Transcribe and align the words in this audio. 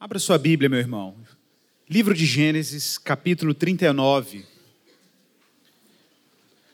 Abra 0.00 0.20
sua 0.20 0.38
Bíblia, 0.38 0.68
meu 0.68 0.78
irmão. 0.78 1.16
Livro 1.90 2.14
de 2.14 2.24
Gênesis, 2.24 2.96
capítulo 2.98 3.52
39. 3.52 4.46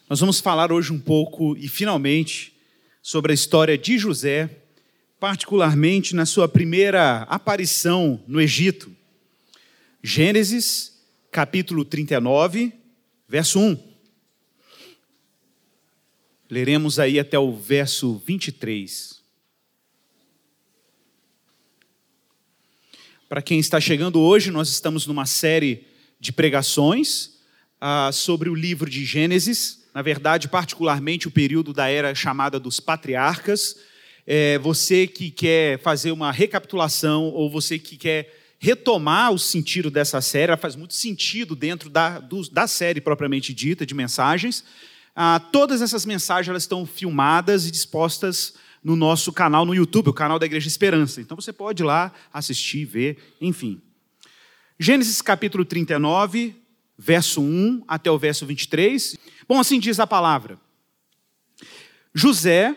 Nós 0.06 0.20
vamos 0.20 0.40
falar 0.40 0.70
hoje 0.70 0.92
um 0.92 1.00
pouco 1.00 1.56
e 1.56 1.66
finalmente 1.66 2.54
sobre 3.00 3.32
a 3.32 3.34
história 3.34 3.78
de 3.78 3.96
José, 3.96 4.50
particularmente 5.18 6.14
na 6.14 6.26
sua 6.26 6.46
primeira 6.46 7.22
aparição 7.22 8.22
no 8.28 8.42
Egito. 8.42 8.94
Gênesis, 10.02 11.02
capítulo 11.32 11.82
39, 11.82 12.74
verso 13.26 13.58
1. 13.58 13.78
Leremos 16.50 16.98
aí 16.98 17.18
até 17.18 17.38
o 17.38 17.56
verso 17.56 18.18
23. 18.18 19.23
Para 23.34 23.42
quem 23.42 23.58
está 23.58 23.80
chegando 23.80 24.20
hoje, 24.20 24.52
nós 24.52 24.68
estamos 24.68 25.08
numa 25.08 25.26
série 25.26 25.88
de 26.20 26.32
pregações 26.32 27.30
ah, 27.80 28.10
sobre 28.12 28.48
o 28.48 28.54
livro 28.54 28.88
de 28.88 29.04
Gênesis, 29.04 29.82
na 29.92 30.02
verdade, 30.02 30.46
particularmente 30.46 31.26
o 31.26 31.32
período 31.32 31.72
da 31.72 31.88
era 31.88 32.14
chamada 32.14 32.60
dos 32.60 32.78
patriarcas. 32.78 33.74
É, 34.24 34.56
você 34.60 35.08
que 35.08 35.32
quer 35.32 35.80
fazer 35.80 36.12
uma 36.12 36.30
recapitulação 36.30 37.24
ou 37.24 37.50
você 37.50 37.76
que 37.76 37.96
quer 37.96 38.32
retomar 38.60 39.32
o 39.32 39.38
sentido 39.40 39.90
dessa 39.90 40.20
série, 40.20 40.50
ela 40.50 40.56
faz 40.56 40.76
muito 40.76 40.94
sentido 40.94 41.56
dentro 41.56 41.90
da, 41.90 42.20
do, 42.20 42.48
da 42.48 42.68
série 42.68 43.00
propriamente 43.00 43.52
dita 43.52 43.84
de 43.84 43.94
mensagens. 43.94 44.62
Ah, 45.12 45.40
todas 45.40 45.82
essas 45.82 46.06
mensagens 46.06 46.50
elas 46.50 46.62
estão 46.62 46.86
filmadas 46.86 47.66
e 47.66 47.72
dispostas 47.72 48.54
no 48.84 48.94
nosso 48.94 49.32
canal 49.32 49.64
no 49.64 49.74
YouTube, 49.74 50.10
o 50.10 50.12
canal 50.12 50.38
da 50.38 50.44
Igreja 50.44 50.68
Esperança. 50.68 51.22
Então 51.22 51.34
você 51.34 51.54
pode 51.54 51.82
ir 51.82 51.86
lá 51.86 52.12
assistir, 52.30 52.84
ver, 52.84 53.34
enfim. 53.40 53.80
Gênesis 54.78 55.22
capítulo 55.22 55.64
39, 55.64 56.54
verso 56.98 57.40
1 57.40 57.84
até 57.88 58.10
o 58.10 58.18
verso 58.18 58.44
23. 58.44 59.16
Bom, 59.48 59.58
assim 59.58 59.80
diz 59.80 59.98
a 59.98 60.06
palavra. 60.06 60.60
José 62.12 62.76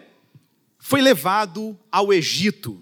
foi 0.80 1.02
levado 1.02 1.78
ao 1.92 2.14
Egito 2.14 2.82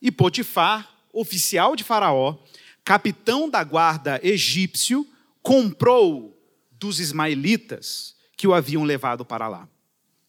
e 0.00 0.10
Potifar, 0.10 0.90
oficial 1.12 1.76
de 1.76 1.84
Faraó, 1.84 2.38
capitão 2.82 3.50
da 3.50 3.62
guarda 3.62 4.18
egípcio, 4.22 5.06
comprou 5.42 6.40
dos 6.70 7.00
ismaelitas 7.00 8.16
que 8.36 8.46
o 8.46 8.54
haviam 8.54 8.84
levado 8.84 9.24
para 9.24 9.48
lá. 9.48 9.68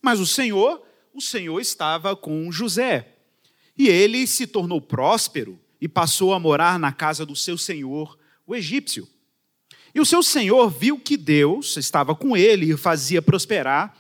Mas 0.01 0.19
o 0.19 0.25
Senhor 0.25 0.86
o 1.17 1.21
Senhor 1.21 1.59
estava 1.59 2.15
com 2.15 2.51
José. 2.51 3.15
E 3.75 3.89
ele 3.89 4.27
se 4.27 4.45
tornou 4.45 4.79
próspero 4.79 5.59
e 5.81 5.87
passou 5.87 6.31
a 6.31 6.39
morar 6.39 6.77
na 6.77 6.91
casa 6.91 7.25
do 7.25 7.35
seu 7.35 7.57
senhor, 7.57 8.17
o 8.45 8.55
egípcio. 8.55 9.07
E 9.95 9.99
o 9.99 10.05
seu 10.05 10.21
senhor 10.21 10.69
viu 10.69 10.99
que 10.99 11.17
Deus 11.17 11.75
estava 11.75 12.13
com 12.13 12.37
ele 12.37 12.71
e 12.71 12.77
fazia 12.77 13.19
prosperar 13.19 13.97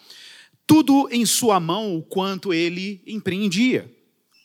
tudo 0.67 1.07
em 1.11 1.25
sua 1.25 1.59
mão 1.59 1.97
o 1.97 2.03
quanto 2.03 2.53
ele 2.53 3.01
empreendia. 3.07 3.91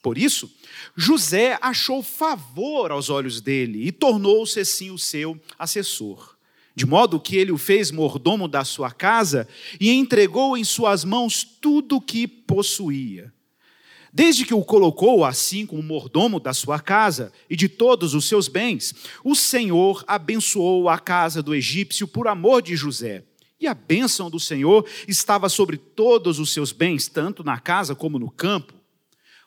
Por 0.03 0.17
isso, 0.17 0.51
José 0.97 1.59
achou 1.61 2.03
favor 2.03 2.91
aos 2.91 3.11
olhos 3.11 3.41
dele 3.41 3.87
e 3.87 3.93
tornou-se 3.93 4.59
assim 4.59 4.91
o 4.91 4.99
seu 4.99 5.39
assessor 5.59 6.32
de 6.75 6.87
modo 6.87 7.21
que 7.21 7.37
ele 7.37 7.53
o 7.53 7.59
fez 7.59 7.91
mordomo 7.91 8.49
da 8.49 8.65
sua 8.65 8.91
casa 8.91 9.47
e 9.81 9.91
entregou 9.91 10.57
em 10.57 10.65
suas 10.65 11.05
mãos 11.05 11.45
tudo 11.45 11.97
o 11.97 12.01
que 12.01 12.27
possuía. 12.27 13.33
Desde 14.13 14.45
que 14.45 14.53
o 14.53 14.63
colocou 14.63 15.25
assim 15.25 15.65
como 15.65 15.83
mordomo 15.83 16.39
da 16.39 16.53
sua 16.53 16.79
casa 16.79 17.33
e 17.49 17.57
de 17.57 17.69
todos 17.69 18.15
os 18.15 18.27
seus 18.27 18.47
bens, 18.47 18.95
o 19.25 19.35
Senhor 19.35 20.05
abençoou 20.07 20.89
a 20.89 20.99
casa 20.99 21.43
do 21.43 21.55
egípcio 21.55 22.07
por 22.07 22.29
amor 22.29 22.61
de 22.61 22.77
José. 22.77 23.25
E 23.59 23.67
a 23.67 23.75
bênção 23.75 24.29
do 24.29 24.41
Senhor 24.41 24.87
estava 25.07 25.49
sobre 25.49 25.79
todos 25.79 26.39
os 26.39 26.53
seus 26.53 26.73
bens, 26.73 27.09
tanto 27.09 27.45
na 27.45 27.59
casa 27.59 27.95
como 27.95 28.19
no 28.19 28.31
campo. 28.31 28.75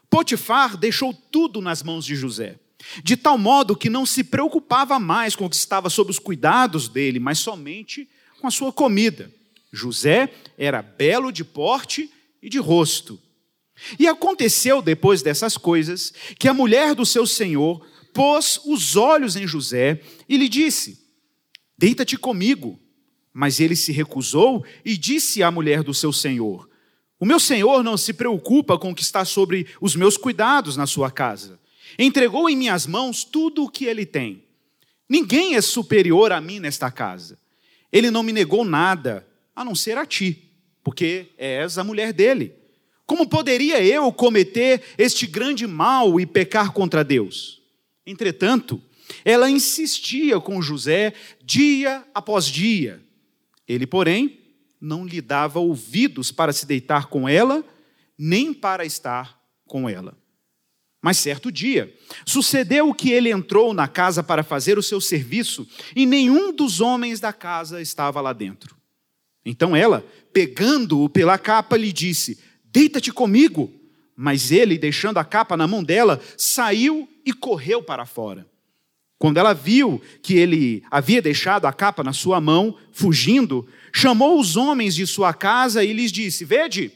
Potifar 0.09 0.78
deixou 0.78 1.14
tudo 1.14 1.62
nas 1.62 1.84
mãos 1.84 2.06
de 2.06 2.16
José 2.16 2.59
de 3.03 3.16
tal 3.16 3.38
modo 3.38 3.75
que 3.75 3.90
não 3.90 4.06
se 4.06 4.23
preocupava 4.23 5.00
mais 5.00 5.35
com 5.35 5.46
o 5.46 5.50
que 5.50 5.56
estava 5.56 5.90
sob 5.90 6.12
os 6.12 6.19
cuidados 6.19 6.88
dele, 6.88 7.19
mas 7.19 7.40
somente 7.40 8.07
com 8.40 8.47
a 8.47 8.51
sua 8.51 8.72
comida. 8.72 9.31
José 9.72 10.31
era 10.57 10.81
belo 10.81 11.31
de 11.31 11.44
porte 11.44 12.09
e 12.41 12.50
de 12.50 12.57
rosto. 12.57 13.19
E 14.00 14.07
aconteceu 14.07 14.81
depois 14.81 15.22
dessas 15.22 15.57
coisas 15.57 16.13
que 16.40 16.47
a 16.47 16.53
mulher 16.53 16.96
do 16.96 17.06
seu 17.06 17.25
senhor 17.28 17.85
pôs 18.13 18.62
os 18.66 18.96
olhos 18.96 19.35
em 19.35 19.46
José 19.46 20.02
e 20.29 20.38
lhe 20.38 20.47
disse: 20.47 21.06
Deita-te 21.78 22.17
comigo. 22.17 22.79
Mas 23.38 23.59
ele 23.59 23.75
se 23.75 23.91
recusou 23.91 24.66
e 24.85 24.97
disse 24.97 25.44
à 25.44 25.52
mulher 25.52 25.84
do 25.84 25.94
seu 25.94 26.13
senhor: 26.13 26.69
O 27.19 27.25
meu 27.25 27.38
senhor 27.38 27.84
não 27.84 27.97
se 27.97 28.13
preocupa 28.13 28.78
com 28.78 28.91
o 28.91 28.96
que 28.96 29.02
está 29.02 29.25
sobre 29.25 29.67
os 29.81 29.94
meus 29.94 30.16
cuidados 30.16 30.78
na 30.78 30.88
sua 30.88 31.12
casa 31.12 31.59
entregou 31.97 32.50
em 32.50 32.56
minhas 32.56 32.88
mãos 32.88 33.23
tudo 33.23 33.63
o 33.63 33.69
que 33.69 33.85
ele 33.85 34.06
tem. 34.06 34.44
Ninguém 35.07 35.56
é 35.56 35.62
superior 35.62 36.31
a 36.31 36.41
mim 36.41 36.59
nesta 36.59 36.90
casa. 36.90 37.38
Ele 37.91 38.09
não 38.12 38.23
me 38.23 38.34
negou 38.34 38.66
nada, 38.66 39.25
a 39.56 39.63
não 39.63 39.75
ser 39.75 39.97
a 39.97 40.06
ti, 40.06 40.51
porque 40.84 41.28
és 41.38 41.78
a 41.78 41.84
mulher 41.84 42.12
dele. 42.12 42.53
Como 43.06 43.28
poderia 43.28 43.84
eu 43.84 44.12
cometer 44.12 44.81
este 44.97 45.28
grande 45.28 45.68
mal 45.68 46.19
e 46.19 46.25
pecar 46.25 46.73
contra 46.73 47.03
Deus? 47.03 47.62
Entretanto, 48.06 48.81
ela 49.23 49.50
insistia 49.50 50.40
com 50.40 50.62
José 50.62 51.13
dia 51.44 52.03
após 52.13 52.46
dia. 52.46 53.02
Ele, 53.67 53.85
porém, 53.85 54.40
não 54.81 55.06
lhe 55.06 55.22
dava 55.22 55.59
ouvidos 55.59 56.31
para 56.31 56.52
se 56.52 56.66
deitar 56.66 57.07
com 57.07 57.29
ela, 57.29 57.63
nem 58.17 58.53
para 58.53 58.85
estar 58.85 59.40
com 59.66 59.90
ela. 59.90 60.17
Mas 61.06 61.18
certo 61.18 61.52
dia, 61.52 61.94
sucedeu 62.26 62.92
que 62.92 63.12
ele 63.12 63.30
entrou 63.30 63.76
na 63.76 63.88
casa 63.88 64.24
para 64.24 64.44
fazer 64.44 64.80
o 64.80 64.82
seu 64.82 65.00
serviço 65.00 65.68
e 65.96 66.04
nenhum 66.04 66.52
dos 66.52 66.82
homens 66.82 67.20
da 67.20 67.32
casa 67.32 67.80
estava 67.80 68.20
lá 68.22 68.34
dentro. 68.34 68.76
Então 69.46 69.76
ela, 69.76 70.04
pegando-o 70.34 71.08
pela 71.08 71.38
capa, 71.38 71.78
lhe 71.78 71.94
disse: 71.94 72.40
Deita-te 72.64 73.12
comigo. 73.14 73.72
Mas 74.16 74.52
ele, 74.52 74.80
deixando 74.80 75.20
a 75.20 75.24
capa 75.24 75.56
na 75.56 75.68
mão 75.68 75.84
dela, 75.84 76.20
saiu 76.36 77.08
e 77.24 77.32
correu 77.32 77.84
para 77.84 78.08
fora. 78.08 78.48
Quando 79.20 79.38
ela 79.38 79.54
viu 79.54 80.02
que 80.24 80.34
ele 80.34 80.82
havia 80.90 81.22
deixado 81.22 81.68
a 81.68 81.74
capa 81.74 82.04
na 82.04 82.14
sua 82.14 82.42
mão, 82.42 82.76
fugindo, 82.92 83.68
chamou 83.94 84.40
os 84.40 84.58
homens 84.58 84.96
de 84.96 85.06
sua 85.06 85.36
casa 85.36 85.84
e 85.84 85.94
lhes 85.94 86.12
disse: 86.12 86.44
Vede, 86.44 86.92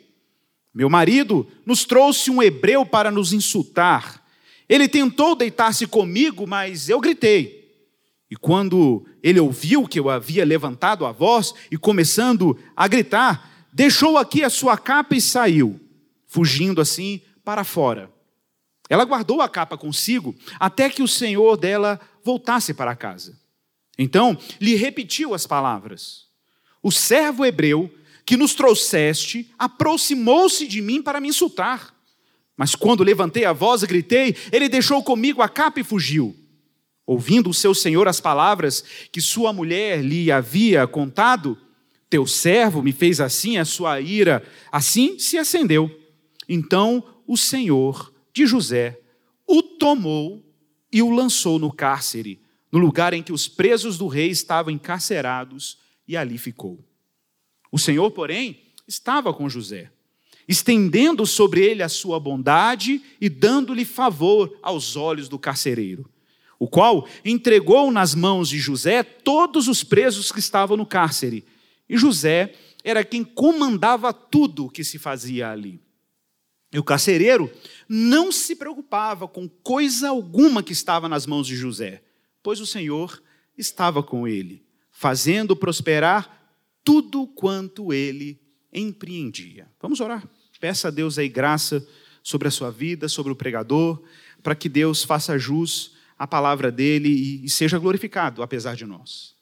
meu 0.79 0.89
marido 0.89 1.45
nos 1.65 1.83
trouxe 1.83 2.31
um 2.31 2.41
hebreu 2.41 2.85
para 2.85 3.11
nos 3.11 3.33
insultar. 3.33 4.25
Ele 4.69 4.87
tentou 4.87 5.35
deitar-se 5.35 5.85
comigo, 5.85 6.47
mas 6.47 6.87
eu 6.87 7.01
gritei. 7.01 7.69
E 8.31 8.35
quando 8.37 9.05
ele 9.21 9.41
ouviu 9.41 9.85
que 9.85 9.99
eu 9.99 10.09
havia 10.09 10.45
levantado 10.45 11.05
a 11.05 11.11
voz 11.11 11.53
e 11.69 11.77
começando 11.77 12.57
a 12.77 12.87
gritar, 12.87 13.67
deixou 13.73 14.17
aqui 14.17 14.41
a 14.41 14.49
sua 14.49 14.77
capa 14.77 15.17
e 15.17 15.19
saiu, 15.19 15.77
fugindo 16.25 16.79
assim 16.79 17.19
para 17.43 17.65
fora. 17.65 18.09
Ela 18.89 19.03
guardou 19.03 19.41
a 19.41 19.49
capa 19.49 19.77
consigo 19.77 20.33
até 20.57 20.89
que 20.89 21.03
o 21.03 21.09
senhor 21.09 21.57
dela 21.57 21.99
voltasse 22.23 22.73
para 22.73 22.95
casa. 22.95 23.37
Então 23.97 24.37
lhe 24.61 24.75
repetiu 24.75 25.33
as 25.33 25.45
palavras: 25.45 26.27
O 26.81 26.89
servo 26.89 27.45
hebreu 27.45 27.93
que 28.29 28.37
nos 28.37 28.53
trouxeste 28.53 29.49
aproximou-se 29.57 30.67
de 30.67 30.83
mim 30.83 31.01
para 31.01 31.19
me 31.19 31.29
insultar. 31.29 31.95
Mas 32.55 32.75
quando 32.75 33.03
levantei 33.03 33.43
a 33.43 33.53
voz 33.53 33.81
e 33.81 33.87
gritei, 33.87 34.35
ele 34.51 34.69
deixou 34.69 35.01
comigo 35.01 35.41
a 35.41 35.49
capa 35.49 35.79
e 35.79 35.83
fugiu. 35.83 36.35
Ouvindo 37.07 37.49
o 37.49 37.55
seu 37.55 37.73
senhor 37.73 38.07
as 38.07 38.21
palavras 38.21 38.83
que 39.11 39.19
sua 39.19 39.51
mulher 39.51 40.03
lhe 40.03 40.31
havia 40.31 40.85
contado, 40.85 41.57
teu 42.07 42.27
servo 42.27 42.83
me 42.83 42.91
fez 42.91 43.19
assim, 43.19 43.57
a 43.57 43.65
sua 43.65 43.99
ira 43.99 44.47
assim 44.71 45.17
se 45.17 45.35
acendeu. 45.35 45.89
Então 46.47 47.03
o 47.25 47.35
senhor 47.35 48.13
de 48.31 48.45
José 48.45 48.99
o 49.47 49.63
tomou 49.63 50.45
e 50.93 51.01
o 51.01 51.09
lançou 51.09 51.57
no 51.57 51.73
cárcere, 51.73 52.39
no 52.71 52.77
lugar 52.77 53.11
em 53.11 53.23
que 53.23 53.33
os 53.33 53.47
presos 53.47 53.97
do 53.97 54.05
rei 54.05 54.29
estavam 54.29 54.71
encarcerados, 54.71 55.79
e 56.07 56.15
ali 56.15 56.37
ficou. 56.37 56.87
O 57.71 57.77
Senhor, 57.77 58.11
porém, 58.11 58.61
estava 58.87 59.33
com 59.33 59.49
José, 59.49 59.91
estendendo 60.47 61.25
sobre 61.25 61.63
ele 61.63 61.83
a 61.83 61.89
sua 61.89 62.19
bondade 62.19 63.01
e 63.21 63.29
dando-lhe 63.29 63.85
favor 63.85 64.57
aos 64.61 64.95
olhos 64.95 65.29
do 65.29 65.37
carcereiro, 65.37 66.09
o 66.57 66.67
qual 66.67 67.07
entregou 67.23 67.91
nas 67.91 68.15
mãos 68.15 68.49
de 68.49 68.57
José 68.57 69.03
todos 69.03 69.67
os 69.67 69.83
presos 69.83 70.31
que 70.31 70.39
estavam 70.39 70.75
no 70.75 70.85
cárcere. 70.85 71.45
E 71.87 71.97
José 71.97 72.53
era 72.83 73.03
quem 73.03 73.23
comandava 73.23 74.11
tudo 74.11 74.65
o 74.65 74.69
que 74.69 74.83
se 74.83 74.97
fazia 74.97 75.49
ali. 75.49 75.79
E 76.71 76.77
o 76.77 76.83
carcereiro 76.83 77.51
não 77.87 78.31
se 78.31 78.55
preocupava 78.55 79.27
com 79.27 79.47
coisa 79.47 80.09
alguma 80.09 80.61
que 80.61 80.73
estava 80.73 81.09
nas 81.09 81.25
mãos 81.25 81.47
de 81.47 81.55
José, 81.55 82.03
pois 82.43 82.59
o 82.59 82.65
Senhor 82.65 83.21
estava 83.57 84.03
com 84.03 84.27
ele, 84.27 84.63
fazendo 84.91 85.55
prosperar 85.55 86.38
tudo 86.83 87.27
quanto 87.27 87.93
ele 87.93 88.39
empreendia. 88.71 89.67
Vamos 89.81 89.99
orar. 89.99 90.27
Peça 90.59 90.89
a 90.89 90.91
Deus 90.91 91.17
aí 91.17 91.29
graça 91.29 91.85
sobre 92.21 92.47
a 92.47 92.51
sua 92.51 92.71
vida, 92.71 93.07
sobre 93.07 93.31
o 93.31 93.35
pregador, 93.35 94.01
para 94.43 94.55
que 94.55 94.67
Deus 94.67 95.03
faça 95.03 95.37
jus 95.37 95.93
à 96.17 96.27
palavra 96.27 96.71
dele 96.71 97.09
e 97.43 97.49
seja 97.49 97.79
glorificado, 97.79 98.43
apesar 98.43 98.75
de 98.75 98.85
nós. 98.85 99.33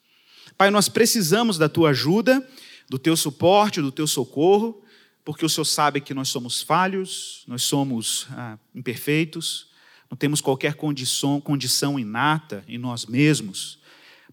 Pai, 0.56 0.70
nós 0.70 0.88
precisamos 0.88 1.58
da 1.58 1.68
tua 1.68 1.90
ajuda, 1.90 2.46
do 2.88 2.98
teu 2.98 3.16
suporte, 3.16 3.80
do 3.80 3.92
teu 3.92 4.06
socorro 4.06 4.82
porque 5.28 5.44
o 5.44 5.48
Senhor 5.50 5.66
sabe 5.66 6.00
que 6.00 6.14
nós 6.14 6.30
somos 6.30 6.62
falhos, 6.62 7.44
nós 7.46 7.62
somos 7.62 8.26
ah, 8.30 8.58
imperfeitos, 8.74 9.68
não 10.10 10.16
temos 10.16 10.40
qualquer 10.40 10.72
condição, 10.72 11.38
condição 11.38 12.00
inata 12.00 12.64
em 12.66 12.78
nós 12.78 13.04
mesmos, 13.04 13.78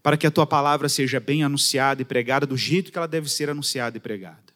para 0.02 0.16
que 0.16 0.26
a 0.26 0.30
tua 0.30 0.46
palavra 0.46 0.88
seja 0.88 1.18
bem 1.18 1.42
anunciada 1.42 2.02
e 2.02 2.04
pregada 2.04 2.46
do 2.46 2.56
jeito 2.56 2.92
que 2.92 2.98
ela 2.98 3.08
deve 3.08 3.28
ser 3.28 3.50
anunciada 3.50 3.96
e 3.96 4.00
pregada. 4.00 4.54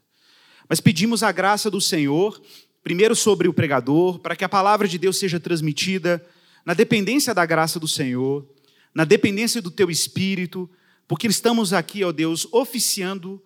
Mas 0.69 0.81
pedimos 0.81 1.23
a 1.23 1.33
graça 1.33 1.71
do 1.71 1.81
Senhor, 1.81 2.41
primeiro 2.83 3.17
sobre 3.17 3.49
o 3.49 3.53
pregador, 3.53 4.19
para 4.21 4.37
que 4.37 4.45
a 4.45 4.49
palavra 4.49 4.87
de 4.87 4.99
Deus 4.99 5.19
seja 5.19 5.41
transmitida 5.41 6.25
na 6.65 6.75
dependência 6.75 7.35
da 7.35 7.45
graça 7.45 7.81
do 7.81 7.89
Senhor, 7.89 8.49
na 8.95 9.05
dependência 9.05 9.61
do 9.61 9.71
teu 9.71 9.91
espírito, 9.91 10.71
porque 11.09 11.27
estamos 11.27 11.73
aqui, 11.73 12.05
ó 12.05 12.13
Deus, 12.13 12.47
oficiando 12.53 13.43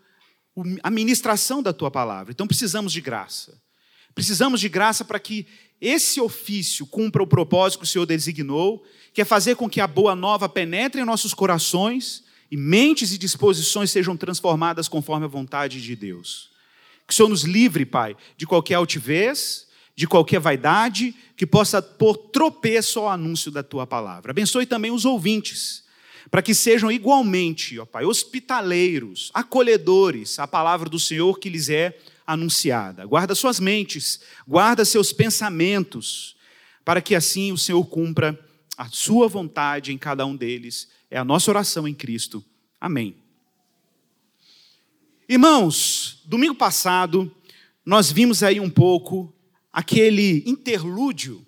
a 0.82 0.90
ministração 0.90 1.62
da 1.62 1.72
tua 1.72 1.90
palavra. 1.90 2.32
Então 2.32 2.46
precisamos 2.46 2.92
de 2.92 3.00
graça. 3.00 3.60
Precisamos 4.14 4.60
de 4.60 4.68
graça 4.68 5.04
para 5.04 5.18
que 5.18 5.46
esse 5.86 6.20
ofício 6.20 6.86
cumpra 6.86 7.22
o 7.22 7.26
propósito 7.26 7.80
que 7.80 7.84
o 7.84 7.88
Senhor 7.88 8.06
designou, 8.06 8.82
que 9.12 9.20
é 9.20 9.24
fazer 9.24 9.54
com 9.56 9.68
que 9.68 9.80
a 9.80 9.86
boa 9.86 10.16
nova 10.16 10.48
penetre 10.48 11.00
em 11.00 11.04
nossos 11.04 11.34
corações 11.34 12.24
e 12.50 12.56
mentes 12.56 13.12
e 13.12 13.18
disposições 13.18 13.90
sejam 13.90 14.16
transformadas 14.16 14.88
conforme 14.88 15.26
a 15.26 15.28
vontade 15.28 15.82
de 15.82 15.94
Deus. 15.94 16.50
Que 17.06 17.12
o 17.12 17.16
Senhor 17.16 17.28
nos 17.28 17.42
livre, 17.42 17.84
Pai, 17.84 18.16
de 18.36 18.46
qualquer 18.46 18.74
altivez, 18.74 19.66
de 19.94 20.06
qualquer 20.06 20.40
vaidade, 20.40 21.14
que 21.36 21.46
possa 21.46 21.82
pôr 21.82 22.16
tropeço 22.16 23.00
ao 23.00 23.10
anúncio 23.10 23.50
da 23.50 23.62
tua 23.62 23.86
palavra. 23.86 24.30
Abençoe 24.30 24.66
também 24.66 24.90
os 24.90 25.04
ouvintes 25.04 25.84
para 26.30 26.42
que 26.42 26.54
sejam 26.54 26.90
igualmente, 26.90 27.78
ó 27.78 27.84
Pai, 27.84 28.04
hospitaleiros, 28.04 29.30
acolhedores 29.34 30.38
à 30.38 30.46
palavra 30.46 30.88
do 30.88 30.98
Senhor 30.98 31.38
que 31.38 31.50
lhes 31.50 31.68
é 31.68 31.96
anunciada. 32.26 33.04
Guarda 33.06 33.34
suas 33.34 33.60
mentes, 33.60 34.20
guarda 34.46 34.84
seus 34.84 35.12
pensamentos, 35.12 36.36
para 36.84 37.00
que 37.00 37.14
assim 37.14 37.52
o 37.52 37.58
Senhor 37.58 37.84
cumpra 37.86 38.38
a 38.76 38.88
sua 38.88 39.28
vontade 39.28 39.92
em 39.92 39.98
cada 39.98 40.24
um 40.26 40.36
deles. 40.36 40.88
É 41.10 41.18
a 41.18 41.24
nossa 41.24 41.50
oração 41.50 41.86
em 41.86 41.94
Cristo. 41.94 42.44
Amém. 42.80 43.16
Irmãos, 45.28 46.22
domingo 46.24 46.54
passado 46.54 47.34
nós 47.84 48.10
vimos 48.10 48.42
aí 48.42 48.60
um 48.60 48.70
pouco 48.70 49.34
aquele 49.72 50.42
interlúdio 50.46 51.44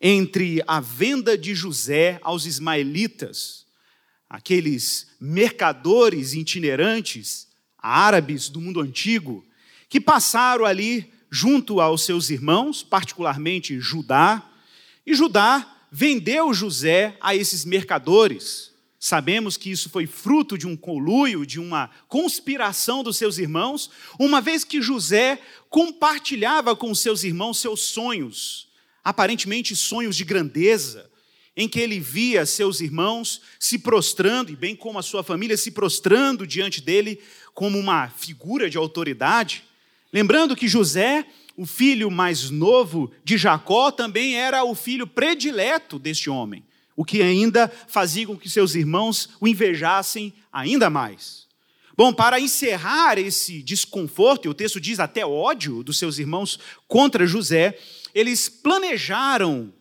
entre 0.00 0.62
a 0.66 0.80
venda 0.80 1.36
de 1.36 1.54
José 1.54 2.18
aos 2.22 2.46
ismaelitas 2.46 3.64
aqueles 4.34 5.06
mercadores 5.20 6.34
itinerantes 6.34 7.46
árabes 7.78 8.48
do 8.48 8.60
mundo 8.60 8.80
antigo, 8.80 9.46
que 9.88 10.00
passaram 10.00 10.64
ali 10.64 11.12
junto 11.30 11.80
aos 11.80 12.02
seus 12.02 12.30
irmãos, 12.30 12.82
particularmente 12.82 13.80
Judá, 13.80 14.50
e 15.06 15.14
Judá 15.14 15.86
vendeu 15.90 16.52
José 16.54 17.16
a 17.20 17.34
esses 17.34 17.64
mercadores. 17.64 18.72
Sabemos 18.98 19.56
que 19.56 19.70
isso 19.70 19.90
foi 19.90 20.06
fruto 20.06 20.56
de 20.56 20.66
um 20.66 20.76
conluio, 20.76 21.44
de 21.44 21.60
uma 21.60 21.90
conspiração 22.08 23.02
dos 23.02 23.16
seus 23.16 23.36
irmãos, 23.36 23.90
uma 24.18 24.40
vez 24.40 24.64
que 24.64 24.80
José 24.80 25.38
compartilhava 25.68 26.74
com 26.74 26.94
seus 26.94 27.22
irmãos 27.22 27.58
seus 27.58 27.82
sonhos, 27.82 28.68
aparentemente 29.04 29.76
sonhos 29.76 30.16
de 30.16 30.24
grandeza, 30.24 31.10
em 31.56 31.68
que 31.68 31.78
ele 31.78 32.00
via 32.00 32.46
seus 32.46 32.80
irmãos 32.80 33.42
se 33.60 33.78
prostrando, 33.78 34.50
e 34.50 34.56
bem 34.56 34.74
como 34.74 34.98
a 34.98 35.02
sua 35.02 35.22
família 35.22 35.56
se 35.56 35.70
prostrando 35.70 36.46
diante 36.46 36.80
dele 36.80 37.20
como 37.52 37.78
uma 37.78 38.08
figura 38.08 38.70
de 38.70 38.76
autoridade. 38.76 39.64
Lembrando 40.14 40.54
que 40.54 40.68
José, 40.68 41.26
o 41.56 41.66
filho 41.66 42.08
mais 42.08 42.48
novo 42.48 43.10
de 43.24 43.36
Jacó, 43.36 43.90
também 43.90 44.36
era 44.36 44.62
o 44.62 44.72
filho 44.72 45.08
predileto 45.08 45.98
deste 45.98 46.30
homem, 46.30 46.64
o 46.94 47.04
que 47.04 47.20
ainda 47.20 47.68
fazia 47.88 48.24
com 48.24 48.36
que 48.36 48.48
seus 48.48 48.76
irmãos 48.76 49.30
o 49.40 49.48
invejassem 49.48 50.32
ainda 50.52 50.88
mais. 50.88 51.48
Bom, 51.96 52.12
para 52.12 52.38
encerrar 52.38 53.18
esse 53.18 53.60
desconforto, 53.60 54.46
e 54.46 54.48
o 54.48 54.54
texto 54.54 54.80
diz 54.80 55.00
até 55.00 55.26
ódio 55.26 55.82
dos 55.82 55.98
seus 55.98 56.20
irmãos 56.20 56.60
contra 56.86 57.26
José, 57.26 57.76
eles 58.14 58.48
planejaram 58.48 59.74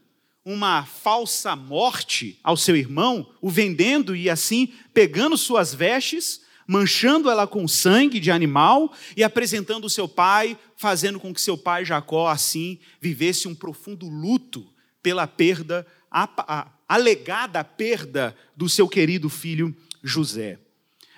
uma 0.43 0.83
falsa 0.83 1.55
morte 1.55 2.39
ao 2.43 2.57
seu 2.57 2.75
irmão, 2.75 3.29
o 3.39 3.51
vendendo 3.51 4.15
e 4.15 4.31
assim 4.31 4.73
pegando 4.95 5.37
suas 5.37 5.75
vestes, 5.75 6.41
manchando 6.67 7.29
ela 7.29 7.45
com 7.45 7.67
sangue 7.67 8.19
de 8.19 8.31
animal 8.31 8.93
e 9.15 9.23
apresentando 9.23 9.85
o 9.85 9.89
seu 9.89 10.07
pai, 10.07 10.57
fazendo 10.75 11.19
com 11.19 11.33
que 11.33 11.41
seu 11.41 11.57
pai 11.57 11.85
Jacó 11.85 12.27
assim 12.27 12.79
vivesse 12.99 13.47
um 13.47 13.55
profundo 13.55 14.07
luto 14.07 14.65
pela 15.01 15.27
perda, 15.27 15.85
a, 16.09 16.29
a, 16.37 16.67
alegada 16.87 17.63
perda 17.63 18.35
do 18.55 18.69
seu 18.69 18.87
querido 18.87 19.29
filho 19.29 19.75
José. 20.03 20.59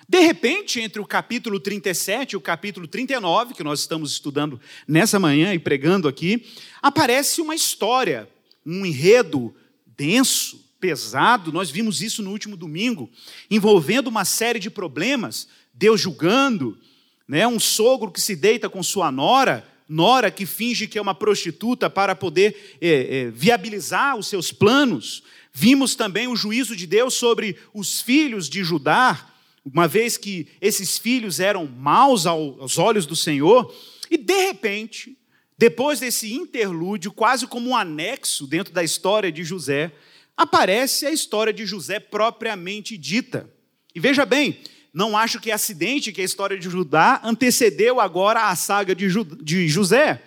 De 0.08 0.20
repente, 0.20 0.80
entre 0.80 1.00
o 1.00 1.06
capítulo 1.06 1.58
37 1.58 2.32
e 2.32 2.36
o 2.36 2.40
capítulo 2.40 2.86
39, 2.86 3.54
que 3.54 3.64
nós 3.64 3.80
estamos 3.80 4.12
estudando 4.12 4.60
nessa 4.86 5.18
manhã 5.18 5.52
e 5.52 5.58
pregando 5.58 6.06
aqui, 6.06 6.46
aparece 6.80 7.40
uma 7.40 7.54
história 7.54 8.28
um 8.66 8.84
enredo 8.84 9.54
denso, 9.96 10.65
pesado, 10.80 11.52
nós 11.52 11.70
vimos 11.70 12.02
isso 12.02 12.22
no 12.22 12.30
último 12.30 12.56
domingo, 12.56 13.10
envolvendo 13.50 14.08
uma 14.08 14.24
série 14.24 14.58
de 14.58 14.70
problemas, 14.70 15.48
Deus 15.72 16.00
julgando, 16.00 16.78
né, 17.26 17.46
um 17.46 17.58
sogro 17.58 18.10
que 18.10 18.20
se 18.20 18.36
deita 18.36 18.68
com 18.68 18.82
sua 18.82 19.10
nora, 19.10 19.66
nora 19.88 20.30
que 20.30 20.46
finge 20.46 20.86
que 20.86 20.98
é 20.98 21.02
uma 21.02 21.14
prostituta 21.14 21.88
para 21.88 22.14
poder 22.14 22.76
é, 22.80 22.88
é, 22.88 23.30
viabilizar 23.30 24.16
os 24.16 24.26
seus 24.26 24.52
planos. 24.52 25.22
Vimos 25.52 25.94
também 25.94 26.28
o 26.28 26.36
juízo 26.36 26.76
de 26.76 26.86
Deus 26.86 27.14
sobre 27.14 27.56
os 27.72 28.00
filhos 28.00 28.48
de 28.48 28.62
Judá, 28.62 29.32
uma 29.64 29.88
vez 29.88 30.16
que 30.16 30.48
esses 30.60 30.98
filhos 30.98 31.40
eram 31.40 31.66
maus 31.66 32.26
aos 32.26 32.78
olhos 32.78 33.06
do 33.06 33.16
Senhor, 33.16 33.74
e 34.10 34.16
de 34.16 34.46
repente, 34.46 35.16
depois 35.58 35.98
desse 35.98 36.32
interlúdio, 36.32 37.10
quase 37.10 37.46
como 37.46 37.70
um 37.70 37.76
anexo 37.76 38.46
dentro 38.46 38.72
da 38.72 38.84
história 38.84 39.32
de 39.32 39.42
José, 39.42 39.92
aparece 40.36 41.06
a 41.06 41.10
história 41.10 41.52
de 41.52 41.64
José 41.64 41.98
propriamente 41.98 42.96
dita. 42.98 43.48
E 43.94 44.00
veja 44.00 44.26
bem, 44.26 44.60
não 44.92 45.16
acho 45.16 45.40
que 45.40 45.50
é 45.50 45.54
acidente 45.54 46.12
que 46.12 46.20
a 46.20 46.24
história 46.24 46.58
de 46.58 46.68
Judá 46.68 47.20
antecedeu 47.24 48.00
agora 48.00 48.48
a 48.48 48.56
saga 48.56 48.94
de, 48.94 49.08
de 49.42 49.68
José. 49.68 50.22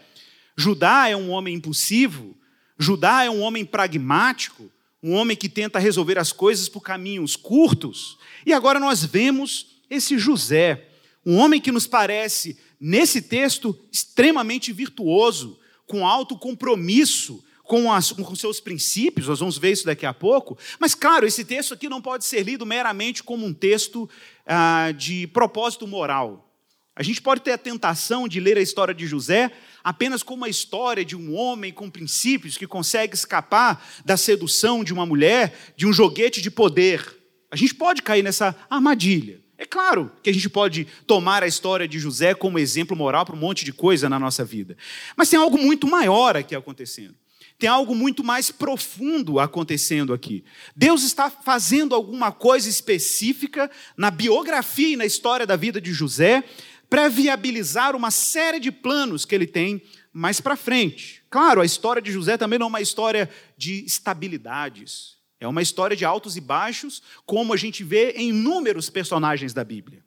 Judá 0.57 1.07
é 1.07 1.15
um 1.15 1.29
homem 1.29 1.55
impulsivo, 1.55 2.35
Judá 2.77 3.23
é 3.23 3.29
um 3.29 3.41
homem 3.41 3.65
pragmático, 3.65 4.71
um 5.01 5.13
homem 5.13 5.35
que 5.35 5.47
tenta 5.47 5.79
resolver 5.79 6.17
as 6.17 6.31
coisas 6.31 6.67
por 6.67 6.81
caminhos 6.81 7.35
curtos. 7.35 8.17
E 8.45 8.53
agora 8.53 8.79
nós 8.79 9.03
vemos 9.03 9.79
esse 9.89 10.17
José, 10.17 10.87
um 11.25 11.37
homem 11.37 11.61
que 11.61 11.71
nos 11.71 11.87
parece 11.87 12.57
nesse 12.79 13.21
texto 13.21 13.77
extremamente 13.91 14.71
virtuoso, 14.71 15.59
com 15.85 16.05
alto 16.07 16.37
compromisso 16.37 17.43
com, 17.69 17.93
as, 17.93 18.11
com 18.11 18.33
seus 18.33 18.59
princípios, 18.59 19.27
nós 19.27 19.39
vamos 19.39 19.59
ver 19.59 19.73
isso 19.73 19.85
daqui 19.85 20.03
a 20.03 20.11
pouco. 20.11 20.57
Mas, 20.79 20.95
claro, 20.95 21.27
esse 21.27 21.45
texto 21.45 21.75
aqui 21.75 21.87
não 21.87 22.01
pode 22.01 22.25
ser 22.25 22.41
lido 22.41 22.65
meramente 22.65 23.23
como 23.23 23.45
um 23.45 23.53
texto 23.53 24.09
ah, 24.43 24.91
de 24.97 25.27
propósito 25.27 25.85
moral. 25.85 26.51
A 26.95 27.03
gente 27.03 27.21
pode 27.21 27.41
ter 27.41 27.51
a 27.51 27.59
tentação 27.59 28.27
de 28.27 28.39
ler 28.39 28.57
a 28.57 28.61
história 28.61 28.91
de 28.91 29.05
José 29.05 29.51
apenas 29.83 30.23
como 30.23 30.45
a 30.45 30.49
história 30.49 31.05
de 31.05 31.15
um 31.15 31.35
homem 31.35 31.71
com 31.71 31.91
princípios 31.91 32.57
que 32.57 32.65
consegue 32.65 33.13
escapar 33.13 33.87
da 34.03 34.17
sedução 34.17 34.83
de 34.83 34.91
uma 34.91 35.05
mulher, 35.05 35.53
de 35.77 35.85
um 35.85 35.93
joguete 35.93 36.41
de 36.41 36.49
poder. 36.49 37.19
A 37.51 37.55
gente 37.55 37.75
pode 37.75 38.01
cair 38.01 38.23
nessa 38.23 38.55
armadilha. 38.67 39.41
É 39.59 39.65
claro 39.65 40.11
que 40.23 40.31
a 40.31 40.33
gente 40.33 40.49
pode 40.49 40.87
tomar 41.05 41.43
a 41.43 41.47
história 41.47 41.87
de 41.87 41.99
José 41.99 42.33
como 42.33 42.57
exemplo 42.57 42.97
moral 42.97 43.27
para 43.27 43.35
um 43.35 43.39
monte 43.39 43.63
de 43.63 43.71
coisa 43.71 44.09
na 44.09 44.17
nossa 44.17 44.43
vida. 44.43 44.75
Mas 45.15 45.29
tem 45.29 45.37
algo 45.37 45.59
muito 45.59 45.85
maior 45.85 46.35
aqui 46.35 46.55
acontecendo. 46.55 47.18
Tem 47.59 47.69
algo 47.69 47.93
muito 47.93 48.23
mais 48.23 48.49
profundo 48.49 49.37
acontecendo 49.37 50.13
aqui. 50.13 50.45
Deus 50.73 51.03
está 51.03 51.29
fazendo 51.29 51.93
alguma 51.93 52.31
coisa 52.31 52.69
específica 52.69 53.69
na 53.97 54.09
biografia 54.09 54.93
e 54.93 54.95
na 54.95 55.05
história 55.05 55.45
da 55.45 55.57
vida 55.57 55.81
de 55.81 55.91
José 55.91 56.41
para 56.89 57.09
viabilizar 57.09 57.97
uma 57.97 58.11
série 58.11 58.61
de 58.61 58.71
planos 58.71 59.25
que 59.25 59.35
ele 59.35 59.45
tem 59.45 59.81
mais 60.13 60.39
para 60.39 60.55
frente. 60.55 61.21
Claro, 61.29 61.59
a 61.59 61.65
história 61.65 62.01
de 62.01 62.13
José 62.13 62.37
também 62.37 62.57
não 62.57 62.67
é 62.67 62.69
uma 62.69 62.81
história 62.81 63.29
de 63.57 63.83
estabilidades. 63.83 65.17
É 65.37 65.47
uma 65.47 65.61
história 65.61 65.97
de 65.97 66.05
altos 66.05 66.37
e 66.37 66.41
baixos, 66.41 67.03
como 67.25 67.53
a 67.53 67.57
gente 67.57 67.83
vê 67.83 68.11
em 68.11 68.29
inúmeros 68.29 68.89
personagens 68.89 69.53
da 69.53 69.65
Bíblia. 69.65 70.01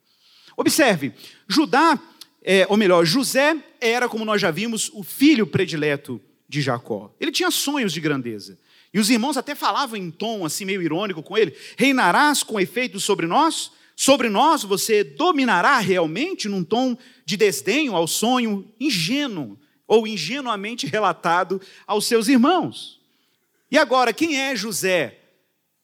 Observe, 0.57 1.13
Judá, 1.47 2.01
é, 2.43 2.67
ou 2.71 2.79
melhor, 2.79 3.05
José 3.05 3.57
era, 3.79 4.09
como 4.09 4.25
nós 4.25 4.41
já 4.41 4.51
vimos, 4.51 4.91
o 4.95 5.03
filho 5.03 5.47
predileto 5.47 6.19
de 6.53 6.61
Jacó. 6.61 7.11
Ele 7.19 7.33
tinha 7.33 7.51
sonhos 7.51 7.95
de 7.95 8.01
grandeza. 8.01 8.59
E 8.93 9.01
os 9.01 9.09
irmãos 9.09 9.39
até 9.39 9.55
falavam 9.55 9.97
em 9.97 10.11
tom 10.11 10.45
assim 10.45 10.67
meio 10.67 10.83
irônico 10.83 11.23
com 11.23 11.37
ele: 11.37 11.57
reinarás 11.79 12.43
com 12.43 12.61
efeito 12.61 13.01
sobre 13.01 13.27
nós? 13.27 13.73
Sobre 13.97 14.29
nós 14.29 14.63
você 14.63 15.03
dominará 15.03 15.79
realmente 15.79 16.51
num 16.51 16.63
tom 16.63 16.95
de 17.25 17.39
desdenho 17.39 17.97
ao 17.97 18.07
sonho 18.07 18.71
ingênuo 18.79 19.59
ou 19.87 20.07
ingenuamente 20.07 20.87
relatado 20.87 21.59
aos 21.87 22.05
seus 22.05 22.29
irmãos. 22.29 23.01
E 23.71 23.79
agora, 23.79 24.13
quem 24.13 24.39
é 24.39 24.55
José? 24.55 25.21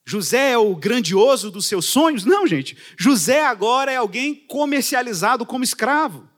José 0.05 0.51
é 0.51 0.57
o 0.57 0.75
grandioso 0.75 1.49
dos 1.49 1.65
seus 1.65 1.85
sonhos? 1.85 2.25
Não, 2.25 2.45
gente. 2.45 2.77
José 2.95 3.43
agora 3.43 3.91
é 3.91 3.95
alguém 3.95 4.35
comercializado 4.35 5.47
como 5.47 5.63
escravo, 5.63 6.29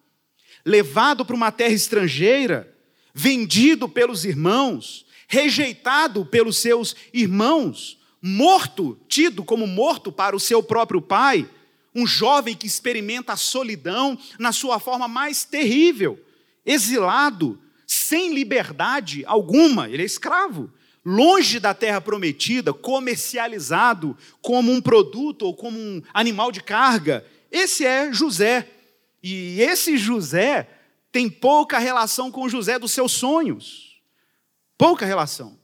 levado 0.66 1.26
para 1.26 1.36
uma 1.36 1.52
terra 1.52 1.74
estrangeira, 1.74 2.71
vendido 3.14 3.88
pelos 3.88 4.26
irmãos, 4.26 5.06
rejeitado 5.28 6.26
pelos 6.26 6.58
seus 6.58 6.96
irmãos, 7.14 7.98
morto, 8.22 9.00
tido 9.08 9.44
como 9.44 9.66
morto 9.66 10.12
para 10.12 10.36
o 10.36 10.40
seu 10.40 10.62
próprio 10.62 11.02
pai, 11.02 11.50
um 11.96 12.06
jovem 12.06 12.56
que 12.56 12.68
experimenta 12.68 13.34
a 13.34 13.38
solidão 13.38 14.18
na 14.40 14.52
sua 14.52 14.80
forma 14.80 15.08
mais 15.08 15.44
terrível, 15.44 16.20
exilado, 16.66 17.60
sem 17.86 18.34
liberdade 18.34 19.24
alguma, 19.26 19.90
ele 19.90 20.04
é 20.04 20.06
escravo, 20.06 20.72
longe 21.06 21.60
da 21.60 21.74
terra 21.74 22.00
prometida, 22.00 22.74
comercializado 22.74 24.16
como 24.42 24.72
um 24.72 24.80
produto 24.80 25.44
ou 25.44 25.56
como 25.56 25.78
um 25.78 26.02
animal 26.14 26.52
de 26.52 26.62
carga. 26.62 27.26
Esse 27.52 27.86
é 27.86 28.14
José. 28.14 28.68
E 29.24 29.60
esse 29.62 29.98
José 29.98 30.68
tem 31.12 31.30
pouca 31.30 31.78
relação 31.78 32.32
com 32.32 32.48
José 32.48 32.80
dos 32.80 32.92
seus 32.92 33.12
sonhos. 33.12 34.02
Pouca 34.78 35.06
relação. 35.06 35.60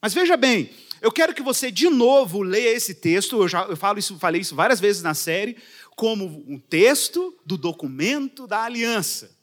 Mas 0.00 0.14
veja 0.14 0.36
bem, 0.36 0.70
eu 1.00 1.10
quero 1.10 1.34
que 1.34 1.42
você 1.42 1.70
de 1.70 1.88
novo 1.88 2.42
leia 2.42 2.74
esse 2.74 2.94
texto, 2.94 3.42
eu 3.42 3.48
já 3.48 3.64
eu 3.64 3.76
falo 3.76 3.98
isso, 3.98 4.18
falei 4.18 4.40
isso 4.40 4.54
várias 4.54 4.80
vezes 4.80 5.02
na 5.02 5.14
série, 5.14 5.56
como 5.96 6.44
um 6.46 6.58
texto 6.58 7.36
do 7.44 7.56
documento 7.56 8.46
da 8.46 8.62
aliança. 8.62 9.36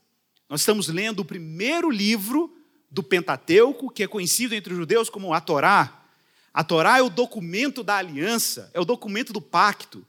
Nós 0.49 0.61
estamos 0.61 0.87
lendo 0.87 1.19
o 1.19 1.25
primeiro 1.25 1.89
livro 1.89 2.55
do 2.89 3.03
Pentateuco, 3.03 3.91
que 3.91 4.03
é 4.03 4.07
conhecido 4.07 4.55
entre 4.55 4.71
os 4.71 4.79
judeus 4.79 5.09
como 5.09 5.33
a 5.33 5.41
Torá. 5.41 6.05
A 6.53 6.63
Torá 6.63 6.99
é 6.99 7.01
o 7.01 7.09
documento 7.09 7.83
da 7.83 7.97
aliança, 7.97 8.71
é 8.73 8.79
o 8.79 8.85
documento 8.85 9.33
do 9.33 9.41
pacto. 9.41 10.05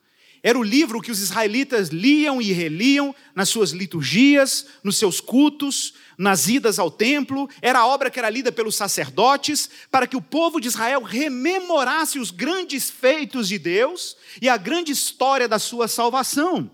Era 0.47 0.57
o 0.57 0.63
livro 0.63 1.01
que 1.03 1.11
os 1.11 1.21
israelitas 1.21 1.89
liam 1.89 2.41
e 2.41 2.53
reliam 2.53 3.13
nas 3.35 3.49
suas 3.49 3.73
liturgias, 3.73 4.65
nos 4.81 4.97
seus 4.97 5.21
cultos, 5.21 5.95
nas 6.17 6.47
idas 6.47 6.79
ao 6.79 6.89
templo, 6.89 7.51
era 7.61 7.81
a 7.81 7.87
obra 7.89 8.13
que 8.13 8.21
era 8.21 8.31
lida 8.31 8.53
pelos 8.53 8.77
sacerdotes, 8.77 9.69
para 9.91 10.07
que 10.07 10.17
o 10.17 10.23
povo 10.23 10.61
de 10.61 10.69
Israel 10.69 11.03
rememorasse 11.03 12.21
os 12.21 12.31
grandes 12.31 12.89
feitos 12.89 13.49
de 13.49 13.59
Deus 13.59 14.17
e 14.41 14.49
a 14.49 14.57
grande 14.57 14.93
história 14.93 15.49
da 15.49 15.59
sua 15.59 15.89
salvação. 15.89 16.71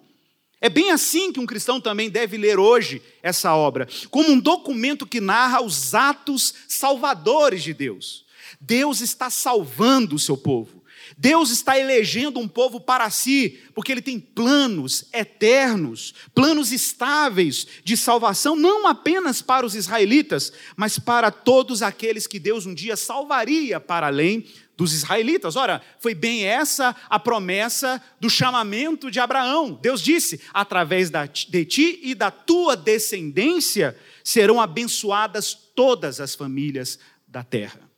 É 0.61 0.69
bem 0.69 0.91
assim 0.91 1.33
que 1.33 1.41
um 1.41 1.47
cristão 1.47 1.81
também 1.81 2.11
deve 2.11 2.37
ler 2.37 2.59
hoje 2.59 3.01
essa 3.23 3.57
obra, 3.57 3.89
como 4.11 4.33
um 4.33 4.39
documento 4.39 5.07
que 5.07 5.19
narra 5.19 5.63
os 5.63 5.95
atos 5.95 6.53
salvadores 6.69 7.63
de 7.63 7.73
Deus. 7.73 8.27
Deus 8.61 9.01
está 9.01 9.31
salvando 9.31 10.17
o 10.17 10.19
seu 10.19 10.37
povo. 10.37 10.82
Deus 11.23 11.51
está 11.51 11.79
elegendo 11.79 12.41
um 12.41 12.49
povo 12.49 12.81
para 12.81 13.09
si, 13.09 13.61
porque 13.77 13.93
Ele 13.93 14.03
tem 14.03 14.19
planos 14.19 15.05
eternos, 15.13 16.13
planos 16.35 16.73
estáveis 16.73 17.65
de 17.85 17.97
salvação, 17.97 18.57
não 18.57 18.89
apenas 18.89 19.41
para 19.41 19.65
os 19.65 19.77
israelitas, 19.77 20.53
mas 20.75 20.99
para 20.99 21.31
todos 21.31 21.81
aqueles 21.81 22.27
que 22.27 22.41
Deus 22.41 22.67
um 22.67 22.75
dia 22.75 22.97
salvaria 22.97 23.79
para 23.79 24.09
além 24.09 24.45
dos 24.77 24.93
israelitas. 24.93 25.55
Ora, 25.55 25.81
foi 26.01 26.13
bem 26.13 26.45
essa 26.45 26.97
a 27.09 27.21
promessa 27.21 28.03
do 28.19 28.29
chamamento 28.29 29.09
de 29.09 29.21
Abraão. 29.21 29.79
Deus 29.81 30.03
disse: 30.03 30.41
através 30.53 31.09
de 31.09 31.65
ti 31.65 32.01
e 32.03 32.17
da 32.17 32.33
tua 32.33 32.77
descendência 32.77 33.97
serão 34.25 34.61
abençoadas 34.61 35.55
todas 35.55 36.19
as 36.19 36.35
famílias 36.35 36.99
da 37.29 37.45
terra. 37.45 37.92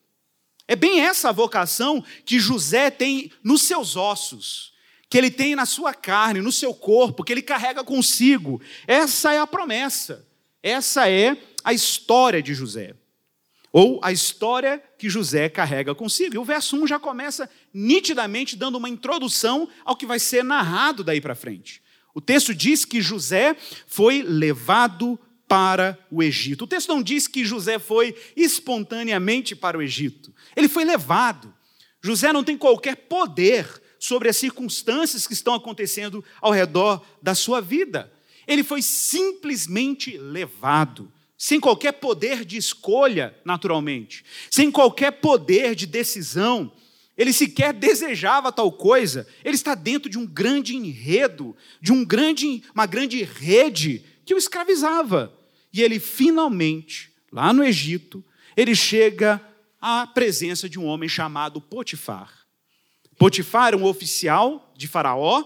É 0.66 0.74
bem 0.74 1.00
essa 1.00 1.28
a 1.28 1.32
vocação 1.32 2.02
que 2.24 2.38
José 2.38 2.90
tem 2.90 3.30
nos 3.42 3.62
seus 3.62 3.96
ossos, 3.96 4.72
que 5.10 5.18
ele 5.18 5.30
tem 5.30 5.54
na 5.54 5.66
sua 5.66 5.92
carne, 5.92 6.40
no 6.40 6.50
seu 6.50 6.74
corpo, 6.74 7.22
que 7.22 7.32
ele 7.32 7.42
carrega 7.42 7.84
consigo. 7.84 8.60
Essa 8.86 9.32
é 9.32 9.38
a 9.38 9.46
promessa. 9.46 10.26
Essa 10.62 11.08
é 11.10 11.36
a 11.62 11.74
história 11.74 12.42
de 12.42 12.54
José. 12.54 12.94
Ou 13.70 14.00
a 14.02 14.12
história 14.12 14.82
que 14.98 15.10
José 15.10 15.48
carrega 15.48 15.94
consigo. 15.94 16.34
E 16.34 16.38
o 16.38 16.44
verso 16.44 16.76
1 16.76 16.86
já 16.86 16.98
começa 16.98 17.50
nitidamente 17.72 18.56
dando 18.56 18.76
uma 18.78 18.88
introdução 18.88 19.68
ao 19.84 19.96
que 19.96 20.06
vai 20.06 20.18
ser 20.18 20.42
narrado 20.42 21.04
daí 21.04 21.20
para 21.20 21.34
frente. 21.34 21.82
O 22.14 22.20
texto 22.20 22.54
diz 22.54 22.84
que 22.84 23.02
José 23.02 23.56
foi 23.86 24.22
levado 24.22 25.18
para 25.46 25.98
o 26.10 26.22
Egito. 26.22 26.64
O 26.64 26.66
texto 26.66 26.88
não 26.88 27.02
diz 27.02 27.28
que 27.28 27.44
José 27.44 27.78
foi 27.78 28.16
espontaneamente 28.36 29.54
para 29.54 29.76
o 29.78 29.82
Egito. 29.82 30.33
Ele 30.56 30.68
foi 30.68 30.84
levado. 30.84 31.54
José 32.02 32.32
não 32.32 32.44
tem 32.44 32.56
qualquer 32.56 32.96
poder 32.96 33.66
sobre 33.98 34.28
as 34.28 34.36
circunstâncias 34.36 35.26
que 35.26 35.32
estão 35.32 35.54
acontecendo 35.54 36.22
ao 36.40 36.52
redor 36.52 37.02
da 37.22 37.34
sua 37.34 37.60
vida. 37.60 38.12
Ele 38.46 38.62
foi 38.62 38.82
simplesmente 38.82 40.18
levado, 40.18 41.10
sem 41.38 41.58
qualquer 41.58 41.92
poder 41.92 42.44
de 42.44 42.58
escolha, 42.58 43.34
naturalmente, 43.44 44.24
sem 44.50 44.70
qualquer 44.70 45.12
poder 45.12 45.74
de 45.74 45.86
decisão. 45.86 46.70
Ele 47.16 47.32
sequer 47.32 47.72
desejava 47.72 48.52
tal 48.52 48.70
coisa. 48.70 49.26
Ele 49.44 49.54
está 49.54 49.74
dentro 49.74 50.10
de 50.10 50.18
um 50.18 50.26
grande 50.26 50.76
enredo, 50.76 51.56
de 51.80 51.92
um 51.92 52.04
grande, 52.04 52.62
uma 52.74 52.86
grande 52.86 53.22
rede 53.22 54.04
que 54.26 54.34
o 54.34 54.38
escravizava. 54.38 55.32
E 55.72 55.82
ele 55.82 55.98
finalmente, 55.98 57.10
lá 57.32 57.52
no 57.52 57.64
Egito, 57.64 58.22
ele 58.56 58.74
chega 58.74 59.40
à 59.86 60.06
presença 60.06 60.66
de 60.66 60.78
um 60.78 60.86
homem 60.86 61.10
chamado 61.10 61.60
Potifar. 61.60 62.46
Potifar 63.18 63.68
era 63.68 63.76
um 63.76 63.84
oficial 63.84 64.72
de 64.74 64.88
Faraó, 64.88 65.44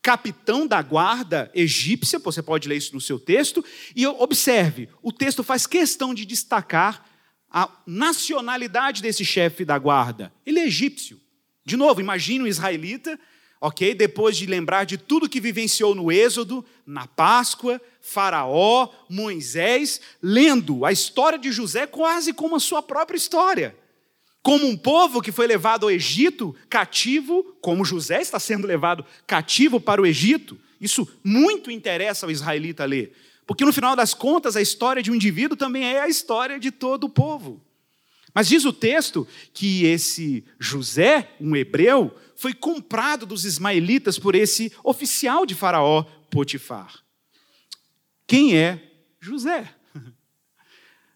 capitão 0.00 0.68
da 0.68 0.80
guarda 0.80 1.50
egípcia, 1.52 2.20
você 2.20 2.40
pode 2.40 2.68
ler 2.68 2.76
isso 2.76 2.94
no 2.94 3.00
seu 3.00 3.18
texto, 3.18 3.64
e 3.96 4.06
observe, 4.06 4.88
o 5.02 5.10
texto 5.10 5.42
faz 5.42 5.66
questão 5.66 6.14
de 6.14 6.24
destacar 6.24 7.04
a 7.50 7.68
nacionalidade 7.84 9.02
desse 9.02 9.24
chefe 9.24 9.64
da 9.64 9.76
guarda. 9.78 10.32
Ele 10.46 10.60
é 10.60 10.66
egípcio. 10.66 11.20
De 11.64 11.76
novo, 11.76 12.00
imagine 12.00 12.44
um 12.44 12.46
israelita 12.46 13.18
ok? 13.62 13.94
Depois 13.94 14.36
de 14.36 14.44
lembrar 14.44 14.84
de 14.84 14.98
tudo 14.98 15.28
que 15.28 15.40
vivenciou 15.40 15.94
no 15.94 16.10
Êxodo, 16.10 16.64
na 16.84 17.06
Páscoa, 17.06 17.80
Faraó, 18.02 18.88
Moisés, 19.08 20.00
lendo 20.20 20.84
a 20.84 20.90
história 20.90 21.38
de 21.38 21.52
José 21.52 21.86
quase 21.86 22.32
como 22.32 22.56
a 22.56 22.60
sua 22.60 22.82
própria 22.82 23.16
história. 23.16 23.76
Como 24.42 24.66
um 24.66 24.76
povo 24.76 25.22
que 25.22 25.30
foi 25.30 25.46
levado 25.46 25.86
ao 25.86 25.90
Egito 25.90 26.54
cativo, 26.68 27.56
como 27.60 27.84
José 27.84 28.20
está 28.20 28.40
sendo 28.40 28.66
levado 28.66 29.06
cativo 29.24 29.80
para 29.80 30.02
o 30.02 30.06
Egito. 30.06 30.58
Isso 30.80 31.08
muito 31.22 31.70
interessa 31.70 32.26
ao 32.26 32.30
israelita 32.32 32.84
ler. 32.84 33.16
Porque 33.46 33.64
no 33.64 33.72
final 33.72 33.94
das 33.94 34.12
contas, 34.14 34.56
a 34.56 34.60
história 34.60 35.00
de 35.00 35.12
um 35.12 35.14
indivíduo 35.14 35.56
também 35.56 35.84
é 35.84 36.00
a 36.00 36.08
história 36.08 36.58
de 36.58 36.72
todo 36.72 37.04
o 37.04 37.08
povo. 37.08 37.62
Mas 38.34 38.48
diz 38.48 38.64
o 38.64 38.72
texto 38.72 39.28
que 39.54 39.84
esse 39.84 40.44
José, 40.58 41.30
um 41.40 41.54
hebreu, 41.54 42.12
foi 42.34 42.52
comprado 42.52 43.26
dos 43.26 43.44
ismaelitas 43.44 44.18
por 44.18 44.34
esse 44.34 44.72
oficial 44.82 45.46
de 45.46 45.54
Faraó, 45.54 46.02
Potifar. 46.30 47.02
Quem 48.32 48.56
é 48.56 48.80
José? 49.20 49.70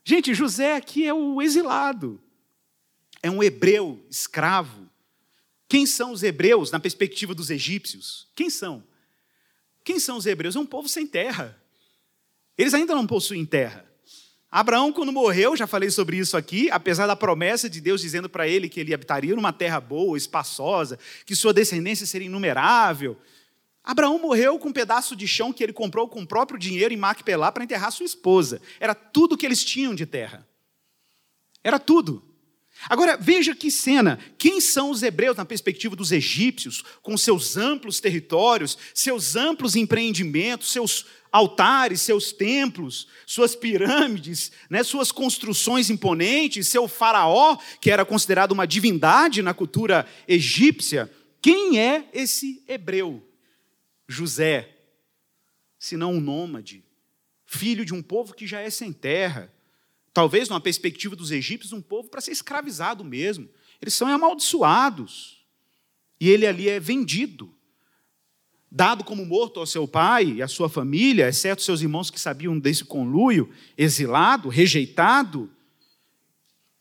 Gente, 0.05 0.35
José 0.35 0.77
aqui 0.77 1.07
é 1.07 1.15
o 1.15 1.41
exilado, 1.41 2.23
é 3.23 3.31
um 3.31 3.43
hebreu 3.43 4.05
escravo. 4.11 4.87
Quem 5.67 5.87
são 5.87 6.13
os 6.13 6.23
hebreus 6.23 6.71
na 6.71 6.79
perspectiva 6.79 7.35
dos 7.35 7.49
egípcios? 7.49 8.29
Quem 8.37 8.51
são? 8.51 8.85
Quem 9.83 9.99
são 9.99 10.19
os 10.19 10.27
hebreus? 10.27 10.57
É 10.57 10.59
um 10.61 10.67
povo 10.67 10.91
sem 10.91 11.07
terra. 11.07 11.59
Eles 12.59 12.75
ainda 12.75 12.95
não 12.95 13.07
possuem 13.07 13.47
terra. 13.47 13.91
Abraão, 14.51 14.93
quando 14.93 15.11
morreu, 15.11 15.57
já 15.57 15.67
falei 15.67 15.91
sobre 15.91 16.19
isso 16.19 16.37
aqui, 16.37 16.71
apesar 16.71 17.07
da 17.07 17.17
promessa 17.17 17.71
de 17.71 17.81
Deus 17.81 18.03
dizendo 18.03 18.29
para 18.29 18.47
ele 18.47 18.69
que 18.69 18.79
ele 18.79 18.93
habitaria 18.93 19.35
numa 19.35 19.55
terra 19.55 19.81
boa, 19.81 20.19
espaçosa, 20.19 20.99
que 21.25 21.35
sua 21.35 21.55
descendência 21.55 22.05
seria 22.05 22.27
inumerável, 22.27 23.19
Abraão 23.87 24.19
morreu 24.19 24.59
com 24.59 24.71
um 24.71 24.73
pedaço 24.73 25.15
de 25.15 25.29
chão 25.29 25.53
que 25.53 25.63
ele 25.63 25.73
comprou 25.73 26.09
com 26.09 26.21
o 26.21 26.27
próprio 26.27 26.59
dinheiro 26.59 26.93
em 26.93 26.97
Macpelá 26.97 27.53
para 27.53 27.63
enterrar 27.63 27.93
sua 27.93 28.05
esposa. 28.05 28.61
Era 28.81 28.97
tudo 28.97 29.37
que 29.37 29.47
eles 29.47 29.65
tinham 29.65 29.95
de 29.95 30.05
terra. 30.05 30.45
Era 31.63 31.79
tudo. 31.79 32.23
Agora, 32.89 33.17
veja 33.17 33.55
que 33.55 33.71
cena. 33.71 34.19
Quem 34.37 34.61
são 34.61 34.91
os 34.91 35.05
hebreus 35.05 35.37
na 35.37 35.45
perspectiva 35.45 35.95
dos 35.95 36.11
egípcios, 36.11 36.85
com 37.01 37.17
seus 37.17 37.57
amplos 37.57 38.01
territórios, 38.01 38.77
seus 38.93 39.37
amplos 39.37 39.77
empreendimentos, 39.77 40.73
seus 40.73 41.07
altares, 41.31 42.01
seus 42.01 42.33
templos, 42.33 43.07
suas 43.25 43.55
pirâmides, 43.55 44.51
né, 44.69 44.83
suas 44.83 45.13
construções 45.13 45.91
imponentes, 45.91 46.69
seu 46.69 46.89
faraó, 46.89 47.57
que 47.81 47.91
era 47.91 48.05
considerado 48.05 48.53
uma 48.53 48.67
divindade 48.67 49.43
na 49.43 49.55
cultura 49.55 50.07
egípcia? 50.27 51.11
Quem 51.41 51.79
é 51.79 52.09
esse 52.13 52.63
hebreu? 52.69 53.26
José, 54.09 54.77
se 55.79 55.97
não 55.97 56.15
um 56.15 56.21
nômade, 56.21 56.85
filho 57.45 57.85
de 57.85 57.95
um 57.95 58.03
povo 58.03 58.35
que 58.35 58.47
já 58.47 58.61
é 58.61 58.71
sem 58.71 58.93
terra, 58.93 59.53
talvez 60.13 60.49
numa 60.49 60.61
perspectiva 60.61 61.15
dos 61.15 61.31
egípcios, 61.31 61.73
um 61.73 61.83
povo 61.83 62.09
para 62.09 62.21
ser 62.21 62.33
escravizado 62.33 63.05
mesmo. 63.05 63.49
Eles 63.81 63.95
são 63.95 64.09
amaldiçoados. 64.09 65.45
E 66.19 66.31
ele 66.31 66.47
ali 66.47 66.69
é 66.69 66.81
vendido, 66.81 67.55
dado 68.71 69.05
como 69.05 69.27
morto 69.27 69.61
ao 69.61 69.67
seu 69.67 69.87
pai 69.87 70.25
e 70.25 70.43
à 70.43 70.49
sua 70.49 70.69
família, 70.69 71.29
exceto 71.29 71.63
seus 71.63 71.83
irmãos 71.83 72.11
que 72.11 72.19
sabiam 72.19 72.59
desse 72.59 72.85
conluio, 72.85 73.53
exilado, 73.77 74.49
rejeitado. 74.49 75.51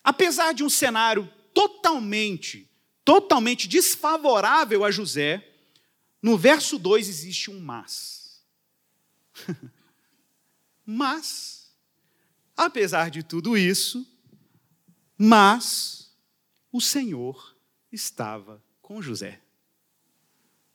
Apesar 0.02 0.54
de 0.54 0.64
um 0.64 0.70
cenário 0.70 1.30
totalmente, 1.54 2.70
totalmente 3.04 3.68
desfavorável 3.68 4.86
a 4.86 4.92
José, 4.92 5.46
no 6.26 6.38
verso 6.38 6.80
2 6.80 7.08
existe 7.08 7.52
um 7.52 7.60
mas. 7.60 8.42
mas 10.86 11.56
Apesar 12.58 13.10
de 13.10 13.22
tudo 13.22 13.58
isso, 13.58 14.08
mas 15.18 16.10
o 16.72 16.80
Senhor 16.80 17.56
estava 17.92 18.64
com 18.82 19.02
José. 19.02 19.42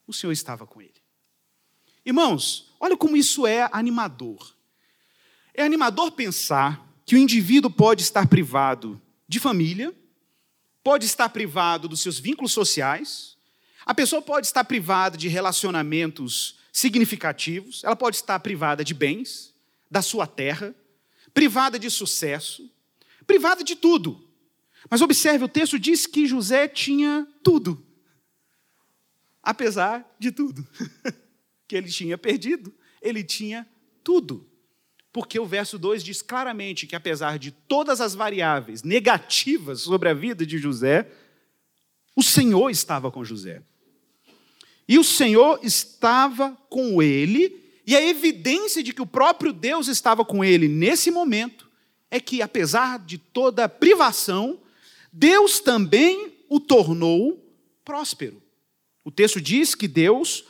O 0.05 0.13
Senhor 0.13 0.31
estava 0.31 0.67
com 0.67 0.81
ele. 0.81 1.01
Irmãos, 2.05 2.71
olha 2.79 2.95
como 2.95 3.17
isso 3.17 3.47
é 3.47 3.67
animador. 3.71 4.55
É 5.53 5.63
animador 5.63 6.11
pensar 6.11 6.87
que 7.05 7.15
o 7.15 7.17
indivíduo 7.17 7.71
pode 7.71 8.03
estar 8.03 8.27
privado 8.27 9.01
de 9.27 9.39
família, 9.39 9.95
pode 10.83 11.05
estar 11.05 11.29
privado 11.29 11.87
dos 11.87 12.01
seus 12.01 12.19
vínculos 12.19 12.51
sociais, 12.51 13.37
a 13.85 13.93
pessoa 13.93 14.21
pode 14.21 14.47
estar 14.47 14.63
privada 14.63 15.17
de 15.17 15.27
relacionamentos 15.27 16.59
significativos, 16.71 17.83
ela 17.83 17.95
pode 17.95 18.17
estar 18.17 18.39
privada 18.39 18.83
de 18.83 18.93
bens, 18.93 19.53
da 19.89 20.01
sua 20.01 20.25
terra, 20.25 20.73
privada 21.33 21.77
de 21.77 21.89
sucesso, 21.89 22.71
privada 23.27 23.63
de 23.63 23.75
tudo. 23.75 24.25
Mas 24.89 25.01
observe, 25.01 25.43
o 25.43 25.49
texto 25.49 25.77
diz 25.77 26.07
que 26.07 26.25
José 26.25 26.67
tinha 26.67 27.27
tudo, 27.43 27.85
apesar 29.43 30.09
de 30.17 30.31
tudo 30.31 30.65
que 31.67 31.75
ele 31.75 31.89
tinha 31.89 32.17
perdido, 32.17 32.73
ele 33.01 33.23
tinha 33.23 33.67
tudo. 34.03 34.49
Porque 35.11 35.37
o 35.37 35.45
verso 35.45 35.77
2 35.77 36.03
diz 36.03 36.21
claramente 36.21 36.87
que, 36.87 36.95
apesar 36.95 37.37
de 37.37 37.51
todas 37.51 37.99
as 37.99 38.15
variáveis 38.15 38.81
negativas 38.81 39.81
sobre 39.81 40.07
a 40.07 40.13
vida 40.13 40.45
de 40.45 40.57
José, 40.57 41.11
o 42.15 42.23
Senhor 42.23 42.69
estava 42.69 43.11
com 43.11 43.23
José. 43.25 43.61
E 44.91 44.99
o 44.99 45.05
Senhor 45.05 45.57
estava 45.63 46.51
com 46.69 47.01
ele 47.01 47.63
e 47.87 47.95
a 47.95 48.05
evidência 48.05 48.83
de 48.83 48.91
que 48.91 49.01
o 49.01 49.05
próprio 49.05 49.53
Deus 49.53 49.87
estava 49.87 50.25
com 50.25 50.43
ele 50.43 50.67
nesse 50.67 51.09
momento 51.09 51.65
é 52.11 52.19
que, 52.19 52.41
apesar 52.41 52.99
de 52.99 53.17
toda 53.17 53.63
a 53.63 53.69
privação, 53.69 54.59
Deus 55.09 55.61
também 55.61 56.33
o 56.49 56.59
tornou 56.59 57.41
próspero. 57.85 58.43
O 59.01 59.09
texto 59.09 59.39
diz 59.39 59.75
que 59.75 59.87
Deus 59.87 60.43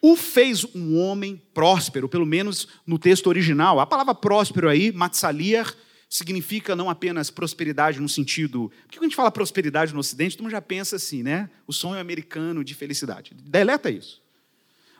o 0.00 0.16
fez 0.16 0.64
um 0.74 0.96
homem 0.96 1.36
próspero, 1.52 2.08
pelo 2.08 2.24
menos 2.24 2.66
no 2.86 2.98
texto 2.98 3.26
original. 3.26 3.78
A 3.78 3.84
palavra 3.84 4.14
próspero 4.14 4.70
aí, 4.70 4.90
matzaliar, 4.90 5.70
significa 6.12 6.76
não 6.76 6.90
apenas 6.90 7.30
prosperidade 7.30 7.98
no 7.98 8.06
sentido. 8.06 8.70
Porque 8.82 8.98
quando 8.98 9.04
a 9.04 9.08
gente 9.08 9.16
fala 9.16 9.30
prosperidade 9.30 9.94
no 9.94 10.00
Ocidente, 10.00 10.36
todo 10.36 10.42
mundo 10.42 10.52
já 10.52 10.60
pensa 10.60 10.96
assim, 10.96 11.22
né? 11.22 11.48
O 11.66 11.72
sonho 11.72 11.98
americano 11.98 12.62
de 12.62 12.74
felicidade. 12.74 13.32
Deleta 13.34 13.90
isso. 13.90 14.20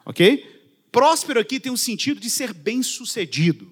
Ok? 0.07 0.43
Próspero 0.91 1.39
aqui 1.39 1.61
tem 1.61 1.71
um 1.71 1.77
sentido 1.77 2.19
de 2.19 2.31
ser 2.31 2.55
bem-sucedido. 2.55 3.71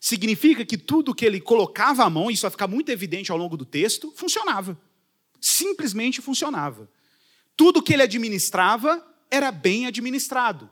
Significa 0.00 0.64
que 0.64 0.78
tudo 0.78 1.14
que 1.14 1.26
ele 1.26 1.42
colocava 1.42 2.04
à 2.04 2.08
mão, 2.08 2.30
isso 2.30 2.40
vai 2.42 2.50
ficar 2.50 2.68
muito 2.68 2.88
evidente 2.88 3.30
ao 3.30 3.36
longo 3.36 3.54
do 3.54 3.66
texto, 3.66 4.10
funcionava. 4.16 4.80
Simplesmente 5.38 6.22
funcionava. 6.22 6.90
Tudo 7.54 7.82
que 7.82 7.92
ele 7.92 8.02
administrava 8.02 9.06
era 9.30 9.52
bem 9.52 9.84
administrado. 9.86 10.70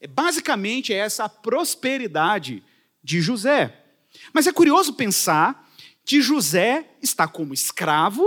É 0.00 0.06
basicamente 0.06 0.90
essa 0.90 1.24
a 1.24 1.28
prosperidade 1.28 2.62
de 3.04 3.20
José. 3.20 3.81
Mas 4.32 4.46
é 4.46 4.52
curioso 4.52 4.92
pensar 4.92 5.70
que 6.04 6.20
José 6.20 6.90
está 7.00 7.26
como 7.26 7.54
escravo 7.54 8.22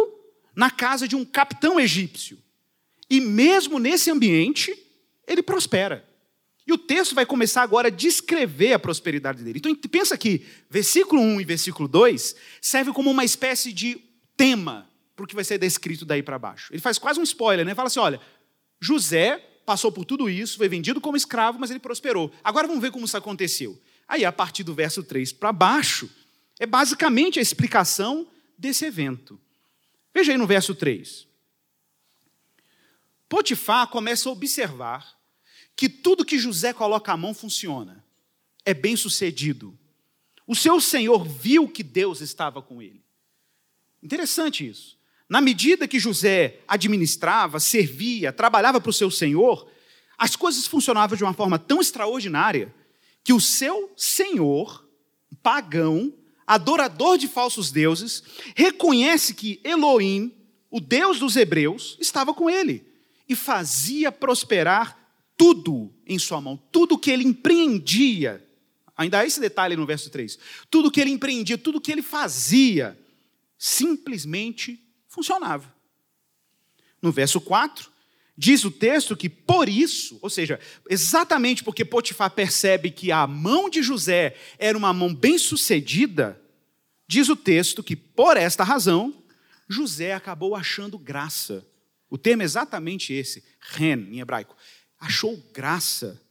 na 0.55 0.71
casa 0.71 1.07
de 1.07 1.15
um 1.15 1.25
capitão 1.25 1.79
egípcio. 1.79 2.37
E 3.09 3.19
mesmo 3.19 3.77
nesse 3.77 4.09
ambiente, 4.09 4.75
ele 5.27 5.43
prospera. 5.43 6.07
E 6.67 6.73
o 6.73 6.77
texto 6.77 7.13
vai 7.13 7.25
começar 7.25 7.61
agora 7.61 7.89
a 7.89 7.91
descrever 7.91 8.73
a 8.73 8.79
prosperidade 8.79 9.43
dele. 9.43 9.59
Então 9.59 9.75
pensa 9.89 10.17
que 10.17 10.45
versículo 10.69 11.21
1 11.21 11.41
e 11.41 11.45
versículo 11.45 11.87
2 11.87 12.35
servem 12.59 12.93
como 12.93 13.11
uma 13.11 13.23
espécie 13.23 13.71
de 13.71 14.01
tema 14.35 14.89
para 15.15 15.23
o 15.23 15.27
que 15.27 15.35
vai 15.35 15.43
ser 15.43 15.59
descrito 15.59 16.05
daí 16.05 16.23
para 16.23 16.39
baixo. 16.39 16.73
Ele 16.73 16.81
faz 16.81 16.97
quase 16.97 17.19
um 17.19 17.23
spoiler, 17.23 17.65
né? 17.65 17.75
Fala 17.75 17.87
assim: 17.87 17.99
olha, 17.99 18.19
José 18.79 19.37
passou 19.65 19.91
por 19.91 20.05
tudo 20.05 20.29
isso, 20.29 20.57
foi 20.57 20.67
vendido 20.67 20.99
como 20.99 21.17
escravo, 21.17 21.59
mas 21.59 21.69
ele 21.69 21.79
prosperou. 21.79 22.31
Agora 22.43 22.67
vamos 22.67 22.81
ver 22.81 22.91
como 22.91 23.05
isso 23.05 23.17
aconteceu. 23.17 23.79
Aí, 24.07 24.23
a 24.23 24.31
partir 24.31 24.63
do 24.63 24.73
verso 24.73 25.03
3 25.03 25.33
para 25.33 25.51
baixo, 25.51 26.09
é 26.59 26.65
basicamente 26.65 27.39
a 27.39 27.41
explicação 27.41 28.27
desse 28.57 28.85
evento. 28.85 29.39
Veja 30.13 30.31
aí 30.31 30.37
no 30.37 30.47
verso 30.47 30.73
3. 30.73 31.27
Potifar 33.27 33.87
começa 33.87 34.29
a 34.29 34.31
observar 34.31 35.15
que 35.75 35.89
tudo 35.89 36.23
que 36.23 36.39
José 36.39 36.71
coloca 36.71 37.11
a 37.11 37.17
mão 37.17 37.33
funciona, 37.33 38.03
é 38.63 38.73
bem 38.73 38.95
sucedido. 38.95 39.77
O 40.47 40.55
seu 40.55 40.79
senhor 40.79 41.27
viu 41.27 41.67
que 41.67 41.83
Deus 41.83 42.21
estava 42.21 42.61
com 42.61 42.81
ele. 42.81 43.03
Interessante 44.01 44.67
isso. 44.67 44.97
Na 45.27 45.41
medida 45.41 45.87
que 45.87 45.99
José 45.99 46.59
administrava, 46.67 47.59
servia, 47.59 48.31
trabalhava 48.31 48.79
para 48.79 48.89
o 48.89 48.93
seu 48.93 49.09
senhor, 49.09 49.69
as 50.17 50.35
coisas 50.35 50.67
funcionavam 50.67 51.17
de 51.17 51.23
uma 51.23 51.33
forma 51.33 51.57
tão 51.57 51.81
extraordinária 51.81 52.73
que 53.25 53.33
o 53.33 53.41
seu 53.41 53.91
senhor, 53.97 54.87
pagão, 55.41 56.13
adorador 56.45 57.17
de 57.17 57.27
falsos 57.27 57.71
deuses, 57.71 58.23
reconhece 58.55 59.33
que 59.33 59.59
Elohim, 59.63 60.31
o 60.69 60.79
Deus 60.79 61.17
dos 61.17 61.35
hebreus, 61.35 61.97
estava 61.99 62.35
com 62.35 62.47
ele 62.47 62.85
e 63.27 63.35
fazia 63.35 64.11
prosperar 64.11 64.95
tudo 65.35 65.91
em 66.05 66.19
sua 66.19 66.39
mão, 66.39 66.55
tudo 66.71 66.99
que 66.99 67.09
ele 67.09 67.23
empreendia, 67.23 68.47
ainda 68.95 69.19
há 69.19 69.25
esse 69.25 69.39
detalhe 69.39 69.75
no 69.75 69.87
verso 69.87 70.11
3, 70.11 70.37
tudo 70.69 70.91
que 70.91 71.01
ele 71.01 71.09
empreendia, 71.09 71.57
tudo 71.57 71.81
que 71.81 71.91
ele 71.91 72.03
fazia, 72.03 72.95
simplesmente 73.57 74.79
funcionava. 75.07 75.73
No 77.01 77.11
verso 77.11 77.41
4, 77.41 77.91
diz 78.37 78.65
o 78.65 78.71
texto 78.71 79.15
que 79.15 79.29
por 79.29 79.69
isso, 79.69 80.19
ou 80.21 80.29
seja, 80.29 80.59
exatamente 80.89 81.63
porque 81.63 81.85
Potifar 81.85 82.29
percebe 82.31 82.91
que 82.91 83.11
a 83.11 83.25
mão 83.25 83.69
de 83.69 83.81
José 83.81 84.35
era 84.57 84.77
uma 84.77 84.93
mão 84.93 85.13
bem-sucedida, 85.13 86.41
diz 87.07 87.29
o 87.29 87.35
texto 87.35 87.83
que 87.83 87.95
por 87.95 88.37
esta 88.37 88.63
razão, 88.63 89.13
José 89.67 90.13
acabou 90.13 90.55
achando 90.55 90.97
graça. 90.97 91.65
O 92.09 92.17
termo 92.17 92.43
é 92.43 92.45
exatamente 92.45 93.13
esse, 93.13 93.43
ren, 93.59 94.07
em 94.11 94.19
hebraico 94.19 94.55
achou 94.99 95.37
graça, 95.53 96.21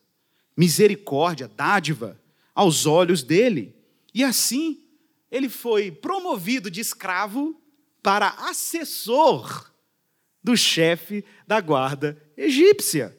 misericórdia, 0.57 1.49
dádiva 1.49 2.21
aos 2.55 2.87
olhos 2.87 3.23
dele. 3.23 3.75
E 4.13 4.23
assim, 4.23 4.81
ele 5.31 5.49
foi 5.49 5.91
promovido 5.91 6.71
de 6.71 6.81
escravo 6.81 7.61
para 8.03 8.29
assessor 8.49 9.73
do 10.45 10.55
chefe 10.55 11.25
da 11.47 11.59
guarda 11.59 12.23
egípcia. 12.37 13.17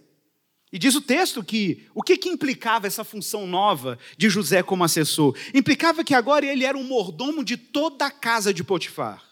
E 0.72 0.78
diz 0.78 0.94
o 0.94 1.02
texto 1.02 1.44
que 1.44 1.88
o 1.96 2.04
que, 2.04 2.18
que 2.18 2.30
implicava 2.30 2.86
essa 2.86 3.04
função 3.04 3.48
nova 3.48 3.98
de 4.16 4.30
José 4.30 4.62
como 4.62 4.84
assessor? 4.84 5.36
Implicava 5.54 6.04
que 6.04 6.14
agora 6.14 6.46
ele 6.46 6.64
era 6.64 6.78
um 6.78 6.84
mordomo 6.84 7.44
de 7.44 7.58
toda 7.58 8.06
a 8.06 8.12
casa 8.12 8.54
de 8.54 8.64
Potifar. 8.64 9.24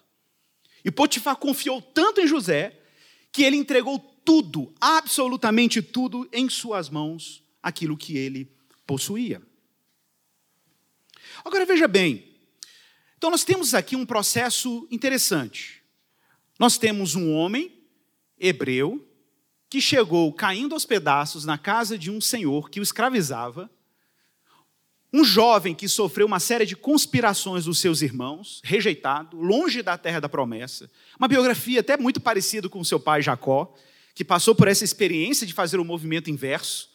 E 0.84 0.90
Potifar 0.90 1.36
confiou 1.36 1.82
tanto 1.82 2.20
em 2.20 2.28
José 2.28 2.80
que 3.32 3.44
ele 3.44 3.58
entregou 3.58 4.00
tudo, 4.00 4.74
absolutamente 4.80 5.82
tudo, 5.82 6.28
em 6.32 6.50
suas 6.50 6.90
mãos, 6.90 7.44
aquilo 7.62 7.98
que 7.98 8.18
ele 8.18 8.50
possuía. 8.88 9.42
Agora 11.44 11.66
veja 11.66 11.88
bem, 11.88 12.38
então 13.18 13.30
nós 13.30 13.44
temos 13.44 13.74
aqui 13.74 13.96
um 13.96 14.06
processo 14.06 14.88
interessante. 14.90 15.84
Nós 16.58 16.78
temos 16.78 17.16
um 17.16 17.34
homem 17.34 17.83
hebreu 18.40 19.08
que 19.70 19.82
chegou 19.82 20.32
caindo 20.32 20.74
aos 20.74 20.86
pedaços 20.86 21.46
na 21.46 21.58
casa 21.58 21.98
de 21.98 22.12
um 22.12 22.22
senhor 22.22 22.70
que 22.70 22.80
o 22.80 22.84
escravizava, 22.84 23.70
um 25.12 25.24
jovem 25.24 25.76
que 25.76 25.88
sofreu 25.88 26.26
uma 26.26 26.40
série 26.40 26.66
de 26.66 26.76
conspirações 26.76 27.66
dos 27.66 27.80
seus 27.80 28.02
irmãos, 28.02 28.62
rejeitado, 28.64 29.38
longe 29.38 29.82
da 29.82 29.98
terra 29.98 30.20
da 30.20 30.28
promessa, 30.28 30.90
uma 31.20 31.28
biografia 31.28 31.82
até 31.82 31.98
muito 31.98 32.20
parecida 32.20 32.68
com 32.68 32.84
seu 32.84 33.00
pai 33.00 33.22
Jacó, 33.22 33.74
que 34.16 34.24
passou 34.24 34.56
por 34.56 34.68
essa 34.68 34.84
experiência 34.84 35.46
de 35.46 35.54
fazer 35.54 35.80
o 35.80 35.86
movimento 35.86 36.30
inverso, 36.30 36.90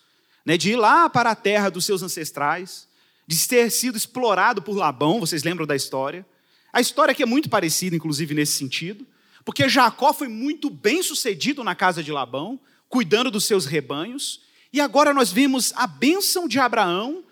né, 0.44 0.57
de 0.57 0.70
ir 0.70 0.77
lá 0.77 1.09
para 1.09 1.31
a 1.31 1.37
terra 1.37 1.68
dos 1.68 1.85
seus 1.85 2.03
ancestrais, 2.03 2.88
de 3.27 3.46
ter 3.46 3.70
sido 3.70 3.96
explorado 3.96 4.62
por 4.62 4.77
Labão, 4.77 5.20
vocês 5.20 5.42
lembram 5.42 5.66
da 5.66 5.77
história? 5.77 6.27
A 6.72 6.81
história 6.81 7.12
aqui 7.12 7.22
é 7.22 7.27
muito 7.27 7.48
parecida, 7.48 7.94
inclusive, 7.94 8.35
nesse 8.35 8.53
sentido, 8.53 9.07
porque 9.48 9.66
Jacó 9.66 10.12
foi 10.12 10.28
muito 10.28 10.68
bem 10.68 11.02
sucedido 11.02 11.64
na 11.64 11.74
casa 11.74 12.02
de 12.02 12.12
Labão, 12.12 12.61
cuidando 12.87 13.30
dos 13.30 13.46
seus 13.46 13.64
rebanhos, 13.64 14.42
e 14.70 14.78
agora 14.78 15.14
nós 15.14 15.32
vemos 15.32 15.72
a 15.74 15.87
bênção 15.87 16.46
de 16.46 16.58
Abraão, 16.58 17.24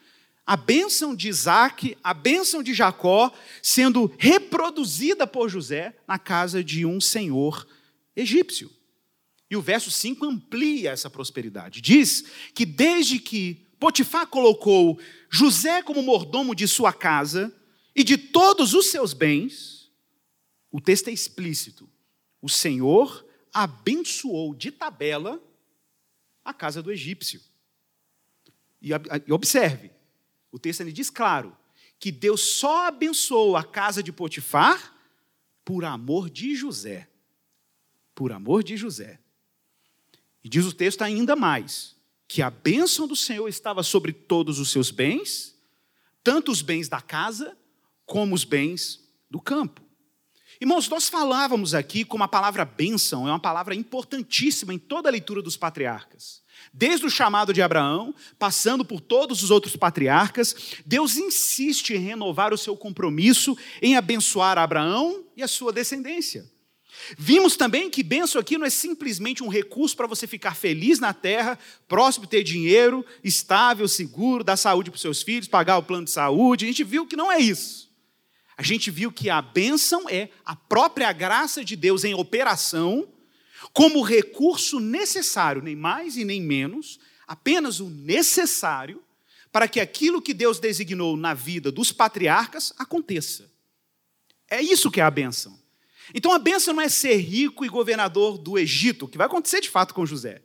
a 0.47 0.57
bênção 0.57 1.15
de 1.15 1.29
Isaac, 1.29 1.95
a 2.03 2.15
bênção 2.15 2.63
de 2.63 2.73
Jacó 2.73 3.31
sendo 3.63 4.11
reproduzida 4.17 5.27
por 5.27 5.51
José 5.51 5.95
na 6.09 6.19
casa 6.19 6.65
de 6.65 6.87
um 6.87 7.03
senhor 7.03 7.69
egípcio. 8.17 8.71
E 9.51 9.55
o 9.55 9.61
verso 9.61 9.91
5 9.91 10.25
amplia 10.25 10.93
essa 10.93 11.11
prosperidade. 11.11 11.83
Diz 11.83 12.25
que 12.55 12.65
desde 12.65 13.19
que 13.19 13.67
Potifar 13.79 14.27
colocou 14.27 14.99
José 15.29 15.83
como 15.83 16.03
mordomo 16.03 16.55
de 16.55 16.67
sua 16.67 16.95
casa 16.95 17.55
e 17.95 18.03
de 18.03 18.17
todos 18.17 18.73
os 18.73 18.87
seus 18.87 19.13
bens, 19.13 19.91
o 20.73 20.81
texto 20.81 21.09
é 21.09 21.13
explícito. 21.13 21.87
O 22.41 22.49
Senhor 22.49 23.27
abençoou 23.53 24.55
de 24.55 24.71
tabela 24.71 25.43
a 26.45 26.53
casa 26.53 26.83
do 26.83 26.93
egípcio. 26.93 27.41
E, 28.81 28.91
observe, 29.33 29.91
o 30.53 30.59
texto 30.59 30.81
ele 30.81 30.93
diz 30.93 31.11
claro 31.11 31.57
que 31.99 32.13
Deus 32.13 32.41
só 32.41 32.87
abençoou 32.87 33.57
a 33.57 33.65
casa 33.65 34.03
de 34.03 34.13
Potifar 34.13 34.95
por 35.65 35.85
amor 35.85 36.31
de 36.31 36.55
José. 36.55 37.09
Por 38.15 38.33
amor 38.33 38.63
de 38.63 38.77
José. 38.77 39.19
E 40.45 40.49
diz 40.49 40.65
o 40.65 40.73
texto 40.73 41.03
ainda 41.03 41.35
mais: 41.35 41.97
que 42.29 42.43
a 42.43 42.51
bênção 42.51 43.07
do 43.07 43.17
Senhor 43.17 43.49
estava 43.49 43.83
sobre 43.83 44.13
todos 44.13 44.59
os 44.59 44.71
seus 44.71 44.91
bens, 44.91 45.57
tanto 46.23 46.51
os 46.51 46.63
bens 46.63 46.89
da 46.89 47.01
casa 47.01 47.57
como 48.05 48.35
os 48.35 48.45
bens 48.45 49.01
do 49.31 49.41
campo. 49.41 49.86
Irmãos, 50.61 50.89
nós 50.89 51.09
falávamos 51.09 51.75
aqui 51.75 52.05
como 52.05 52.25
a 52.25 52.29
palavra 52.29 52.65
bênção 52.65 53.29
é 53.29 53.31
uma 53.31 53.39
palavra 53.39 53.75
importantíssima 53.75 54.73
em 54.73 54.79
toda 54.79 55.09
a 55.09 55.13
leitura 55.13 55.43
dos 55.43 55.57
patriarcas. 55.57 56.43
Desde 56.73 57.05
o 57.05 57.11
chamado 57.11 57.53
de 57.53 57.61
Abraão, 57.61 58.15
passando 58.39 58.85
por 58.85 59.01
todos 59.01 59.43
os 59.43 59.51
outros 59.51 59.77
patriarcas, 59.77 60.75
Deus 60.85 61.17
insiste 61.17 61.91
em 61.91 61.99
renovar 61.99 62.55
o 62.55 62.59
seu 62.59 62.77
compromisso 62.77 63.57
em 63.83 63.97
abençoar 63.97 64.57
Abraão 64.57 65.25
e 65.37 65.43
a 65.43 65.49
sua 65.49 65.73
descendência. 65.73 66.51
Vimos 67.19 67.57
também 67.57 67.91
que 67.91 68.03
bênção 68.03 68.41
aqui 68.41 68.57
não 68.57 68.67
é 68.67 68.71
simplesmente 68.71 69.43
um 69.43 69.49
recurso 69.49 69.95
para 69.95 70.07
você 70.07 70.27
ficar 70.27 70.55
feliz 70.55 70.99
na 70.99 71.13
terra, 71.13 71.59
próximo, 71.87 72.27
ter 72.27 72.43
dinheiro, 72.43 73.05
estável, 73.23 73.87
seguro, 73.87 74.43
dar 74.43 74.57
saúde 74.57 74.91
para 74.91 74.97
os 74.97 75.03
seus 75.03 75.23
filhos, 75.23 75.47
pagar 75.47 75.77
o 75.77 75.83
plano 75.83 76.07
de 76.07 76.11
saúde. 76.11 76.65
A 76.65 76.69
gente 76.69 76.83
viu 76.83 77.07
que 77.07 77.15
não 77.15 77.31
é 77.31 77.39
isso. 77.39 77.86
A 78.57 78.63
gente 78.63 78.91
viu 78.91 79.13
que 79.13 79.29
a 79.29 79.43
bênção 79.43 80.09
é 80.09 80.31
a 80.45 80.57
própria 80.57 81.13
graça 81.13 81.65
de 81.65 81.77
Deus 81.77 82.05
em 82.05 82.15
operação, 82.15 83.07
como 83.73 84.03
recurso 84.03 84.81
necessário, 84.81 85.63
nem 85.63 85.77
mais 85.77 86.17
e 86.17 86.25
nem 86.25 86.41
menos, 86.41 86.99
apenas 87.27 87.81
o 87.81 87.91
necessário 87.91 89.03
para 89.53 89.69
que 89.69 89.81
aquilo 89.81 90.23
que 90.23 90.35
Deus 90.35 90.59
designou 90.59 91.17
na 91.17 91.35
vida 91.35 91.71
dos 91.71 91.93
patriarcas 91.93 92.73
aconteça. 92.79 93.51
É 94.49 94.63
isso 94.63 94.91
que 94.91 95.01
é 95.01 95.05
a 95.05 95.11
bênção. 95.11 95.59
Então 96.15 96.33
a 96.33 96.39
bênção 96.39 96.73
não 96.73 96.83
é 96.83 96.89
ser 96.89 97.17
rico 97.17 97.65
e 97.65 97.69
governador 97.69 98.39
do 98.39 98.59
Egito, 98.59 99.09
que 99.09 99.19
vai 99.19 99.27
acontecer 99.27 99.61
de 99.61 99.69
fato 99.69 99.93
com 99.93 100.07
José. 100.07 100.43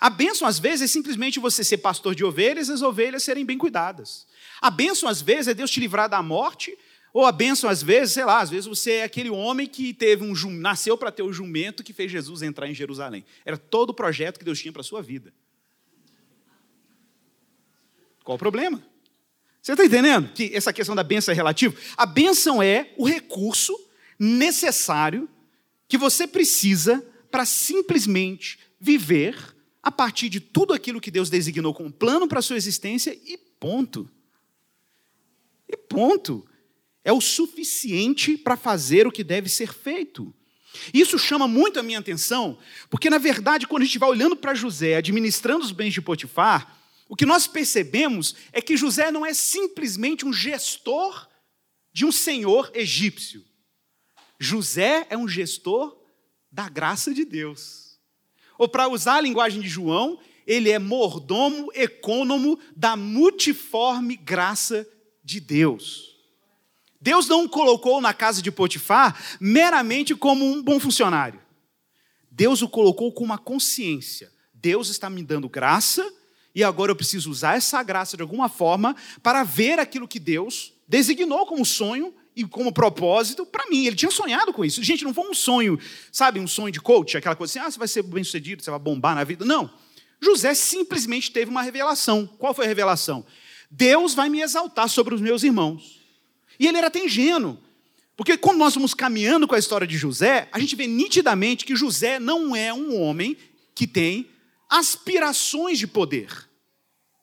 A 0.00 0.08
bênção, 0.08 0.48
às 0.48 0.58
vezes, 0.58 0.82
é 0.82 0.86
simplesmente 0.86 1.38
você 1.38 1.62
ser 1.62 1.78
pastor 1.78 2.14
de 2.14 2.24
ovelhas 2.24 2.68
e 2.68 2.72
as 2.72 2.80
ovelhas 2.80 3.22
serem 3.22 3.44
bem 3.44 3.58
cuidadas. 3.58 4.26
A 4.60 4.70
bênção, 4.70 5.08
às 5.08 5.20
vezes, 5.20 5.48
é 5.48 5.54
Deus 5.54 5.70
te 5.70 5.78
livrar 5.78 6.08
da 6.08 6.22
morte 6.22 6.76
ou 7.14 7.24
a 7.24 7.30
bênção, 7.30 7.70
às 7.70 7.80
vezes, 7.80 8.14
sei 8.14 8.24
lá, 8.24 8.40
às 8.40 8.50
vezes 8.50 8.66
você 8.66 8.94
é 8.94 9.04
aquele 9.04 9.30
homem 9.30 9.68
que 9.68 9.94
teve 9.94 10.24
um 10.24 10.34
nasceu 10.50 10.98
para 10.98 11.12
ter 11.12 11.22
o 11.22 11.32
jumento 11.32 11.84
que 11.84 11.92
fez 11.92 12.10
Jesus 12.10 12.42
entrar 12.42 12.68
em 12.68 12.74
Jerusalém. 12.74 13.24
Era 13.44 13.56
todo 13.56 13.90
o 13.90 13.94
projeto 13.94 14.36
que 14.36 14.44
Deus 14.44 14.58
tinha 14.58 14.72
para 14.72 14.80
a 14.80 14.84
sua 14.84 15.00
vida. 15.00 15.32
Qual 18.24 18.34
o 18.34 18.38
problema? 18.38 18.84
Você 19.62 19.70
está 19.70 19.84
entendendo 19.84 20.32
que 20.32 20.50
essa 20.52 20.72
questão 20.72 20.96
da 20.96 21.04
bênção 21.04 21.30
é 21.30 21.36
relativa? 21.36 21.76
A 21.96 22.04
bênção 22.04 22.60
é 22.60 22.92
o 22.96 23.06
recurso 23.06 23.78
necessário 24.18 25.28
que 25.86 25.96
você 25.96 26.26
precisa 26.26 27.00
para 27.30 27.46
simplesmente 27.46 28.58
viver 28.80 29.36
a 29.80 29.92
partir 29.92 30.28
de 30.28 30.40
tudo 30.40 30.72
aquilo 30.72 31.00
que 31.00 31.12
Deus 31.12 31.30
designou 31.30 31.72
como 31.72 31.92
plano 31.92 32.26
para 32.26 32.40
a 32.40 32.42
sua 32.42 32.56
existência 32.56 33.16
e 33.24 33.38
ponto. 33.60 34.10
E 35.68 35.76
ponto 35.76 36.44
é 37.04 37.12
o 37.12 37.20
suficiente 37.20 38.36
para 38.36 38.56
fazer 38.56 39.06
o 39.06 39.12
que 39.12 39.22
deve 39.22 39.48
ser 39.48 39.72
feito. 39.72 40.34
Isso 40.92 41.18
chama 41.18 41.46
muito 41.46 41.78
a 41.78 41.82
minha 41.82 41.98
atenção, 41.98 42.58
porque 42.90 43.08
na 43.08 43.18
verdade, 43.18 43.66
quando 43.66 43.82
a 43.82 43.84
gente 43.84 43.98
vai 43.98 44.08
olhando 44.08 44.34
para 44.34 44.54
José, 44.54 44.96
administrando 44.96 45.64
os 45.64 45.70
bens 45.70 45.92
de 45.92 46.02
Potifar, 46.02 46.76
o 47.08 47.14
que 47.14 47.26
nós 47.26 47.46
percebemos 47.46 48.34
é 48.52 48.60
que 48.60 48.76
José 48.76 49.10
não 49.10 49.24
é 49.24 49.34
simplesmente 49.34 50.26
um 50.26 50.32
gestor 50.32 51.28
de 51.92 52.04
um 52.04 52.10
senhor 52.10 52.70
egípcio. 52.74 53.44
José 54.40 55.06
é 55.10 55.16
um 55.16 55.28
gestor 55.28 55.96
da 56.50 56.68
graça 56.68 57.14
de 57.14 57.24
Deus. 57.24 58.00
Ou 58.58 58.68
para 58.68 58.88
usar 58.88 59.16
a 59.16 59.20
linguagem 59.20 59.60
de 59.60 59.68
João, 59.68 60.18
ele 60.46 60.70
é 60.70 60.78
mordomo 60.78 61.70
ecônomo 61.74 62.58
da 62.74 62.96
multiforme 62.96 64.16
graça 64.16 64.88
de 65.22 65.40
Deus. 65.40 66.13
Deus 67.04 67.28
não 67.28 67.44
o 67.44 67.48
colocou 67.50 68.00
na 68.00 68.14
casa 68.14 68.40
de 68.40 68.50
Potifar 68.50 69.14
meramente 69.38 70.14
como 70.14 70.42
um 70.42 70.62
bom 70.62 70.80
funcionário. 70.80 71.38
Deus 72.30 72.62
o 72.62 72.68
colocou 72.68 73.12
com 73.12 73.22
uma 73.22 73.36
consciência. 73.36 74.32
Deus 74.54 74.88
está 74.88 75.10
me 75.10 75.22
dando 75.22 75.46
graça 75.46 76.02
e 76.54 76.64
agora 76.64 76.90
eu 76.90 76.96
preciso 76.96 77.30
usar 77.30 77.58
essa 77.58 77.82
graça 77.82 78.16
de 78.16 78.22
alguma 78.22 78.48
forma 78.48 78.96
para 79.22 79.44
ver 79.44 79.78
aquilo 79.78 80.08
que 80.08 80.18
Deus 80.18 80.72
designou 80.88 81.44
como 81.44 81.62
sonho 81.66 82.14
e 82.34 82.42
como 82.42 82.72
propósito 82.72 83.44
para 83.44 83.68
mim. 83.68 83.84
Ele 83.84 83.96
tinha 83.96 84.10
sonhado 84.10 84.54
com 84.54 84.64
isso. 84.64 84.82
Gente, 84.82 85.04
não 85.04 85.12
foi 85.12 85.28
um 85.28 85.34
sonho, 85.34 85.78
sabe, 86.10 86.40
um 86.40 86.46
sonho 86.46 86.72
de 86.72 86.80
coach, 86.80 87.18
aquela 87.18 87.36
coisa 87.36 87.50
assim, 87.50 87.66
ah, 87.66 87.70
você 87.70 87.78
vai 87.78 87.88
ser 87.88 88.02
bem 88.02 88.24
sucedido, 88.24 88.62
você 88.62 88.70
vai 88.70 88.80
bombar 88.80 89.14
na 89.14 89.24
vida. 89.24 89.44
Não. 89.44 89.70
José 90.22 90.54
simplesmente 90.54 91.30
teve 91.30 91.50
uma 91.50 91.60
revelação. 91.60 92.26
Qual 92.38 92.54
foi 92.54 92.64
a 92.64 92.68
revelação? 92.68 93.26
Deus 93.70 94.14
vai 94.14 94.30
me 94.30 94.40
exaltar 94.40 94.88
sobre 94.88 95.14
os 95.14 95.20
meus 95.20 95.42
irmãos. 95.42 96.02
E 96.58 96.66
ele 96.66 96.78
era 96.78 96.86
até 96.86 97.04
ingênuo. 97.04 97.58
Porque 98.16 98.36
quando 98.36 98.58
nós 98.58 98.74
vamos 98.74 98.94
caminhando 98.94 99.46
com 99.48 99.54
a 99.54 99.58
história 99.58 99.86
de 99.86 99.96
José, 99.96 100.48
a 100.52 100.58
gente 100.58 100.76
vê 100.76 100.86
nitidamente 100.86 101.64
que 101.64 101.74
José 101.74 102.20
não 102.20 102.54
é 102.54 102.72
um 102.72 103.00
homem 103.00 103.36
que 103.74 103.86
tem 103.86 104.30
aspirações 104.68 105.78
de 105.78 105.86
poder. 105.86 106.28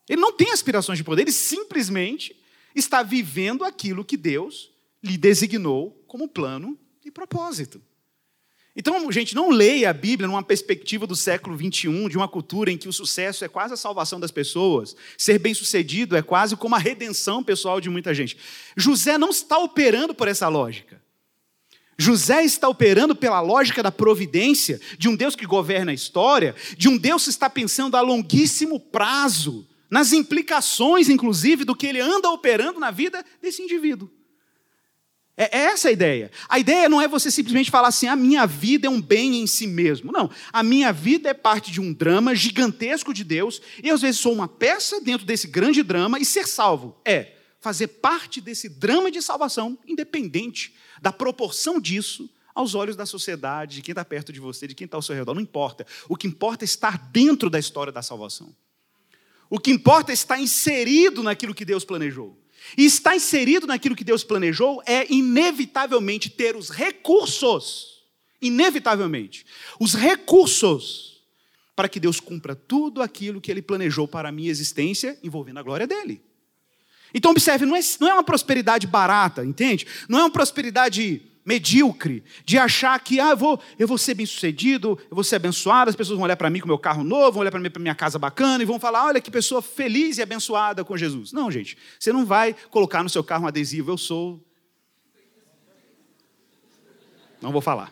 Ele 0.10 0.20
não 0.20 0.34
tem 0.34 0.52
aspirações 0.52 0.98
de 0.98 1.04
poder, 1.04 1.22
ele 1.22 1.32
simplesmente 1.32 2.36
está 2.76 3.04
vivendo 3.04 3.64
aquilo 3.64 4.04
que 4.04 4.18
Deus 4.18 4.70
lhe 5.04 5.18
designou 5.18 5.92
como 6.08 6.28
plano 6.28 6.78
e 7.04 7.10
propósito. 7.10 7.82
Então, 8.74 9.12
gente, 9.12 9.36
não 9.36 9.50
leia 9.50 9.90
a 9.90 9.94
Bíblia 9.94 10.28
numa 10.28 10.42
perspectiva 10.42 11.06
do 11.06 11.16
século 11.16 11.58
21, 11.58 12.08
de 12.08 12.16
uma 12.16 12.28
cultura 12.28 12.72
em 12.72 12.78
que 12.78 12.88
o 12.88 12.94
sucesso 12.94 13.44
é 13.44 13.50
quase 13.50 13.74
a 13.74 13.78
salvação 13.78 14.18
das 14.18 14.32
pessoas, 14.32 14.96
ser 15.18 15.40
bem-sucedido 15.40 16.16
é 16.16 16.22
quase 16.22 16.56
como 16.56 16.76
a 16.76 16.80
redenção 16.80 17.44
pessoal 17.44 17.82
de 17.82 17.90
muita 17.90 18.14
gente. 18.14 18.38
José 18.78 19.18
não 19.18 19.30
está 19.30 19.58
operando 19.58 20.14
por 20.14 20.30
essa 20.30 20.48
lógica. 20.48 21.02
José 21.98 22.46
está 22.46 22.70
operando 22.70 23.14
pela 23.14 23.42
lógica 23.42 23.84
da 23.84 23.92
providência, 23.92 24.80
de 24.98 25.10
um 25.10 25.16
Deus 25.16 25.36
que 25.36 25.46
governa 25.46 25.92
a 25.92 25.96
história, 25.96 26.56
de 26.78 26.88
um 26.88 26.98
Deus 26.98 27.26
que 27.26 27.30
está 27.30 27.50
pensando 27.50 27.98
a 27.98 28.02
longuíssimo 28.02 28.80
prazo, 28.80 29.68
nas 29.90 30.14
implicações, 30.14 31.10
inclusive, 31.10 31.66
do 31.66 31.76
que 31.76 31.86
ele 31.86 32.00
anda 32.00 32.30
operando 32.30 32.80
na 32.80 32.90
vida 32.90 33.24
desse 33.42 33.62
indivíduo. 33.62 34.10
É, 35.42 35.58
é 35.58 35.62
essa 35.72 35.90
a 35.90 35.92
ideia. 35.92 36.30
A 36.48 36.60
ideia 36.60 36.88
não 36.88 37.02
é 37.02 37.08
você 37.08 37.32
simplesmente 37.32 37.72
falar 37.72 37.88
assim: 37.88 38.06
a 38.06 38.16
minha 38.16 38.46
vida 38.46 38.86
é 38.86 38.90
um 38.90 39.02
bem 39.02 39.42
em 39.42 39.48
si 39.48 39.66
mesmo. 39.66 40.12
Não. 40.12 40.30
A 40.54 40.62
minha 40.62 40.94
vida 40.94 41.30
é 41.30 41.34
parte 41.34 41.72
de 41.72 41.82
um 41.82 41.92
drama 41.92 42.36
gigantesco 42.36 43.12
de 43.12 43.24
Deus, 43.24 43.60
e 43.84 43.90
às 43.90 44.02
vezes 44.02 44.22
sou 44.22 44.34
uma 44.34 44.48
peça 44.48 45.02
dentro 45.02 45.26
desse 45.26 45.48
grande 45.48 45.82
drama, 45.82 46.20
e 46.20 46.26
ser 46.26 46.48
salvo 46.48 46.96
é 47.04 47.34
fazer 47.60 47.88
parte 47.88 48.40
desse 48.40 48.70
drama 48.70 49.10
de 49.10 49.20
salvação, 49.20 49.80
independente 49.88 50.76
da 51.02 51.12
proporção 51.12 51.82
disso 51.82 52.30
aos 52.54 52.76
olhos 52.76 52.96
da 52.96 53.08
sociedade, 53.08 53.78
de 53.78 53.82
quem 53.82 53.94
está 53.94 54.06
perto 54.06 54.32
de 54.32 54.40
você, 54.40 54.68
de 54.68 54.76
quem 54.76 54.86
está 54.86 54.98
ao 54.98 55.02
seu 55.02 55.16
redor. 55.16 55.34
Não 55.34 55.42
importa. 55.42 55.88
O 56.08 56.16
que 56.16 56.28
importa 56.28 56.64
é 56.64 56.66
estar 56.66 57.10
dentro 57.12 57.50
da 57.50 57.58
história 57.58 57.92
da 57.92 58.04
salvação. 58.04 58.56
O 59.50 59.60
que 59.60 59.72
importa 59.72 60.12
é 60.12 60.14
estar 60.14 60.40
inserido 60.40 61.24
naquilo 61.24 61.56
que 61.56 61.66
Deus 61.66 61.84
planejou. 61.84 62.41
E 62.78 62.86
estar 62.86 63.16
inserido 63.16 63.68
naquilo 63.68 63.96
que 63.96 64.04
Deus 64.04 64.24
planejou 64.24 64.82
é 64.86 65.12
inevitavelmente 65.12 66.30
ter 66.30 66.56
os 66.56 66.70
recursos, 66.70 68.04
inevitavelmente, 68.42 69.46
os 69.80 69.94
recursos 69.94 71.22
para 71.76 71.90
que 71.90 72.00
Deus 72.00 72.20
cumpra 72.20 72.56
tudo 72.56 73.02
aquilo 73.02 73.42
que 73.42 73.50
Ele 73.50 73.62
planejou 73.62 74.08
para 74.08 74.30
a 74.30 74.32
minha 74.32 74.52
existência, 74.52 75.18
envolvendo 75.24 75.60
a 75.60 75.64
glória 75.64 75.88
dele. 75.88 76.22
Então, 77.14 77.32
observe, 77.32 77.66
não 77.66 77.76
é, 77.76 77.80
não 78.00 78.08
é 78.08 78.14
uma 78.14 78.24
prosperidade 78.24 78.88
barata, 78.88 79.44
entende? 79.44 79.86
Não 80.08 80.20
é 80.20 80.24
uma 80.24 80.32
prosperidade 80.32 81.22
medíocre, 81.44 82.24
de 82.46 82.58
achar 82.58 83.00
que 83.00 83.20
ah, 83.20 83.32
eu, 83.32 83.38
vou, 83.38 83.62
eu 83.78 83.88
vou 83.88 83.98
ser 83.98 84.14
bem 84.14 84.26
sucedido, 84.26 84.98
eu 85.10 85.16
vou 85.16 85.24
ser 85.24 85.38
abençoado, 85.38 85.90
as 85.90 85.96
pessoas 85.96 86.18
vão 86.18 86.26
olhar 86.26 86.38
para 86.38 86.50
mim 86.50 86.60
com 86.60 86.68
meu 86.68 86.78
carro 86.78 87.04
novo, 87.04 87.34
vão 87.34 87.42
olhar 87.42 87.52
para 87.52 87.60
mim 87.60 87.70
para 87.70 87.82
minha 87.82 87.96
casa 87.96 88.20
bacana 88.20 88.64
e 88.64 88.66
vão 88.66 88.80
falar: 88.80 89.06
olha 89.06 89.22
que 89.22 89.32
pessoa 89.32 89.62
feliz 89.62 90.18
e 90.18 90.22
abençoada 90.22 90.84
com 90.84 90.96
Jesus. 90.96 91.32
Não, 91.32 91.50
gente, 91.50 91.78
você 92.00 92.14
não 92.14 92.26
vai 92.26 92.54
colocar 92.70 93.04
no 93.04 93.10
seu 93.10 93.24
carro 93.24 93.46
um 93.46 93.48
adesivo, 93.48 93.92
eu 93.92 93.98
sou. 93.98 94.44
Não 97.42 97.52
vou 97.52 97.62
falar. 97.62 97.92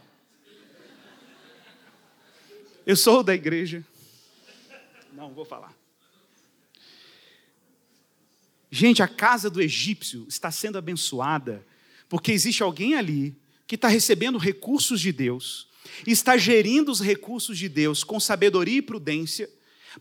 Eu 2.85 2.95
sou 2.95 3.23
da 3.23 3.33
igreja. 3.33 3.83
Não 5.11 5.33
vou 5.33 5.43
falar. 5.43 5.73
Gente, 8.71 9.01
a 9.01 9.07
casa 9.07 9.49
do 9.49 9.61
egípcio 9.61 10.25
está 10.27 10.51
sendo 10.51 10.77
abençoada 10.77 11.65
porque 12.09 12.31
existe 12.31 12.63
alguém 12.63 12.95
ali 12.95 13.37
que 13.67 13.75
está 13.75 13.87
recebendo 13.87 14.39
recursos 14.39 14.99
de 14.99 15.11
Deus, 15.11 15.69
está 16.05 16.35
gerindo 16.35 16.91
os 16.91 16.99
recursos 16.99 17.57
de 17.57 17.69
Deus 17.69 18.03
com 18.03 18.19
sabedoria 18.19 18.79
e 18.79 18.81
prudência, 18.81 19.47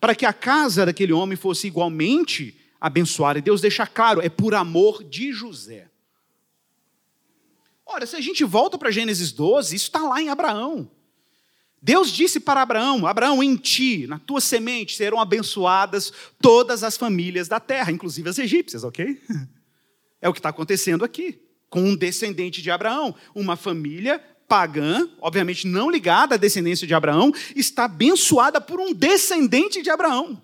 para 0.01 0.15
que 0.15 0.25
a 0.25 0.33
casa 0.33 0.87
daquele 0.87 1.13
homem 1.13 1.37
fosse 1.37 1.67
igualmente 1.67 2.59
abençoada. 2.81 3.39
E 3.39 3.43
Deus 3.43 3.61
deixa 3.61 3.87
claro, 3.87 4.23
é 4.23 4.29
por 4.31 4.55
amor 4.55 5.05
de 5.05 5.33
José. 5.33 5.91
Ora, 7.85 8.07
se 8.07 8.17
a 8.17 8.21
gente 8.21 8.43
volta 8.43 8.79
para 8.79 8.91
Gênesis 8.91 9.33
12, 9.33 9.77
isso 9.77 9.87
está 9.87 10.01
lá 10.01 10.21
em 10.21 10.31
Abraão. 10.31 10.91
Deus 11.81 12.11
disse 12.11 12.41
para 12.41 12.63
Abraão: 12.63 13.07
Abraão, 13.07 13.43
em 13.43 13.57
ti, 13.57 14.07
na 14.07 14.19
tua 14.19 14.41
semente, 14.41 14.97
serão 14.97 15.21
abençoadas 15.21 16.13
todas 16.41 16.83
as 16.83 16.97
famílias 16.97 17.49
da 17.49 17.61
terra, 17.61 17.93
inclusive 17.93 18.29
as 18.29 18.39
egípcias, 18.39 18.83
ok? 18.83 19.21
É 20.21 20.29
o 20.29 20.33
que 20.33 20.41
está 20.41 20.49
acontecendo 20.49 21.05
aqui 21.05 21.48
com 21.69 21.83
um 21.83 21.97
descendente 21.97 22.63
de 22.63 22.71
Abraão, 22.71 23.15
uma 23.35 23.57
família 23.57 24.23
pagã, 24.49 25.09
obviamente 25.21 25.67
não 25.67 25.91
ligada 25.91 26.35
à 26.35 26.39
descendência 26.39 26.87
de 26.87 26.95
Abraão, 26.95 27.33
está 27.55 27.85
abençoada 27.85 28.61
por 28.61 28.81
um 28.81 28.95
descendente 28.95 29.83
de 29.83 29.91
Abraão. 29.91 30.41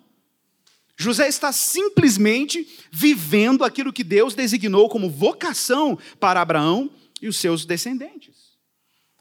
José 0.97 1.27
está 1.27 1.51
simplesmente 1.51 2.67
vivendo 2.91 3.63
aquilo 3.63 3.91
que 3.91 4.03
Deus 4.03 4.33
designou 4.33 4.87
como 4.87 5.09
vocação 5.09 5.97
para 6.19 6.39
Abraão 6.39 6.89
e 7.21 7.27
os 7.27 7.37
seus 7.37 7.65
descendentes. 7.65 8.35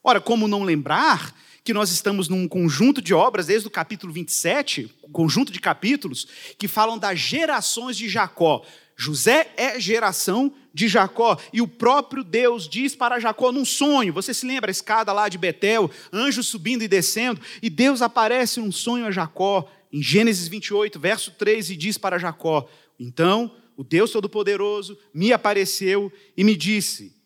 Ora, 0.03 0.21
como 0.21 0.47
não 0.47 0.63
lembrar 0.63 1.35
que 1.65 1.73
nós 1.73 1.91
estamos 1.91 2.29
num 2.29 2.47
conjunto 2.47 3.01
de 3.01 3.15
obras, 3.15 3.47
desde 3.47 3.67
o 3.67 3.71
capítulo 3.71 4.13
27, 4.13 4.95
um 5.03 5.11
conjunto 5.11 5.51
de 5.51 5.59
capítulos, 5.59 6.27
que 6.59 6.69
falam 6.69 6.99
das 6.99 7.19
gerações 7.19 7.97
de 7.97 8.07
Jacó. 8.07 8.63
José 8.97 9.53
é 9.57 9.79
geração 9.81 10.55
de 10.73 10.89
Jacó, 10.89 11.39
e 11.53 11.61
o 11.61 11.69
próprio 11.69 12.25
Deus 12.25 12.69
diz 12.69 12.95
para 12.97 13.21
Jacó 13.21 13.53
num 13.53 13.65
sonho. 13.65 14.13
Você 14.13 14.35
se 14.35 14.47
lembra 14.47 14.71
a 14.71 14.73
escada 14.73 15.13
lá 15.13 15.29
de 15.29 15.39
Betel, 15.39 15.91
anjos 16.13 16.49
subindo 16.49 16.83
e 16.83 16.89
descendo, 16.89 17.41
e 17.63 17.71
Deus 17.71 18.03
aparece 18.03 18.61
num 18.61 18.73
sonho 18.73 19.07
a 19.07 19.11
Jacó, 19.11 19.71
em 19.93 20.03
Gênesis 20.03 20.49
28, 20.49 20.99
verso 20.99 21.31
3, 21.33 21.71
e 21.71 21.77
diz 21.77 21.97
para 21.97 22.19
Jacó: 22.19 22.69
Então 22.99 23.55
o 23.77 23.85
Deus 23.85 24.11
Todo-Poderoso 24.11 24.99
me 25.13 25.33
apareceu 25.33 26.13
e 26.37 26.43
me 26.43 26.57
disse: 26.57 27.17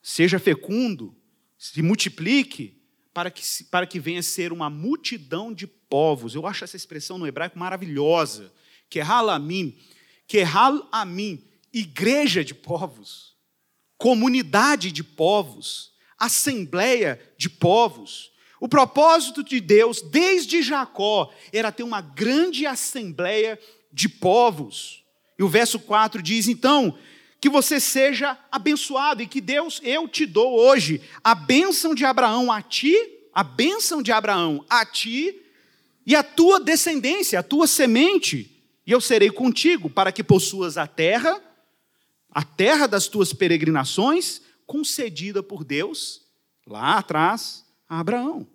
Seja 0.00 0.38
fecundo, 0.38 1.14
se 1.58 1.82
multiplique, 1.82 2.80
para 3.12 3.30
que, 3.30 3.64
para 3.64 3.86
que 3.86 3.98
venha 3.98 4.22
ser 4.22 4.52
uma 4.52 4.68
multidão 4.68 5.52
de 5.52 5.66
povos. 5.66 6.34
Eu 6.34 6.46
acho 6.46 6.64
essa 6.64 6.76
expressão 6.76 7.18
no 7.18 7.26
hebraico 7.26 7.58
maravilhosa, 7.58 8.52
que 8.88 9.00
é 9.00 9.02
halamim 9.02 9.76
Kerral 10.26 10.88
Amim, 10.90 11.42
igreja 11.72 12.44
de 12.44 12.54
povos, 12.54 13.34
comunidade 13.96 14.90
de 14.90 15.04
povos, 15.04 15.92
assembleia 16.18 17.20
de 17.38 17.48
povos. 17.48 18.32
O 18.60 18.68
propósito 18.68 19.44
de 19.44 19.60
Deus, 19.60 20.00
desde 20.00 20.62
Jacó, 20.62 21.30
era 21.52 21.70
ter 21.70 21.82
uma 21.82 22.00
grande 22.00 22.66
assembleia 22.66 23.58
de 23.92 24.08
povos. 24.08 25.04
E 25.38 25.42
o 25.42 25.48
verso 25.48 25.78
4 25.78 26.22
diz: 26.22 26.48
então, 26.48 26.98
que 27.40 27.48
você 27.48 27.78
seja 27.78 28.38
abençoado 28.50 29.22
e 29.22 29.26
que 29.26 29.40
Deus, 29.40 29.80
eu 29.84 30.08
te 30.08 30.24
dou 30.26 30.58
hoje 30.58 31.00
a 31.22 31.34
bênção 31.34 31.94
de 31.94 32.04
Abraão 32.04 32.50
a 32.50 32.62
ti, 32.62 32.96
a 33.32 33.44
bênção 33.44 34.02
de 34.02 34.10
Abraão 34.10 34.64
a 34.68 34.84
ti 34.84 35.42
e 36.06 36.16
a 36.16 36.22
tua 36.22 36.58
descendência, 36.58 37.38
a 37.38 37.42
tua 37.42 37.66
semente 37.66 38.55
e 38.86 38.92
eu 38.92 39.00
serei 39.00 39.30
contigo 39.30 39.90
para 39.90 40.12
que 40.12 40.22
possuas 40.22 40.78
a 40.78 40.86
terra, 40.86 41.42
a 42.30 42.44
terra 42.44 42.86
das 42.86 43.08
tuas 43.08 43.32
peregrinações, 43.32 44.40
concedida 44.64 45.42
por 45.42 45.64
Deus 45.64 46.22
lá 46.64 46.98
atrás 46.98 47.66
a 47.88 47.98
Abraão. 47.98 48.46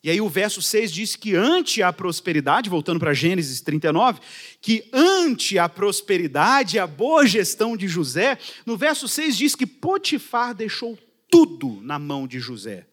E 0.00 0.08
aí 0.08 0.20
o 0.20 0.28
verso 0.28 0.62
6 0.62 0.92
diz 0.92 1.16
que 1.16 1.34
ante 1.34 1.82
a 1.82 1.92
prosperidade, 1.92 2.70
voltando 2.70 3.00
para 3.00 3.12
Gênesis 3.12 3.60
39, 3.60 4.20
que 4.60 4.88
ante 4.92 5.58
a 5.58 5.68
prosperidade, 5.68 6.78
a 6.78 6.86
boa 6.86 7.26
gestão 7.26 7.76
de 7.76 7.88
José, 7.88 8.38
no 8.64 8.76
verso 8.76 9.08
6 9.08 9.36
diz 9.36 9.54
que 9.56 9.66
Potifar 9.66 10.54
deixou 10.54 10.96
tudo 11.28 11.80
na 11.82 11.98
mão 11.98 12.28
de 12.28 12.38
José. 12.38 12.86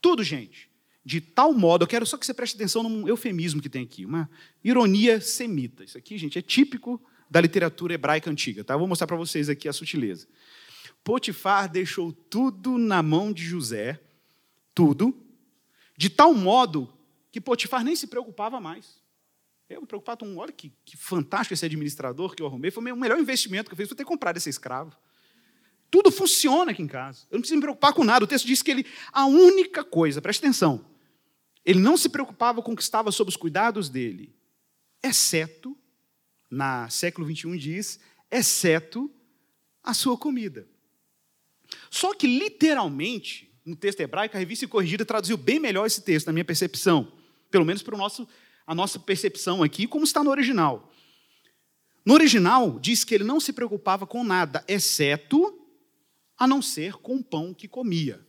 Tudo, 0.00 0.24
gente 0.24 0.65
de 1.06 1.20
tal 1.20 1.52
modo, 1.52 1.84
eu 1.84 1.86
quero 1.86 2.04
só 2.04 2.18
que 2.18 2.26
você 2.26 2.34
preste 2.34 2.56
atenção 2.56 2.82
num 2.82 3.06
eufemismo 3.06 3.62
que 3.62 3.68
tem 3.68 3.84
aqui, 3.84 4.04
uma 4.04 4.28
ironia 4.64 5.20
semita. 5.20 5.84
Isso 5.84 5.96
aqui, 5.96 6.18
gente, 6.18 6.36
é 6.36 6.42
típico 6.42 7.00
da 7.30 7.40
literatura 7.40 7.94
hebraica 7.94 8.28
antiga, 8.28 8.64
tá? 8.64 8.76
vou 8.76 8.88
mostrar 8.88 9.06
para 9.06 9.16
vocês 9.16 9.48
aqui 9.48 9.68
a 9.68 9.72
sutileza. 9.72 10.26
Potifar 11.04 11.70
deixou 11.70 12.12
tudo 12.12 12.76
na 12.76 13.04
mão 13.04 13.32
de 13.32 13.44
José, 13.44 14.00
tudo, 14.74 15.16
de 15.96 16.10
tal 16.10 16.34
modo 16.34 16.92
que 17.30 17.40
Potifar 17.40 17.84
nem 17.84 17.94
se 17.94 18.08
preocupava 18.08 18.58
mais. 18.58 19.00
Eu 19.70 19.82
me 19.82 19.86
preocupava, 19.86 20.18
então, 20.20 20.36
olha 20.38 20.50
que, 20.50 20.72
que 20.84 20.96
fantástico 20.96 21.54
esse 21.54 21.64
administrador 21.64 22.34
que 22.34 22.42
eu 22.42 22.48
arrumei, 22.48 22.72
foi 22.72 22.82
o 22.90 22.96
melhor 22.96 23.16
investimento 23.20 23.70
que 23.70 23.74
eu 23.74 23.76
fiz, 23.76 23.86
foi 23.86 23.96
ter 23.96 24.04
comprado 24.04 24.38
esse 24.38 24.50
escravo. 24.50 24.90
Tudo 25.88 26.10
funciona 26.10 26.72
aqui 26.72 26.82
em 26.82 26.88
casa. 26.88 27.20
Eu 27.30 27.36
não 27.36 27.42
preciso 27.42 27.58
me 27.58 27.62
preocupar 27.62 27.92
com 27.92 28.02
nada. 28.02 28.24
O 28.24 28.28
texto 28.28 28.44
diz 28.44 28.60
que 28.60 28.72
ele, 28.72 28.86
a 29.12 29.24
única 29.26 29.84
coisa, 29.84 30.20
preste 30.20 30.40
atenção, 30.40 30.84
ele 31.66 31.80
não 31.80 31.96
se 31.96 32.08
preocupava 32.08 32.62
com 32.62 32.72
o 32.72 32.76
que 32.76 32.82
estava 32.82 33.10
sob 33.10 33.28
os 33.28 33.36
cuidados 33.36 33.88
dele, 33.88 34.32
exceto, 35.02 35.76
na 36.48 36.88
século 36.88 37.26
21 37.26 37.56
diz, 37.56 37.98
exceto 38.30 39.12
a 39.82 39.92
sua 39.92 40.16
comida. 40.16 40.68
Só 41.90 42.14
que, 42.14 42.28
literalmente, 42.28 43.52
no 43.64 43.74
texto 43.74 43.98
hebraico, 44.00 44.36
a 44.36 44.38
revista 44.38 44.68
corrigida 44.68 45.04
traduziu 45.04 45.36
bem 45.36 45.58
melhor 45.58 45.84
esse 45.86 46.00
texto, 46.02 46.28
na 46.28 46.32
minha 46.32 46.44
percepção. 46.44 47.12
Pelo 47.50 47.64
menos 47.64 47.82
para 47.82 47.96
o 47.96 47.98
nosso, 47.98 48.28
a 48.64 48.72
nossa 48.72 49.00
percepção 49.00 49.60
aqui, 49.60 49.88
como 49.88 50.04
está 50.04 50.22
no 50.22 50.30
original. 50.30 50.92
No 52.04 52.14
original, 52.14 52.78
diz 52.78 53.02
que 53.02 53.12
ele 53.12 53.24
não 53.24 53.40
se 53.40 53.52
preocupava 53.52 54.06
com 54.06 54.22
nada, 54.22 54.64
exceto 54.68 55.66
a 56.38 56.46
não 56.46 56.62
ser 56.62 56.94
com 56.94 57.16
o 57.16 57.24
pão 57.24 57.52
que 57.52 57.66
comia. 57.66 58.24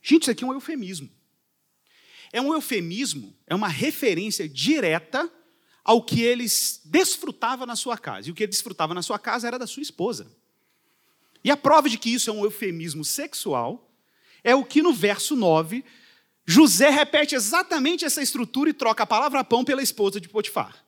Gente, 0.00 0.22
isso 0.22 0.30
aqui 0.30 0.44
é 0.44 0.46
um 0.46 0.52
eufemismo. 0.52 1.17
É 2.32 2.40
um 2.40 2.52
eufemismo, 2.52 3.34
é 3.46 3.54
uma 3.54 3.68
referência 3.68 4.48
direta 4.48 5.30
ao 5.84 6.02
que 6.02 6.20
ele 6.20 6.44
desfrutava 6.84 7.64
na 7.64 7.74
sua 7.74 7.96
casa. 7.96 8.28
E 8.28 8.30
o 8.30 8.34
que 8.34 8.42
ele 8.42 8.50
desfrutava 8.50 8.92
na 8.92 9.00
sua 9.00 9.18
casa 9.18 9.46
era 9.46 9.58
da 9.58 9.66
sua 9.66 9.82
esposa. 9.82 10.30
E 11.42 11.50
a 11.50 11.56
prova 11.56 11.88
de 11.88 11.96
que 11.96 12.10
isso 12.10 12.28
é 12.28 12.32
um 12.32 12.44
eufemismo 12.44 13.04
sexual 13.04 13.90
é 14.44 14.54
o 14.54 14.64
que 14.64 14.82
no 14.82 14.92
verso 14.92 15.34
9, 15.34 15.82
José 16.46 16.90
repete 16.90 17.34
exatamente 17.34 18.04
essa 18.04 18.22
estrutura 18.22 18.70
e 18.70 18.74
troca 18.74 19.02
a 19.02 19.06
palavra 19.06 19.42
pão 19.42 19.64
pela 19.64 19.82
esposa 19.82 20.20
de 20.20 20.28
Potifar. 20.28 20.84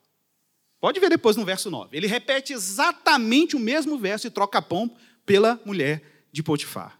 Pode 0.78 1.00
ver 1.00 1.08
depois 1.08 1.34
no 1.34 1.46
verso 1.46 1.70
9. 1.70 1.96
Ele 1.96 2.06
repete 2.06 2.52
exatamente 2.52 3.56
o 3.56 3.58
mesmo 3.58 3.98
verso 3.98 4.26
e 4.26 4.30
troca 4.30 4.60
pão 4.60 4.94
pela 5.24 5.58
mulher 5.64 6.02
de 6.30 6.42
Potifar. 6.42 6.99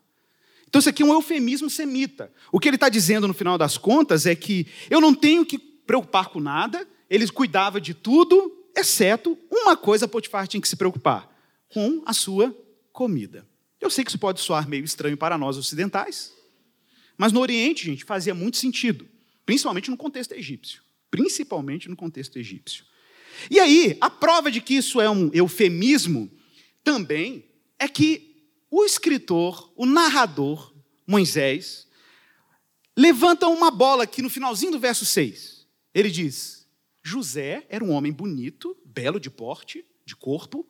Então, 0.71 0.79
isso 0.79 0.89
aqui 0.89 1.03
é 1.03 1.07
um 1.07 1.13
eufemismo 1.13 1.69
semita. 1.69 2.33
O 2.53 2.61
que 2.61 2.69
ele 2.69 2.77
está 2.77 2.89
dizendo 2.89 3.27
no 3.27 3.35
final 3.35 3.59
das 3.59 3.77
contas 3.77 4.25
é 4.25 4.37
que 4.37 4.69
eu 4.89 5.01
não 5.01 5.13
tenho 5.13 5.45
que 5.45 5.59
preocupar 5.59 6.29
com 6.29 6.39
nada, 6.39 6.87
ele 7.11 7.27
cuidava 7.29 7.81
de 7.81 7.93
tudo, 7.93 8.57
exceto 8.77 9.37
uma 9.51 9.77
coisa 9.77 10.07
Potifar 10.07 10.47
tinha 10.47 10.61
que 10.61 10.69
se 10.69 10.77
preocupar: 10.77 11.29
com 11.69 12.03
a 12.07 12.13
sua 12.13 12.57
comida. 12.93 13.45
Eu 13.81 13.91
sei 13.91 14.05
que 14.05 14.11
isso 14.13 14.19
pode 14.19 14.41
soar 14.41 14.69
meio 14.69 14.85
estranho 14.85 15.17
para 15.17 15.37
nós 15.37 15.57
ocidentais, 15.57 16.33
mas 17.19 17.33
no 17.33 17.41
Oriente, 17.41 17.87
gente, 17.87 18.05
fazia 18.05 18.35
muito 18.35 18.57
sentido, 18.57 19.09
principalmente 19.45 19.91
no 19.91 19.97
contexto 19.97 20.33
egípcio. 20.33 20.83
Principalmente 21.11 21.89
no 21.89 21.97
contexto 21.97 22.39
egípcio. 22.39 22.85
E 23.51 23.59
aí, 23.59 23.97
a 24.01 24.09
prova 24.09 24.51
de 24.51 24.61
que 24.61 24.75
isso 24.75 25.01
é 25.01 25.11
um 25.11 25.31
eufemismo 25.33 26.31
também 26.85 27.45
é 27.77 27.89
que 27.89 28.30
o 28.71 28.85
escritor, 28.85 29.73
o 29.77 29.85
narrador, 29.85 30.75
Moisés, 31.07 31.89
levanta 32.97 33.49
uma 33.49 33.71
bola 33.71 34.05
aqui 34.05 34.23
no 34.23 34.31
finalzinho 34.31 34.73
do 34.73 34.79
verso 34.79 35.05
6. 35.05 35.67
Ele 35.93 36.11
diz: 36.11 36.69
José 37.03 37.67
era 37.69 37.85
um 37.85 37.91
homem 37.91 38.13
bonito, 38.13 38.77
belo 38.85 39.19
de 39.19 39.31
porte, 39.31 39.85
de 40.05 40.15
corpo, 40.15 40.69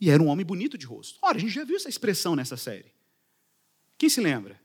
e 0.00 0.10
era 0.10 0.22
um 0.22 0.28
homem 0.28 0.46
bonito 0.46 0.78
de 0.78 0.86
rosto. 0.86 1.18
Ora, 1.22 1.36
a 1.36 1.40
gente 1.40 1.52
já 1.52 1.64
viu 1.64 1.76
essa 1.76 1.88
expressão 1.88 2.34
nessa 2.34 2.56
série. 2.56 2.94
Quem 3.98 4.08
se 4.08 4.20
lembra? 4.20 4.60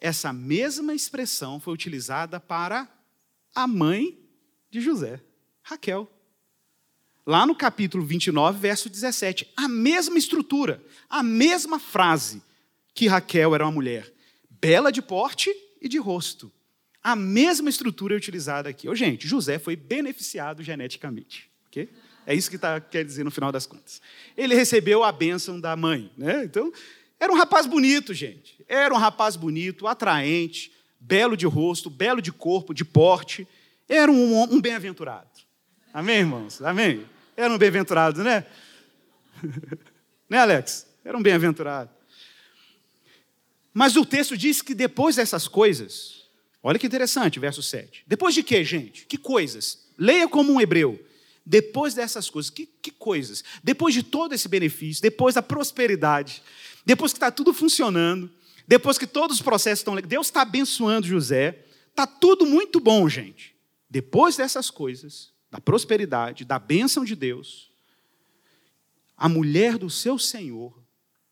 Essa 0.00 0.32
mesma 0.32 0.94
expressão 0.94 1.58
foi 1.58 1.72
utilizada 1.72 2.38
para 2.38 2.90
a 3.54 3.66
mãe 3.66 4.18
de 4.70 4.80
José, 4.80 5.22
Raquel. 5.62 6.10
Lá 7.26 7.44
no 7.44 7.56
capítulo 7.56 8.04
29, 8.04 8.60
verso 8.60 8.88
17, 8.88 9.52
a 9.56 9.66
mesma 9.66 10.16
estrutura, 10.16 10.80
a 11.10 11.24
mesma 11.24 11.80
frase 11.80 12.40
que 12.94 13.08
Raquel 13.08 13.52
era 13.52 13.64
uma 13.64 13.72
mulher 13.72 14.12
bela 14.48 14.92
de 14.92 15.02
porte 15.02 15.52
e 15.82 15.88
de 15.88 15.98
rosto. 15.98 16.52
A 17.02 17.16
mesma 17.16 17.68
estrutura 17.68 18.14
é 18.14 18.16
utilizada 18.16 18.68
aqui. 18.68 18.88
Ô, 18.88 18.94
gente, 18.94 19.26
José 19.26 19.58
foi 19.58 19.74
beneficiado 19.74 20.62
geneticamente. 20.62 21.50
Okay? 21.66 21.88
É 22.24 22.34
isso 22.34 22.48
que 22.50 22.58
tá, 22.58 22.80
quer 22.80 23.04
dizer 23.04 23.24
no 23.24 23.30
final 23.30 23.50
das 23.50 23.66
contas. 23.66 24.00
Ele 24.36 24.54
recebeu 24.54 25.02
a 25.02 25.10
bênção 25.10 25.60
da 25.60 25.74
mãe. 25.74 26.10
Né? 26.16 26.44
Então, 26.44 26.72
era 27.18 27.32
um 27.32 27.36
rapaz 27.36 27.66
bonito, 27.66 28.14
gente. 28.14 28.64
Era 28.68 28.94
um 28.94 28.98
rapaz 28.98 29.34
bonito, 29.34 29.88
atraente, 29.88 30.72
belo 31.00 31.36
de 31.36 31.46
rosto, 31.46 31.90
belo 31.90 32.22
de 32.22 32.30
corpo, 32.30 32.72
de 32.72 32.84
porte. 32.84 33.46
Era 33.88 34.10
um, 34.10 34.42
um 34.42 34.60
bem-aventurado. 34.60 35.28
Amém, 35.92 36.18
irmãos? 36.18 36.60
Amém? 36.62 37.04
Era 37.36 37.52
um 37.52 37.58
bem-aventurado, 37.58 38.24
né? 38.24 38.46
né, 40.28 40.38
Alex? 40.38 40.86
Era 41.04 41.16
um 41.16 41.22
bem-aventurado. 41.22 41.90
Mas 43.74 43.94
o 43.94 44.06
texto 44.06 44.36
diz 44.36 44.62
que 44.62 44.74
depois 44.74 45.16
dessas 45.16 45.46
coisas, 45.46 46.28
olha 46.62 46.78
que 46.78 46.86
interessante, 46.86 47.38
verso 47.38 47.62
7. 47.62 48.04
Depois 48.06 48.34
de 48.34 48.42
quê, 48.42 48.64
gente? 48.64 49.04
Que 49.04 49.18
coisas? 49.18 49.86
Leia 49.98 50.26
como 50.26 50.52
um 50.52 50.60
hebreu. 50.60 50.98
Depois 51.44 51.92
dessas 51.92 52.30
coisas, 52.30 52.50
que, 52.50 52.66
que 52.66 52.90
coisas? 52.90 53.44
Depois 53.62 53.94
de 53.94 54.02
todo 54.02 54.34
esse 54.34 54.48
benefício, 54.48 55.02
depois 55.02 55.34
da 55.34 55.42
prosperidade, 55.42 56.42
depois 56.84 57.12
que 57.12 57.18
está 57.18 57.30
tudo 57.30 57.52
funcionando, 57.52 58.30
depois 58.66 58.98
que 58.98 59.06
todos 59.06 59.36
os 59.36 59.42
processos 59.42 59.80
estão. 59.80 59.94
Deus 59.96 60.26
está 60.26 60.42
abençoando 60.42 61.06
José, 61.06 61.66
está 61.90 62.06
tudo 62.06 62.46
muito 62.46 62.80
bom, 62.80 63.08
gente. 63.08 63.54
Depois 63.88 64.36
dessas 64.36 64.70
coisas, 64.70 65.35
da 65.56 65.60
prosperidade, 65.60 66.44
da 66.44 66.58
bênção 66.58 67.02
de 67.02 67.16
Deus, 67.16 67.70
a 69.16 69.26
mulher 69.26 69.78
do 69.78 69.88
seu 69.88 70.18
senhor 70.18 70.78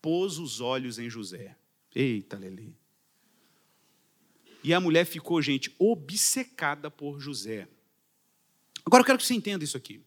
pôs 0.01 0.39
os 0.39 0.59
olhos 0.59 0.97
em 0.97 1.09
José. 1.09 1.55
Eita, 1.93 2.35
Lele. 2.35 2.75
E 4.63 4.73
a 4.73 4.79
mulher 4.79 5.05
ficou, 5.05 5.39
gente, 5.43 5.73
obcecada 5.77 6.89
por 6.89 7.19
José. 7.19 7.67
Agora 8.83 9.01
eu 9.01 9.05
quero 9.05 9.19
que 9.19 9.23
você 9.23 9.35
entenda 9.35 9.63
isso 9.63 9.77
aqui. 9.77 10.01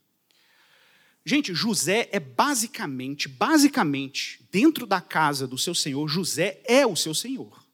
Gente, 1.24 1.54
José 1.54 2.08
é 2.10 2.18
basicamente, 2.18 3.28
basicamente, 3.28 4.44
dentro 4.50 4.84
da 4.84 5.00
casa 5.00 5.46
do 5.46 5.56
seu 5.56 5.74
senhor, 5.74 6.08
José 6.08 6.60
é 6.64 6.84
o 6.84 6.96
seu 6.96 7.14
senhor. 7.14 7.64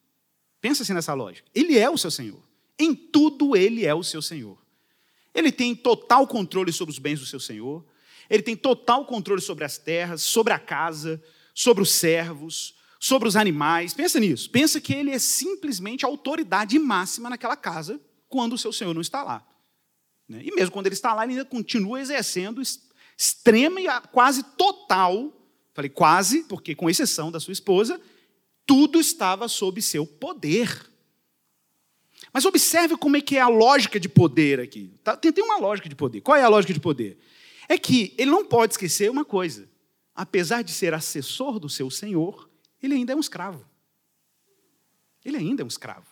Pensa 0.60 0.82
assim 0.82 0.92
nessa 0.92 1.14
lógica. 1.14 1.48
Ele 1.54 1.78
é 1.78 1.88
o 1.88 1.96
seu 1.96 2.10
senhor. 2.10 2.42
Em 2.78 2.94
tudo 2.94 3.56
ele 3.56 3.86
é 3.86 3.94
o 3.94 4.02
seu 4.02 4.20
senhor. 4.20 4.63
Ele 5.34 5.50
tem 5.50 5.74
total 5.74 6.26
controle 6.26 6.72
sobre 6.72 6.92
os 6.92 6.98
bens 6.98 7.20
do 7.20 7.26
seu 7.26 7.40
senhor. 7.40 7.84
Ele 8.30 8.42
tem 8.42 8.56
total 8.56 9.04
controle 9.04 9.40
sobre 9.40 9.64
as 9.64 9.76
terras, 9.76 10.22
sobre 10.22 10.52
a 10.52 10.58
casa, 10.58 11.22
sobre 11.54 11.82
os 11.82 11.90
servos, 11.90 12.74
sobre 13.00 13.28
os 13.28 13.36
animais. 13.36 13.92
Pensa 13.92 14.20
nisso. 14.20 14.48
Pensa 14.50 14.80
que 14.80 14.94
ele 14.94 15.10
é 15.10 15.18
simplesmente 15.18 16.04
a 16.04 16.08
autoridade 16.08 16.78
máxima 16.78 17.28
naquela 17.28 17.56
casa 17.56 18.00
quando 18.28 18.54
o 18.54 18.58
seu 18.58 18.72
senhor 18.72 18.94
não 18.94 19.02
está 19.02 19.22
lá. 19.22 19.46
Né? 20.28 20.42
E 20.44 20.54
mesmo 20.54 20.72
quando 20.72 20.86
ele 20.86 20.94
está 20.94 21.12
lá, 21.12 21.24
ele 21.24 21.32
ainda 21.32 21.44
continua 21.44 22.00
exercendo 22.00 22.62
extrema 23.16 23.80
e 23.80 23.86
quase 24.10 24.42
total, 24.56 25.32
falei 25.72 25.90
quase, 25.90 26.44
porque 26.44 26.74
com 26.74 26.88
exceção 26.88 27.30
da 27.30 27.38
sua 27.38 27.52
esposa, 27.52 28.00
tudo 28.66 28.98
estava 28.98 29.48
sob 29.48 29.80
seu 29.82 30.06
poder. 30.06 30.90
Mas 32.34 32.44
observe 32.44 32.96
como 32.96 33.16
é 33.16 33.20
que 33.20 33.36
é 33.36 33.40
a 33.40 33.46
lógica 33.46 34.00
de 34.00 34.08
poder 34.08 34.58
aqui. 34.58 34.92
Tá, 35.04 35.16
tem, 35.16 35.32
tem 35.32 35.44
uma 35.44 35.56
lógica 35.56 35.88
de 35.88 35.94
poder. 35.94 36.20
Qual 36.20 36.36
é 36.36 36.42
a 36.42 36.48
lógica 36.48 36.74
de 36.74 36.80
poder? 36.80 37.16
É 37.68 37.78
que 37.78 38.12
ele 38.18 38.28
não 38.28 38.44
pode 38.44 38.72
esquecer 38.72 39.08
uma 39.08 39.24
coisa. 39.24 39.68
Apesar 40.12 40.62
de 40.62 40.72
ser 40.72 40.92
assessor 40.92 41.60
do 41.60 41.68
seu 41.68 41.88
senhor, 41.92 42.50
ele 42.82 42.94
ainda 42.94 43.12
é 43.12 43.16
um 43.16 43.20
escravo. 43.20 43.64
Ele 45.24 45.36
ainda 45.36 45.62
é 45.62 45.64
um 45.64 45.68
escravo. 45.68 46.08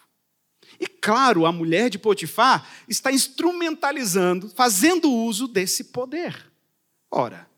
E 0.79 0.87
claro, 0.87 1.45
a 1.45 1.51
mulher 1.51 1.91
de 1.91 1.99
Potifar 1.99 2.71
está 2.89 3.11
instrumentalizando, 3.11 4.49
fazendo 4.49 5.13
uso 5.13 5.49
desse 5.49 5.85
poder. 5.85 6.53
Ora, 7.11 7.49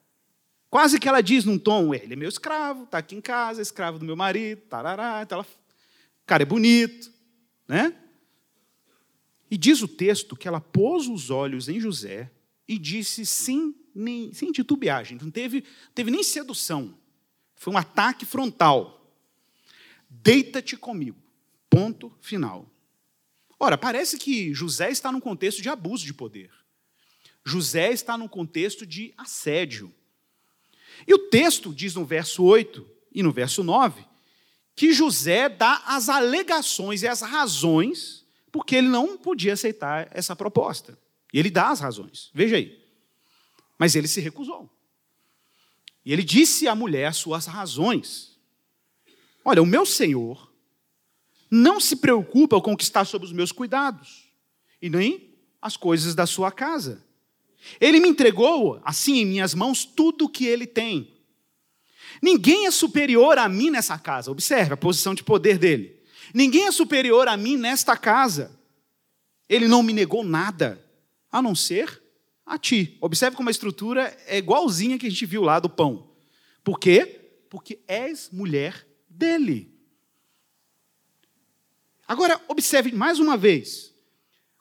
quase 0.71 0.99
que 0.99 1.07
ela 1.07 1.21
diz 1.21 1.45
num 1.45 1.59
tom: 1.59 1.95
ele 1.95 2.15
é 2.15 2.17
meu 2.17 2.31
escravo, 2.31 2.85
está 2.85 2.97
aqui 2.97 3.15
em 3.15 3.21
casa, 3.21 3.61
escravo 3.61 3.99
do 3.99 4.07
meu 4.07 4.17
marido, 4.17 4.63
tarará. 4.63 5.21
Então 5.23 5.37
ela, 5.37 5.47
o 5.47 6.27
cara 6.27 6.43
é 6.43 6.47
bonito, 6.47 7.13
né? 7.69 7.95
E 9.55 9.57
diz 9.57 9.83
o 9.83 9.87
texto 9.87 10.35
que 10.35 10.49
ela 10.49 10.61
pôs 10.61 11.07
os 11.07 11.31
olhos 11.31 11.69
em 11.69 11.79
José 11.79 12.29
e 12.67 12.77
disse 12.77 13.25
sem, 13.25 13.73
nem, 13.95 14.35
sem 14.35 14.51
titubeagem, 14.51 15.17
não 15.23 15.31
teve, 15.31 15.63
teve 15.95 16.11
nem 16.11 16.25
sedução, 16.25 16.99
foi 17.55 17.73
um 17.73 17.79
ataque 17.79 18.27
frontal. 18.27 19.17
Deita-te 20.11 20.77
comigo. 20.77 21.23
Ponto 21.71 22.13
final. 22.21 22.69
Ora, 23.57 23.79
parece 23.79 24.19
que 24.19 24.53
José 24.53 24.91
está 24.91 25.13
num 25.13 25.21
contexto 25.21 25.63
de 25.63 25.69
abuso 25.69 26.05
de 26.05 26.13
poder. 26.13 26.51
José 27.45 27.93
está 27.93 28.19
num 28.19 28.27
contexto 28.27 28.85
de 28.85 29.15
assédio. 29.17 29.95
E 31.07 31.15
o 31.15 31.29
texto 31.31 31.73
diz 31.73 31.95
no 31.95 32.05
verso 32.05 32.43
8 32.43 32.85
e 33.13 33.23
no 33.23 33.31
verso 33.31 33.63
9 33.63 34.05
que 34.75 34.93
José 34.93 35.49
dá 35.49 35.81
as 35.87 36.09
alegações 36.09 37.05
e 37.05 37.07
as 37.07 37.21
razões 37.21 38.24
porque 38.55 38.77
ele 38.77 38.87
não 38.87 39.19
podia 39.19 39.55
aceitar 39.55 40.07
essa 40.13 40.37
proposta. 40.37 40.97
E 41.33 41.41
ele 41.41 41.51
dá 41.51 41.71
as 41.71 41.81
razões. 41.81 42.31
Veja 42.33 42.55
aí. 42.55 42.81
Mas 43.77 43.97
ele 43.97 44.07
se 44.07 44.21
recusou. 44.21 44.71
E 46.05 46.13
ele 46.13 46.23
disse 46.23 46.69
à 46.69 46.75
mulher 46.77 47.13
suas 47.15 47.47
razões. 47.47 48.39
Olha, 49.45 49.61
o 49.61 49.67
meu 49.67 49.85
senhor 49.85 50.53
não 51.51 51.81
se 51.81 51.97
preocupa 51.97 52.61
com 52.61 52.75
o 52.75 52.77
que 52.77 52.85
está 52.85 53.05
sob 53.05 53.25
os 53.25 53.33
meus 53.33 53.51
cuidados, 53.51 54.31
e 54.81 54.89
nem 54.89 55.35
as 55.61 55.77
coisas 55.77 56.15
da 56.15 56.25
sua 56.25 56.53
casa. 56.53 57.05
Ele 57.81 57.99
me 57.99 58.09
entregou, 58.09 58.81
assim 58.85 59.17
em 59.17 59.27
minhas 59.27 59.53
mãos, 59.53 59.85
tudo 59.85 60.27
o 60.27 60.29
que 60.29 60.47
ele 60.47 60.65
tem. 60.69 61.13
Ninguém 62.23 62.67
é 62.67 62.71
superior 62.71 63.37
a 63.37 63.49
mim 63.49 63.71
nessa 63.71 63.99
casa. 63.99 64.31
Observe 64.31 64.75
a 64.75 64.77
posição 64.77 65.13
de 65.13 65.25
poder 65.25 65.59
dele. 65.59 65.94
Ninguém 66.35 66.67
é 66.67 66.73
superior 66.73 67.29
a 67.29 67.37
mim 67.37 67.57
nesta 67.57 67.97
casa. 67.97 68.59
Ele 69.49 69.69
não 69.69 69.85
me 69.85 69.93
negou 69.93 70.25
nada, 70.25 70.85
a 71.31 71.41
não 71.41 71.55
ser 71.55 72.03
a 72.45 72.59
ti. 72.59 72.99
Observe 73.01 73.37
como 73.37 73.49
a 73.49 73.53
estrutura 73.53 74.17
é 74.27 74.37
igualzinha 74.37 74.99
que 74.99 75.07
a 75.07 75.11
gente 75.11 75.25
viu 75.25 75.43
lá 75.43 75.61
do 75.61 75.71
pão. 75.71 76.11
Por 76.65 76.81
quê? 76.81 77.21
Porque 77.49 77.79
és 77.87 78.31
mulher 78.33 78.85
dele. 79.09 79.73
Agora, 82.09 82.41
observe 82.49 82.91
mais 82.91 83.21
uma 83.21 83.37
vez. 83.37 83.95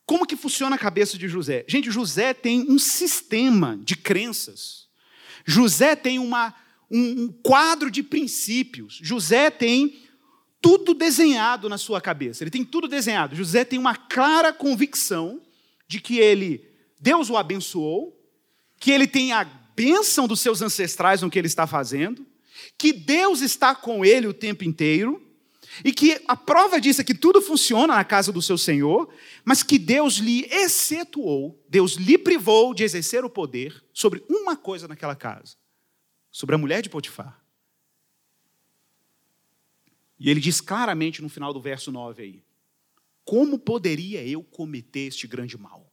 Como 0.05 0.27
que 0.27 0.35
funciona 0.35 0.75
a 0.75 0.79
cabeça 0.79 1.17
de 1.17 1.27
José? 1.27 1.65
Gente, 1.67 1.89
José 1.89 2.35
tem 2.35 2.69
um 2.69 2.77
sistema 2.77 3.79
de 3.83 3.95
crenças. 3.95 4.87
José 5.43 5.95
tem 5.95 6.19
uma, 6.19 6.53
um 6.91 7.29
quadro 7.29 7.89
de 7.89 8.03
princípios. 8.03 8.99
José 9.01 9.49
tem 9.49 10.02
tudo 10.63 10.93
desenhado 10.93 11.67
na 11.67 11.77
sua 11.77 11.99
cabeça. 11.99 12.41
Ele 12.41 12.49
tem 12.49 12.63
tudo 12.63 12.87
desenhado. 12.87 13.35
José 13.35 13.65
tem 13.65 13.77
uma 13.77 13.97
clara 13.97 14.53
convicção 14.53 15.41
de 15.85 15.99
que 15.99 16.19
ele, 16.19 16.65
Deus 16.97 17.29
o 17.29 17.35
abençoou, 17.35 18.17
que 18.79 18.89
ele 18.89 19.05
tem 19.05 19.33
a 19.33 19.43
bênção 19.43 20.25
dos 20.25 20.39
seus 20.39 20.61
ancestrais 20.61 21.21
no 21.21 21.29
que 21.29 21.37
ele 21.37 21.47
está 21.47 21.67
fazendo, 21.67 22.25
que 22.77 22.93
Deus 22.93 23.41
está 23.41 23.75
com 23.75 24.05
ele 24.05 24.25
o 24.25 24.33
tempo 24.33 24.63
inteiro, 24.63 25.21
e 25.83 25.91
que 25.91 26.21
a 26.27 26.35
prova 26.37 26.79
disso 26.79 27.01
é 27.01 27.03
que 27.03 27.15
tudo 27.15 27.41
funciona 27.41 27.95
na 27.95 28.03
casa 28.05 28.31
do 28.31 28.41
seu 28.41 28.57
Senhor, 28.57 29.09
mas 29.43 29.63
que 29.63 29.77
Deus 29.77 30.15
lhe 30.15 30.45
excetuou, 30.49 31.61
Deus 31.67 31.93
lhe 31.93 32.17
privou 32.17 32.73
de 32.73 32.83
exercer 32.83 33.25
o 33.25 33.29
poder 33.29 33.83
sobre 33.91 34.23
uma 34.29 34.55
coisa 34.55 34.87
naquela 34.87 35.15
casa, 35.15 35.55
sobre 36.31 36.55
a 36.55 36.57
mulher 36.57 36.81
de 36.81 36.89
Potifar. 36.89 37.42
E 40.23 40.29
ele 40.29 40.39
diz 40.39 40.61
claramente 40.61 41.21
no 41.21 41.27
final 41.27 41.51
do 41.51 41.59
verso 41.59 41.91
9 41.91 42.23
aí: 42.23 42.43
Como 43.25 43.59
poderia 43.59 44.25
eu 44.25 44.41
cometer 44.41 45.01
este 45.01 45.27
grande 45.27 45.57
mal 45.57 45.91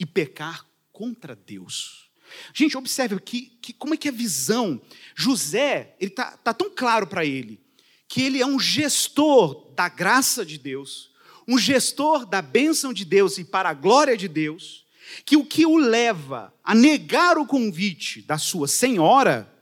e 0.00 0.06
pecar 0.06 0.66
contra 0.90 1.36
Deus? 1.36 2.10
Gente, 2.54 2.76
observe 2.76 3.20
que, 3.20 3.58
que 3.60 3.74
como 3.74 3.92
é 3.92 3.98
que 3.98 4.08
a 4.08 4.12
visão. 4.12 4.80
José, 5.14 5.94
ele 6.00 6.10
está 6.10 6.38
tá 6.38 6.54
tão 6.54 6.70
claro 6.70 7.06
para 7.06 7.24
ele 7.24 7.60
que 8.08 8.22
ele 8.22 8.40
é 8.40 8.46
um 8.46 8.58
gestor 8.58 9.72
da 9.74 9.90
graça 9.90 10.46
de 10.46 10.56
Deus, 10.56 11.10
um 11.46 11.58
gestor 11.58 12.24
da 12.24 12.40
bênção 12.40 12.94
de 12.94 13.04
Deus 13.04 13.36
e 13.36 13.44
para 13.44 13.68
a 13.68 13.74
glória 13.74 14.16
de 14.16 14.26
Deus, 14.26 14.86
que 15.24 15.36
o 15.36 15.44
que 15.44 15.66
o 15.66 15.76
leva 15.76 16.54
a 16.64 16.74
negar 16.74 17.36
o 17.36 17.44
convite 17.44 18.22
da 18.22 18.38
sua 18.38 18.66
senhora 18.66 19.52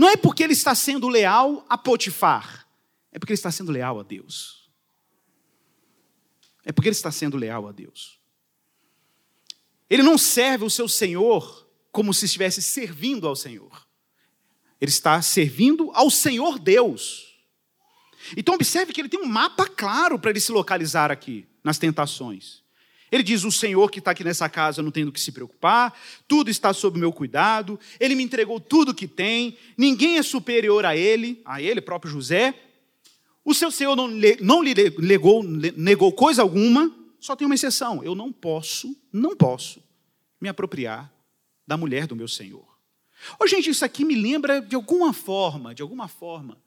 não 0.00 0.08
é 0.08 0.16
porque 0.16 0.42
ele 0.42 0.54
está 0.54 0.74
sendo 0.74 1.08
leal 1.08 1.62
a 1.68 1.76
Potifar, 1.76 2.59
é 3.12 3.18
porque 3.18 3.32
ele 3.32 3.38
está 3.38 3.50
sendo 3.50 3.72
leal 3.72 3.98
a 3.98 4.02
Deus. 4.02 4.70
É 6.64 6.72
porque 6.72 6.88
ele 6.88 6.96
está 6.96 7.10
sendo 7.10 7.36
leal 7.36 7.66
a 7.66 7.72
Deus. 7.72 8.20
Ele 9.88 10.02
não 10.02 10.16
serve 10.16 10.64
o 10.64 10.70
seu 10.70 10.88
Senhor 10.88 11.68
como 11.90 12.14
se 12.14 12.26
estivesse 12.26 12.62
servindo 12.62 13.26
ao 13.26 13.34
Senhor. 13.34 13.86
Ele 14.80 14.90
está 14.90 15.20
servindo 15.20 15.90
ao 15.92 16.10
Senhor 16.10 16.58
Deus. 16.58 17.30
Então, 18.36 18.54
observe 18.54 18.92
que 18.92 19.00
ele 19.00 19.08
tem 19.08 19.20
um 19.20 19.26
mapa 19.26 19.66
claro 19.66 20.18
para 20.18 20.30
ele 20.30 20.40
se 20.40 20.52
localizar 20.52 21.10
aqui, 21.10 21.46
nas 21.64 21.78
tentações. 21.78 22.62
Ele 23.10 23.22
diz: 23.22 23.44
O 23.44 23.50
Senhor 23.50 23.90
que 23.90 23.98
está 23.98 24.12
aqui 24.12 24.22
nessa 24.22 24.48
casa 24.48 24.82
não 24.82 24.90
tem 24.90 25.04
do 25.04 25.12
que 25.12 25.20
se 25.20 25.32
preocupar, 25.32 25.98
tudo 26.28 26.50
está 26.50 26.72
sob 26.72 26.98
meu 26.98 27.12
cuidado, 27.12 27.78
ele 27.98 28.14
me 28.14 28.22
entregou 28.22 28.60
tudo 28.60 28.94
que 28.94 29.08
tem, 29.08 29.58
ninguém 29.76 30.18
é 30.18 30.22
superior 30.22 30.86
a 30.86 30.96
ele, 30.96 31.42
a 31.44 31.60
ele, 31.60 31.80
próprio 31.80 32.12
José. 32.12 32.54
O 33.44 33.54
seu 33.54 33.70
Senhor 33.70 33.96
não, 33.96 34.08
não 34.40 34.62
lhe 34.62 34.74
negou, 34.98 35.42
negou 35.42 36.12
coisa 36.12 36.42
alguma, 36.42 36.94
só 37.18 37.34
tem 37.34 37.46
uma 37.46 37.54
exceção: 37.54 38.02
eu 38.02 38.14
não 38.14 38.32
posso, 38.32 38.96
não 39.12 39.36
posso 39.36 39.82
me 40.40 40.48
apropriar 40.48 41.12
da 41.66 41.76
mulher 41.76 42.06
do 42.06 42.16
meu 42.16 42.28
Senhor. 42.28 42.68
Ô, 43.38 43.46
gente, 43.46 43.70
isso 43.70 43.84
aqui 43.84 44.04
me 44.04 44.14
lembra 44.14 44.60
de 44.60 44.74
alguma 44.74 45.12
forma, 45.12 45.74
de 45.74 45.82
alguma 45.82 46.08
forma, 46.08 46.60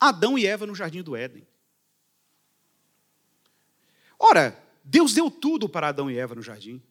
Adão 0.00 0.38
e 0.38 0.46
Eva 0.46 0.66
no 0.66 0.74
jardim 0.74 1.02
do 1.02 1.14
Éden. 1.14 1.46
Ora, 4.18 4.62
Deus 4.82 5.12
deu 5.12 5.30
tudo 5.30 5.68
para 5.68 5.88
Adão 5.88 6.10
e 6.10 6.16
Eva 6.16 6.34
no 6.34 6.42
jardim. 6.42 6.82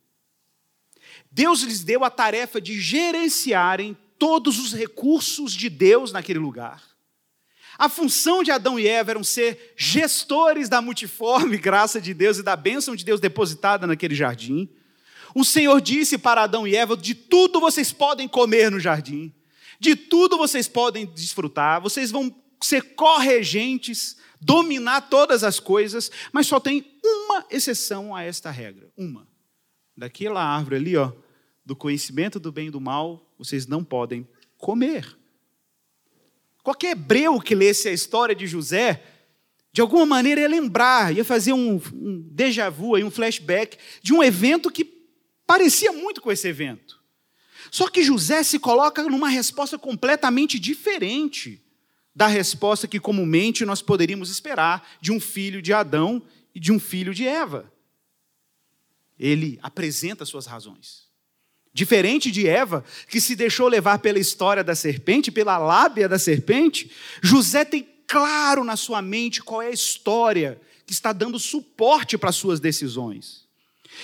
Deus 1.32 1.62
lhes 1.62 1.84
deu 1.84 2.04
a 2.04 2.10
tarefa 2.10 2.62
de 2.62 2.80
gerenciarem 2.80 3.98
todos 4.18 4.60
os 4.60 4.74
recursos 4.74 5.54
de 5.54 5.70
Deus 5.70 6.12
naquele 6.12 6.40
lugar. 6.40 6.95
A 7.78 7.90
função 7.90 8.44
de 8.44 8.52
Adão 8.52 8.80
e 8.80 8.88
Eva 8.88 9.12
eram 9.12 9.24
ser 9.24 9.74
gestores 9.76 10.70
da 10.70 10.82
multiforme 10.82 11.58
graça 11.58 12.00
de 12.00 12.14
Deus 12.14 12.38
e 12.38 12.44
da 12.44 12.56
bênção 12.56 12.96
de 12.96 13.04
Deus 13.04 13.20
depositada 13.20 13.86
naquele 13.86 14.16
jardim. 14.16 14.70
O 15.34 15.44
Senhor 15.44 15.82
disse 15.82 16.18
para 16.18 16.44
Adão 16.44 16.66
e 16.66 16.76
Eva: 16.76 16.96
de 16.96 17.14
tudo 17.14 17.60
vocês 17.60 17.92
podem 17.92 18.28
comer 18.28 18.72
no 18.72 18.80
jardim, 18.80 19.34
de 19.80 19.96
tudo 19.96 20.38
vocês 20.38 20.68
podem 20.68 21.06
desfrutar, 21.06 21.82
vocês 21.82 22.12
vão 22.12 22.34
ser 22.64 22.96
corregentes, 22.96 24.18
dominar 24.40 25.02
todas 25.02 25.44
as 25.44 25.60
coisas, 25.60 26.10
mas 26.32 26.48
só 26.48 26.60
tem 26.60 27.00
uma 27.04 27.46
exceção 27.50 28.16
a 28.16 28.24
esta 28.24 28.50
regra, 28.50 28.90
uma. 28.96 29.28
Daquela 29.98 30.44
árvore 30.44 30.78
ali, 30.78 30.98
ó, 30.98 31.12
do 31.66 31.76
conhecimento 31.76 32.40
do 32.40 32.52
bem 32.52 32.68
e 32.68 32.72
do 32.72 32.80
mal, 32.80 33.34
vocês 33.38 33.68
não 33.68 33.84
podem 33.84 34.28
comer. 34.58 35.18
Qualquer 36.66 36.94
hebreu 36.94 37.40
que 37.40 37.54
lesse 37.54 37.88
a 37.88 37.92
história 37.92 38.34
de 38.34 38.48
José, 38.48 39.04
de 39.72 39.82
alguma 39.82 40.04
maneira 40.04 40.42
ia 40.42 40.50
lembrar, 40.50 41.16
ia 41.16 41.24
fazer 41.24 41.54
um, 41.54 41.80
um 41.94 42.28
déjà 42.32 42.72
vu, 42.72 42.98
um 42.98 43.12
flashback 43.12 43.78
de 44.02 44.12
um 44.12 44.24
evento 44.24 44.72
que 44.72 44.84
parecia 45.46 45.92
muito 45.92 46.20
com 46.20 46.32
esse 46.32 46.48
evento. 46.48 47.00
Só 47.70 47.88
que 47.88 48.02
José 48.02 48.42
se 48.42 48.58
coloca 48.58 49.04
numa 49.04 49.30
resposta 49.30 49.78
completamente 49.78 50.58
diferente 50.58 51.64
da 52.16 52.26
resposta 52.26 52.88
que 52.88 53.00
comumente 53.00 53.64
nós 53.64 53.84
poderíamos 53.84 54.32
esperar 54.32 54.90
de 55.00 55.12
um 55.12 55.20
filho 55.20 55.62
de 55.62 55.72
Adão 55.72 56.20
e 56.56 56.60
de 56.60 56.72
um 56.72 56.80
filho 56.80 57.14
de 57.14 57.28
Eva. 57.28 57.72
Ele 59.20 59.60
apresenta 59.62 60.26
suas 60.26 60.48
razões. 60.48 61.05
Diferente 61.76 62.32
de 62.32 62.48
Eva, 62.48 62.86
que 63.10 63.20
se 63.20 63.36
deixou 63.36 63.68
levar 63.68 64.00
pela 64.00 64.18
história 64.18 64.64
da 64.64 64.74
serpente, 64.74 65.30
pela 65.30 65.58
lábia 65.58 66.08
da 66.08 66.18
serpente, 66.18 66.90
José 67.22 67.66
tem 67.66 67.86
claro 68.08 68.64
na 68.64 68.78
sua 68.78 69.02
mente 69.02 69.44
qual 69.44 69.62
é 69.62 69.68
a 69.68 69.72
história 69.72 70.58
que 70.86 70.94
está 70.94 71.12
dando 71.12 71.38
suporte 71.38 72.18
para 72.18 72.32
suas 72.32 72.62
decisões. 72.62 73.44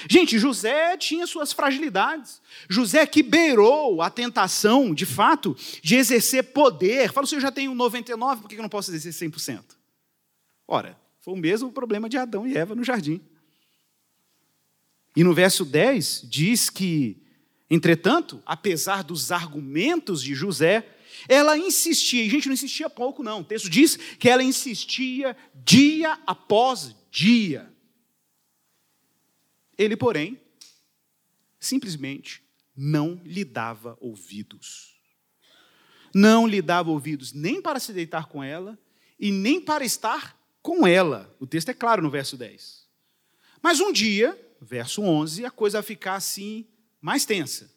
Gente, 0.10 0.38
José 0.38 0.98
tinha 0.98 1.26
suas 1.26 1.54
fragilidades. 1.54 2.42
José 2.68 3.06
que 3.06 3.24
beirou 3.24 4.02
a 4.02 4.10
tentação, 4.10 4.94
de 4.94 5.06
fato, 5.06 5.56
de 5.82 5.96
exercer 5.96 6.44
poder. 6.52 7.14
Fala, 7.14 7.26
se 7.26 7.36
eu 7.36 7.40
já 7.40 7.54
tenho 7.54 7.74
99, 7.74 8.42
por 8.42 8.50
que 8.50 8.56
eu 8.58 8.62
não 8.62 8.68
posso 8.68 8.94
exercer 8.94 9.30
100%? 9.30 9.64
Ora, 10.68 11.00
foi 11.22 11.34
o 11.34 11.38
mesmo 11.38 11.72
problema 11.72 12.10
de 12.10 12.18
Adão 12.18 12.46
e 12.46 12.58
Eva 12.58 12.76
no 12.76 12.84
jardim. 12.84 13.22
E 15.16 15.24
no 15.24 15.34
verso 15.34 15.64
10 15.64 16.26
diz 16.30 16.70
que, 16.70 17.16
entretanto, 17.72 18.44
apesar 18.46 19.04
dos 19.04 19.32
argumentos 19.32 20.22
de 20.22 20.36
José, 20.36 20.86
ela 21.28 21.58
insistia, 21.58 22.24
e 22.24 22.30
gente 22.30 22.48
não 22.48 22.54
insistia 22.54 22.90
pouco, 22.90 23.24
não. 23.24 23.40
O 23.40 23.44
texto 23.44 23.70
diz 23.70 23.96
que 23.96 24.30
ela 24.30 24.44
insistia 24.44 25.36
dia 25.56 26.20
após 26.28 26.96
dia. 27.10 27.72
Ele, 29.78 29.96
porém, 29.96 30.40
simplesmente 31.60 32.44
não 32.76 33.22
lhe 33.24 33.44
dava 33.44 33.98
ouvidos. 34.00 35.00
Não 36.14 36.46
lhe 36.46 36.62
dava 36.62 36.92
ouvidos 36.92 37.32
nem 37.32 37.62
para 37.62 37.80
se 37.80 37.94
deitar 37.94 38.28
com 38.28 38.44
ela 38.44 38.78
e 39.20 39.32
nem 39.32 39.62
para 39.62 39.86
estar 39.86 40.38
com 40.62 40.86
ela. 40.86 41.34
O 41.40 41.48
texto 41.48 41.70
é 41.70 41.74
claro 41.74 42.02
no 42.02 42.10
verso 42.10 42.36
10. 42.36 42.88
Mas 43.62 43.80
um 43.80 43.92
dia, 43.92 44.38
verso 44.60 45.02
11, 45.02 45.46
a 45.46 45.52
coisa 45.52 45.82
ficar 45.82 46.16
assim 46.16 46.68
mais 47.02 47.26
tensa. 47.26 47.72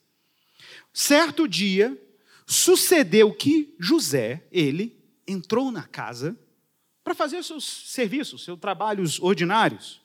Certo 0.92 1.48
dia, 1.48 2.00
sucedeu 2.46 3.32
que 3.32 3.74
José, 3.78 4.46
ele, 4.52 5.02
entrou 5.26 5.72
na 5.72 5.84
casa 5.84 6.38
para 7.02 7.14
fazer 7.14 7.42
seus 7.42 7.64
serviços, 7.64 8.44
seus 8.44 8.58
trabalhos 8.58 9.20
ordinários. 9.20 10.00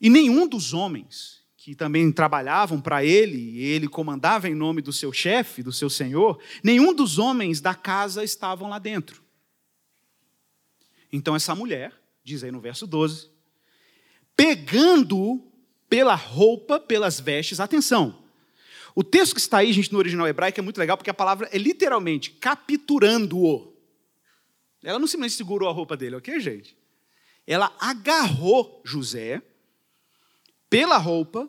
E 0.00 0.10
nenhum 0.10 0.46
dos 0.46 0.72
homens 0.72 1.44
que 1.66 1.74
também 1.74 2.12
trabalhavam 2.12 2.80
para 2.80 3.04
ele, 3.04 3.38
e 3.38 3.58
ele 3.58 3.88
comandava 3.88 4.48
em 4.48 4.54
nome 4.54 4.80
do 4.80 4.92
seu 4.92 5.12
chefe, 5.12 5.64
do 5.64 5.72
seu 5.72 5.90
senhor, 5.90 6.40
nenhum 6.62 6.94
dos 6.94 7.18
homens 7.18 7.60
da 7.60 7.74
casa 7.74 8.22
estavam 8.22 8.68
lá 8.68 8.78
dentro. 8.78 9.20
Então 11.12 11.34
essa 11.34 11.56
mulher, 11.56 11.92
diz 12.22 12.44
aí 12.44 12.52
no 12.52 12.60
verso 12.60 12.86
12, 12.86 13.30
pegando 14.36 15.42
pela 15.88 16.14
roupa, 16.14 16.78
pelas 16.80 17.20
vestes, 17.20 17.60
atenção. 17.60 18.24
O 18.94 19.04
texto 19.04 19.34
que 19.34 19.40
está 19.40 19.58
aí, 19.58 19.72
gente, 19.72 19.92
no 19.92 19.98
original 19.98 20.26
hebraico 20.26 20.58
é 20.58 20.62
muito 20.62 20.78
legal 20.78 20.96
porque 20.96 21.10
a 21.10 21.14
palavra 21.14 21.48
é 21.52 21.58
literalmente 21.58 22.30
capturando-o. 22.30 23.76
Ela 24.82 24.98
não 24.98 25.06
simplesmente 25.06 25.36
segurou 25.36 25.68
a 25.68 25.72
roupa 25.72 25.96
dele, 25.96 26.16
ok, 26.16 26.40
gente? 26.40 26.76
Ela 27.46 27.74
agarrou 27.78 28.80
José 28.84 29.42
pela 30.70 30.96
roupa, 30.96 31.48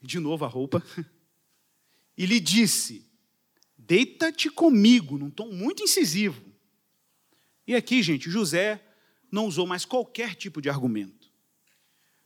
de 0.00 0.20
novo 0.20 0.44
a 0.44 0.48
roupa, 0.48 0.82
e 2.16 2.26
lhe 2.26 2.38
disse: 2.38 3.04
Deita-te 3.76 4.48
comigo, 4.48 5.18
num 5.18 5.30
tom 5.30 5.48
muito 5.48 5.82
incisivo. 5.82 6.40
E 7.66 7.74
aqui, 7.74 8.02
gente, 8.02 8.30
José 8.30 8.80
não 9.32 9.46
usou 9.46 9.66
mais 9.66 9.84
qualquer 9.84 10.36
tipo 10.36 10.62
de 10.62 10.70
argumento. 10.70 11.19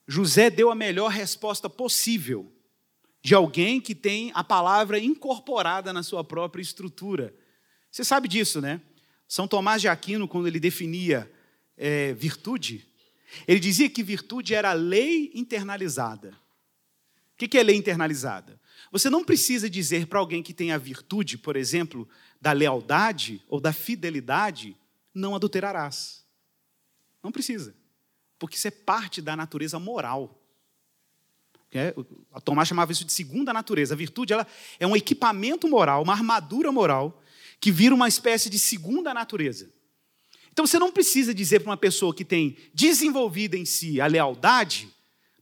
José 0.06 0.50
deu 0.50 0.70
a 0.70 0.74
melhor 0.74 1.10
resposta 1.10 1.68
possível 1.68 2.52
de 3.22 3.34
alguém 3.34 3.80
que 3.80 3.94
tem 3.94 4.30
a 4.34 4.44
palavra 4.44 4.98
incorporada 4.98 5.92
na 5.92 6.02
sua 6.02 6.22
própria 6.22 6.60
estrutura. 6.60 7.34
Você 7.90 8.04
sabe 8.04 8.28
disso, 8.28 8.60
né? 8.60 8.82
São 9.26 9.48
Tomás 9.48 9.80
de 9.80 9.88
Aquino, 9.88 10.28
quando 10.28 10.46
ele 10.46 10.60
definia 10.60 11.30
é, 11.76 12.12
virtude, 12.12 12.86
ele 13.48 13.58
dizia 13.58 13.88
que 13.88 14.02
virtude 14.02 14.54
era 14.54 14.72
lei 14.72 15.30
internalizada. 15.34 16.38
O 17.32 17.36
que 17.36 17.58
é 17.58 17.62
lei 17.62 17.76
internalizada? 17.76 18.60
Você 18.92 19.10
não 19.10 19.24
precisa 19.24 19.68
dizer 19.68 20.06
para 20.06 20.20
alguém 20.20 20.42
que 20.42 20.54
tem 20.54 20.70
a 20.70 20.78
virtude, 20.78 21.36
por 21.36 21.56
exemplo, 21.56 22.08
da 22.40 22.52
lealdade 22.52 23.42
ou 23.48 23.58
da 23.58 23.72
fidelidade, 23.72 24.76
não 25.12 25.34
adulterarás. 25.34 26.24
Não 27.22 27.32
precisa. 27.32 27.74
Porque 28.38 28.56
isso 28.56 28.68
é 28.68 28.70
parte 28.70 29.22
da 29.22 29.36
natureza 29.36 29.78
moral. 29.78 30.40
A 32.32 32.40
Tomás 32.40 32.68
chamava 32.68 32.92
isso 32.92 33.04
de 33.04 33.12
segunda 33.12 33.52
natureza. 33.52 33.94
A 33.94 33.96
virtude 33.96 34.32
ela 34.32 34.46
é 34.78 34.86
um 34.86 34.94
equipamento 34.94 35.66
moral, 35.66 36.02
uma 36.02 36.12
armadura 36.12 36.70
moral, 36.70 37.20
que 37.60 37.72
vira 37.72 37.94
uma 37.94 38.06
espécie 38.06 38.48
de 38.48 38.58
segunda 38.58 39.12
natureza. 39.12 39.72
Então 40.52 40.66
você 40.66 40.78
não 40.78 40.92
precisa 40.92 41.34
dizer 41.34 41.60
para 41.60 41.70
uma 41.70 41.76
pessoa 41.76 42.14
que 42.14 42.24
tem 42.24 42.56
desenvolvida 42.72 43.56
em 43.56 43.64
si 43.64 44.00
a 44.00 44.06
lealdade, 44.06 44.88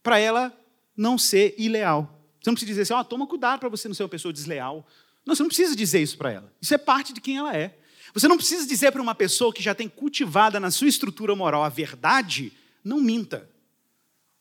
para 0.03 0.19
ela 0.19 0.57
não 0.97 1.19
ser 1.19 1.55
ileal. 1.59 2.19
Você 2.41 2.51
não 2.51 2.55
precisa 2.55 2.73
dizer 2.73 2.83
assim, 2.83 2.95
oh, 2.95 3.05
toma 3.05 3.27
cuidado 3.27 3.61
para 3.61 3.69
você 3.69 3.89
não 3.89 3.95
ser 3.95 4.03
uma 4.03 4.09
pessoa 4.09 4.33
desleal. 4.33 4.87
Não, 5.25 5.37
você 5.37 5.43
não 5.43 5.49
precisa 5.49 5.77
dizer 5.77 6.03
isso 6.03 6.17
para 6.17 6.33
ela. 6.33 6.53
Isso 6.61 6.75
é 6.75 6.79
parte 6.79 7.13
de 7.13 7.21
quem 7.21 7.37
ela 7.37 7.55
é. 7.55 7.79
Você 8.15 8.27
não 8.27 8.37
precisa 8.37 8.67
dizer 8.67 8.91
para 8.91 9.01
uma 9.01 9.15
pessoa 9.15 9.53
que 9.53 9.63
já 9.63 9.75
tem 9.75 9.89
cultivada 9.89 10.59
na 10.59 10.71
sua 10.71 10.89
estrutura 10.89 11.37
moral 11.37 11.63
a 11.63 11.69
verdade, 11.69 12.53
não 12.85 13.01
minta. 13.01 13.51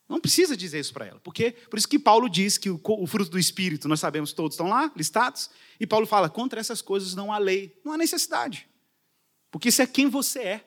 Não 0.08 0.20
precisa 0.20 0.58
dizer 0.58 0.80
isso 0.80 0.94
para 0.94 1.06
ela. 1.06 1.20
Porque, 1.22 1.52
por 1.70 1.80
isso 1.80 1.88
que 1.88 1.98
Paulo 1.98 2.30
diz 2.30 2.58
que 2.58 2.70
o, 2.70 2.80
o, 2.84 3.08
fruto 3.08 3.32
do 3.32 3.40
Espírito, 3.40 3.88
nós 3.88 4.02
sabemos 4.02 4.34
todos 4.34 4.56
estão 4.56 4.68
lá, 4.68 4.92
listados, 4.96 5.50
e 5.80 5.88
Paulo 5.88 6.06
fala: 6.06 6.30
contra 6.30 6.60
essas 6.60 6.82
coisas 6.82 7.16
não 7.16 7.32
há 7.32 7.38
lei, 7.38 7.80
não 7.86 7.94
há 7.94 7.98
necessidade. 7.98 8.68
Porque 9.50 9.70
isso 9.70 9.82
é 9.82 9.88
quem 9.88 10.10
você 10.10 10.40
é. 10.40 10.66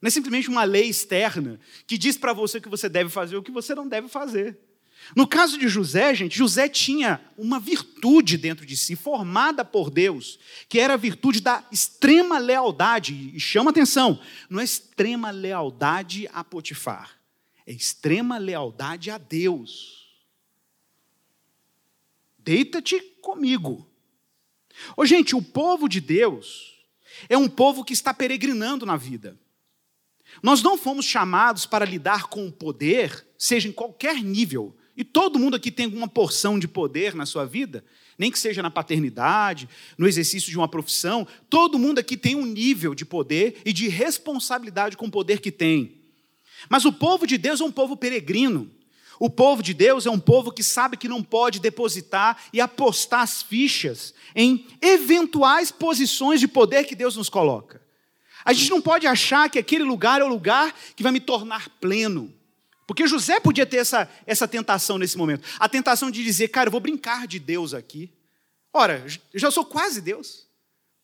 Não 0.00 0.08
é 0.08 0.10
simplesmente 0.10 0.48
uma 0.48 0.64
lei 0.64 0.88
externa 0.88 1.60
que 1.86 1.98
diz 1.98 2.16
para 2.16 2.32
você 2.32 2.58
o 2.58 2.62
que 2.62 2.68
você 2.68 2.88
deve 2.88 3.10
fazer 3.10 3.34
ou 3.36 3.40
o 3.40 3.44
que 3.44 3.50
você 3.50 3.74
não 3.74 3.86
deve 3.86 4.08
fazer. 4.08 4.58
No 5.14 5.26
caso 5.26 5.56
de 5.58 5.68
José, 5.68 6.14
gente, 6.14 6.36
José 6.36 6.68
tinha 6.68 7.20
uma 7.38 7.60
virtude 7.60 8.36
dentro 8.36 8.66
de 8.66 8.76
si, 8.76 8.96
formada 8.96 9.64
por 9.64 9.90
Deus, 9.90 10.38
que 10.68 10.80
era 10.80 10.94
a 10.94 10.96
virtude 10.96 11.40
da 11.40 11.64
extrema 11.70 12.38
lealdade. 12.38 13.30
E 13.34 13.38
chama 13.38 13.70
atenção, 13.70 14.20
não 14.50 14.58
é 14.58 14.64
extrema 14.64 15.30
lealdade 15.30 16.28
a 16.32 16.42
Potifar, 16.42 17.18
é 17.66 17.72
extrema 17.72 18.38
lealdade 18.38 19.10
a 19.10 19.18
Deus. 19.18 20.06
Deita-te 22.38 23.00
comigo. 23.20 23.88
Ô, 24.96 25.04
gente, 25.06 25.34
o 25.34 25.42
povo 25.42 25.88
de 25.88 26.00
Deus 26.00 26.74
é 27.28 27.36
um 27.36 27.48
povo 27.48 27.84
que 27.84 27.92
está 27.92 28.12
peregrinando 28.12 28.84
na 28.84 28.96
vida. 28.96 29.38
Nós 30.42 30.62
não 30.62 30.76
fomos 30.76 31.06
chamados 31.06 31.64
para 31.64 31.84
lidar 31.84 32.24
com 32.24 32.46
o 32.46 32.52
poder, 32.52 33.26
seja 33.38 33.68
em 33.68 33.72
qualquer 33.72 34.22
nível, 34.22 34.76
e 34.96 35.04
todo 35.04 35.38
mundo 35.38 35.56
aqui 35.56 35.70
tem 35.70 35.86
alguma 35.86 36.08
porção 36.08 36.58
de 36.58 36.66
poder 36.66 37.14
na 37.14 37.26
sua 37.26 37.44
vida, 37.44 37.84
nem 38.18 38.30
que 38.30 38.38
seja 38.38 38.62
na 38.62 38.70
paternidade, 38.70 39.68
no 39.98 40.08
exercício 40.08 40.50
de 40.50 40.56
uma 40.56 40.68
profissão, 40.68 41.26
todo 41.50 41.78
mundo 41.78 41.98
aqui 41.98 42.16
tem 42.16 42.34
um 42.34 42.46
nível 42.46 42.94
de 42.94 43.04
poder 43.04 43.60
e 43.64 43.72
de 43.72 43.88
responsabilidade 43.88 44.96
com 44.96 45.06
o 45.06 45.10
poder 45.10 45.40
que 45.40 45.52
tem. 45.52 45.96
Mas 46.68 46.84
o 46.84 46.92
povo 46.92 47.26
de 47.26 47.36
Deus 47.36 47.60
é 47.60 47.64
um 47.64 47.72
povo 47.72 47.96
peregrino. 47.96 48.70
O 49.18 49.30
povo 49.30 49.62
de 49.62 49.72
Deus 49.72 50.06
é 50.06 50.10
um 50.10 50.18
povo 50.18 50.52
que 50.52 50.62
sabe 50.62 50.96
que 50.96 51.08
não 51.08 51.22
pode 51.22 51.58
depositar 51.58 52.42
e 52.52 52.60
apostar 52.60 53.20
as 53.20 53.42
fichas 53.42 54.14
em 54.34 54.66
eventuais 54.80 55.70
posições 55.70 56.40
de 56.40 56.48
poder 56.48 56.84
que 56.84 56.94
Deus 56.94 57.16
nos 57.16 57.28
coloca. 57.28 57.80
A 58.44 58.52
gente 58.52 58.70
não 58.70 58.80
pode 58.80 59.06
achar 59.06 59.50
que 59.50 59.58
aquele 59.58 59.84
lugar 59.84 60.20
é 60.20 60.24
o 60.24 60.28
lugar 60.28 60.74
que 60.94 61.02
vai 61.02 61.12
me 61.12 61.20
tornar 61.20 61.68
pleno. 61.80 62.32
Porque 62.86 63.06
José 63.06 63.40
podia 63.40 63.66
ter 63.66 63.78
essa, 63.78 64.08
essa 64.24 64.46
tentação 64.46 64.96
nesse 64.96 65.18
momento. 65.18 65.46
A 65.58 65.68
tentação 65.68 66.10
de 66.10 66.22
dizer, 66.22 66.48
cara, 66.48 66.68
eu 66.68 66.72
vou 66.72 66.80
brincar 66.80 67.26
de 67.26 67.38
Deus 67.38 67.74
aqui. 67.74 68.12
Ora, 68.72 69.04
eu 69.32 69.40
já 69.40 69.50
sou 69.50 69.64
quase 69.64 70.00
Deus. 70.00 70.46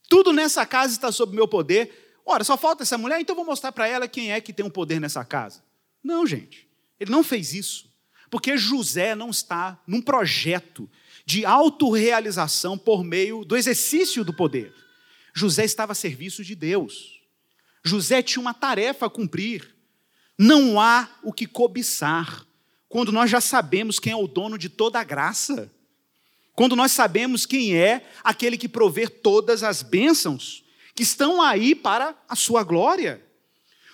Tudo 0.09 0.33
nessa 0.33 0.65
casa 0.65 0.93
está 0.93 1.11
sob 1.11 1.35
meu 1.35 1.49
poder. 1.49 2.21
Ora, 2.25 2.45
só 2.45 2.57
falta 2.57 2.85
essa 2.85 2.97
mulher, 2.97 3.21
então 3.21 3.33
eu 3.33 3.39
vou 3.39 3.47
mostrar 3.47 3.73
para 3.73 3.89
ela 3.89 4.07
quem 4.07 4.31
é 4.33 4.41
que 4.41 4.53
tem 4.53 4.65
um 4.65 4.71
poder 4.71 5.01
nessa 5.01 5.25
casa. 5.25 5.65
Não, 6.05 6.27
gente. 6.27 6.69
Ele 7.01 7.11
não 7.11 7.25
fez 7.25 7.53
isso. 7.53 7.91
Porque 8.31 8.57
José 8.57 9.15
não 9.15 9.31
está 9.31 9.81
num 9.87 10.01
projeto 10.01 10.89
de 11.25 11.45
autorrealização 11.45 12.79
por 12.79 13.03
meio 13.03 13.45
do 13.45 13.57
exercício 13.57 14.25
do 14.25 14.33
poder. 14.33 14.73
José 15.35 15.65
estava 15.65 15.93
a 15.93 15.97
serviço 15.97 16.45
de 16.45 16.55
Deus. 16.55 17.21
José 17.85 18.23
tinha 18.23 18.41
uma 18.41 18.55
tarefa 18.55 19.07
a 19.07 19.11
cumprir. 19.11 19.72
Não 20.43 20.81
há 20.81 21.09
o 21.23 21.33
que 21.33 21.47
cobiçar, 21.47 22.45
quando 22.89 23.13
nós 23.13 23.31
já 23.31 23.41
sabemos 23.41 24.01
quem 24.01 24.13
é 24.13 24.17
o 24.17 24.27
dono 24.27 24.59
de 24.59 24.69
toda 24.69 24.99
a 24.99 25.05
graça, 25.05 25.73
quando 26.53 26.75
nós 26.75 26.91
sabemos 26.91 27.47
quem 27.47 27.77
é 27.77 28.11
aquele 28.25 28.59
que 28.59 28.69
provê 28.69 29.07
todas 29.07 29.63
as 29.63 29.83
bênçãos 29.83 30.65
que 30.97 31.05
estão 31.05 31.41
aí 31.41 31.77
para 31.77 32.21
a 32.29 32.35
sua 32.35 32.65
glória. 32.65 33.25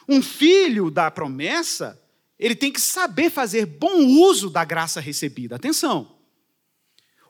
Um 0.09 0.23
filho 0.23 0.91
da 0.91 1.11
promessa, 1.11 2.03
ele 2.39 2.57
tem 2.57 2.73
que 2.73 2.81
saber 2.81 3.29
fazer 3.29 3.67
bom 3.67 4.07
uso 4.07 4.49
da 4.49 4.65
graça 4.65 5.03
recebida. 5.03 5.57
Atenção. 5.57 6.17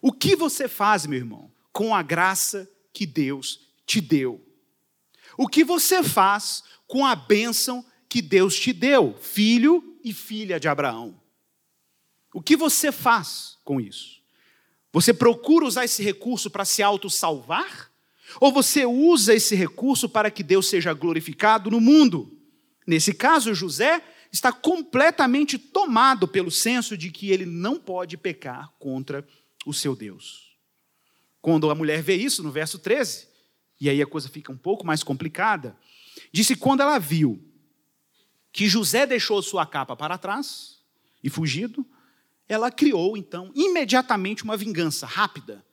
O 0.01 0.12
que 0.12 0.37
você 0.37 0.69
faz, 0.69 1.07
meu 1.07 1.19
irmão, 1.19 1.51
com 1.73 1.93
a 1.93 2.03
graça 2.03 2.71
que 2.93 3.05
Deus 3.05 3.69
te 3.85 4.01
deu? 4.01 4.41
O 5.37 5.49
que 5.49 5.64
você 5.64 6.05
faz 6.05 6.62
com 6.87 7.05
a 7.05 7.16
bênção 7.16 7.85
Deus 8.23 8.59
te 8.59 8.73
deu, 8.73 9.15
filho 9.21 9.99
e 10.03 10.13
filha 10.13 10.59
de 10.59 10.69
Abraão. 10.69 11.21
O 12.33 12.41
que 12.41 12.57
você 12.57 12.91
faz 12.91 13.59
com 13.65 13.81
isso? 13.81 14.19
Você 14.93 15.13
procura 15.13 15.67
usar 15.67 15.85
esse 15.85 16.03
recurso 16.03 16.51
para 16.51 16.65
se 16.65 16.83
auto-salvar? 16.83 17.91
Ou 18.41 18.53
você 18.53 18.85
usa 18.85 19.35
esse 19.35 19.55
recurso 19.55 20.09
para 20.09 20.31
que 20.31 20.43
Deus 20.43 20.69
seja 20.69 20.93
glorificado 20.93 21.71
no 21.71 21.81
mundo? 21.81 22.39
Nesse 22.87 23.13
caso, 23.13 23.55
José 23.55 24.03
está 24.33 24.53
completamente 24.53 25.59
tomado 25.59 26.27
pelo 26.27 26.51
senso 26.51 26.97
de 26.97 27.11
que 27.11 27.31
ele 27.31 27.47
não 27.47 27.79
pode 27.79 28.17
pecar 28.17 28.73
contra 28.79 29.27
o 29.67 29.73
seu 29.73 29.95
Deus. 29.95 30.57
Quando 31.41 31.71
a 31.71 31.75
mulher 31.75 32.03
vê 32.03 32.17
isso, 32.17 32.43
no 32.43 32.51
verso 32.51 32.79
13, 32.79 33.29
e 33.81 33.89
aí 33.89 34.03
a 34.03 34.07
coisa 34.07 34.29
fica 34.29 34.53
um 34.53 34.57
pouco 34.57 34.87
mais 34.87 35.03
complicada, 35.03 35.77
disse: 36.33 36.57
quando 36.57 36.81
ela 36.81 36.99
viu 36.99 37.43
que 38.59 38.67
José 38.67 39.07
deixou 39.07 39.41
sua 39.41 39.65
capa 39.65 39.95
para 39.95 40.19
trás 40.19 40.81
e 41.23 41.31
fugido, 41.31 41.87
ela 42.49 42.73
criou 42.73 43.17
então 43.17 43.53
imediatamente 43.55 44.43
uma 44.43 44.57
vingança 44.57 45.07
rápida. 45.07 45.65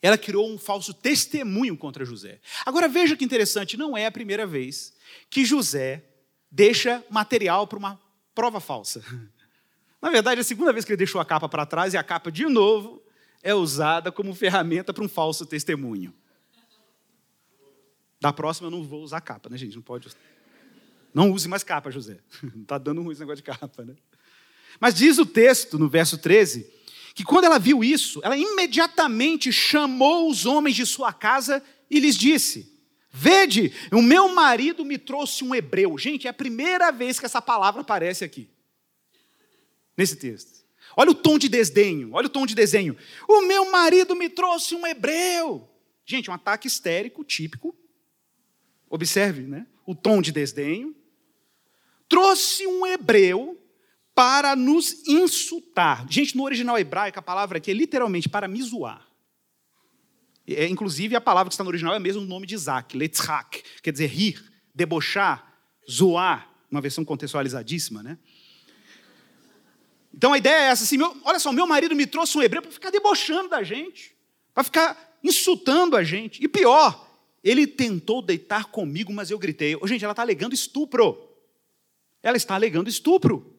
Ela 0.00 0.16
criou 0.16 0.48
um 0.48 0.56
falso 0.56 0.94
testemunho 0.94 1.76
contra 1.76 2.04
José. 2.04 2.38
Agora 2.64 2.88
veja 2.88 3.16
que 3.16 3.24
interessante, 3.24 3.76
não 3.76 3.96
é 3.96 4.06
a 4.06 4.12
primeira 4.12 4.46
vez 4.46 4.94
que 5.28 5.44
José 5.44 6.04
deixa 6.48 7.04
material 7.10 7.66
para 7.66 7.80
uma 7.80 8.00
prova 8.32 8.60
falsa. 8.60 9.02
Na 10.00 10.08
verdade, 10.08 10.38
é 10.38 10.42
a 10.42 10.44
segunda 10.44 10.72
vez 10.72 10.84
que 10.84 10.92
ele 10.92 10.98
deixou 10.98 11.20
a 11.20 11.24
capa 11.24 11.48
para 11.48 11.66
trás 11.66 11.94
e 11.94 11.96
a 11.96 12.04
capa 12.04 12.30
de 12.30 12.46
novo 12.46 13.02
é 13.42 13.56
usada 13.56 14.12
como 14.12 14.36
ferramenta 14.36 14.94
para 14.94 15.02
um 15.02 15.08
falso 15.08 15.44
testemunho. 15.44 16.14
Da 18.20 18.32
próxima 18.32 18.68
eu 18.68 18.70
não 18.70 18.84
vou 18.84 19.02
usar 19.02 19.20
capa, 19.20 19.48
né, 19.48 19.58
gente? 19.58 19.74
Não 19.74 19.82
pode. 19.82 20.06
Não 21.12 21.30
use 21.30 21.48
mais 21.48 21.62
capa, 21.62 21.90
José. 21.90 22.18
Não 22.42 22.62
está 22.62 22.78
dando 22.78 23.02
ruim 23.02 23.12
esse 23.12 23.20
negócio 23.20 23.42
de 23.42 23.42
capa, 23.42 23.84
né? 23.84 23.94
Mas 24.78 24.94
diz 24.94 25.18
o 25.18 25.26
texto, 25.26 25.78
no 25.78 25.88
verso 25.88 26.16
13, 26.18 26.66
que 27.14 27.24
quando 27.24 27.44
ela 27.44 27.58
viu 27.58 27.82
isso, 27.82 28.20
ela 28.22 28.36
imediatamente 28.36 29.52
chamou 29.52 30.30
os 30.30 30.46
homens 30.46 30.76
de 30.76 30.86
sua 30.86 31.12
casa 31.12 31.62
e 31.90 31.98
lhes 31.98 32.16
disse: 32.16 32.72
Vede, 33.10 33.72
o 33.92 34.00
meu 34.00 34.28
marido 34.32 34.84
me 34.84 34.96
trouxe 34.96 35.42
um 35.42 35.54
hebreu. 35.54 35.98
Gente, 35.98 36.26
é 36.26 36.30
a 36.30 36.34
primeira 36.34 36.90
vez 36.92 37.18
que 37.18 37.26
essa 37.26 37.42
palavra 37.42 37.80
aparece 37.80 38.24
aqui, 38.24 38.48
nesse 39.96 40.16
texto. 40.16 40.60
Olha 40.96 41.10
o 41.10 41.14
tom 41.14 41.38
de 41.38 41.48
desdenho, 41.48 42.10
olha 42.12 42.26
o 42.26 42.30
tom 42.30 42.46
de 42.46 42.54
desenho. 42.54 42.96
O 43.28 43.42
meu 43.42 43.70
marido 43.70 44.14
me 44.14 44.28
trouxe 44.28 44.74
um 44.74 44.86
hebreu. 44.86 45.68
Gente, 46.04 46.30
um 46.30 46.34
ataque 46.34 46.66
histérico 46.66 47.24
típico. 47.24 47.76
Observe, 48.88 49.42
né? 49.42 49.66
O 49.86 49.94
tom 49.94 50.20
de 50.20 50.32
desdenho 50.32 50.94
trouxe 52.10 52.66
um 52.66 52.86
hebreu 52.86 53.56
para 54.14 54.54
nos 54.54 55.06
insultar. 55.06 56.06
Gente, 56.10 56.36
no 56.36 56.42
original 56.42 56.78
hebraico, 56.78 57.18
a 57.18 57.22
palavra 57.22 57.56
aqui 57.56 57.70
é 57.70 57.74
literalmente 57.74 58.28
para 58.28 58.46
me 58.46 58.60
zoar. 58.60 59.08
É, 60.46 60.66
inclusive, 60.66 61.14
a 61.14 61.20
palavra 61.20 61.48
que 61.48 61.54
está 61.54 61.62
no 61.62 61.70
original 61.70 61.94
é 61.94 61.98
mesmo 61.98 62.20
o 62.20 62.26
nome 62.26 62.46
de 62.46 62.54
Isaac, 62.54 62.96
letzhak, 62.96 63.62
quer 63.82 63.92
dizer 63.92 64.08
rir, 64.08 64.44
debochar, 64.74 65.54
zoar, 65.88 66.50
uma 66.68 66.80
versão 66.80 67.04
contextualizadíssima, 67.04 68.02
né? 68.02 68.18
Então 70.12 70.32
a 70.32 70.38
ideia 70.38 70.54
é 70.54 70.70
essa, 70.70 70.82
assim, 70.82 70.98
meu, 70.98 71.16
olha 71.24 71.38
só, 71.38 71.52
meu 71.52 71.66
marido 71.66 71.94
me 71.94 72.06
trouxe 72.06 72.36
um 72.36 72.42
hebreu 72.42 72.60
para 72.60 72.72
ficar 72.72 72.90
debochando 72.90 73.48
da 73.48 73.62
gente, 73.62 74.14
para 74.52 74.64
ficar 74.64 75.18
insultando 75.22 75.96
a 75.96 76.02
gente. 76.02 76.42
E 76.42 76.48
pior, 76.48 77.08
ele 77.44 77.66
tentou 77.66 78.20
deitar 78.20 78.66
comigo, 78.66 79.12
mas 79.12 79.30
eu 79.30 79.38
gritei. 79.38 79.78
Gente, 79.84 80.04
ela 80.04 80.12
está 80.12 80.22
alegando 80.22 80.54
estupro. 80.54 81.29
Ela 82.22 82.36
está 82.36 82.54
alegando 82.54 82.88
estupro. 82.88 83.56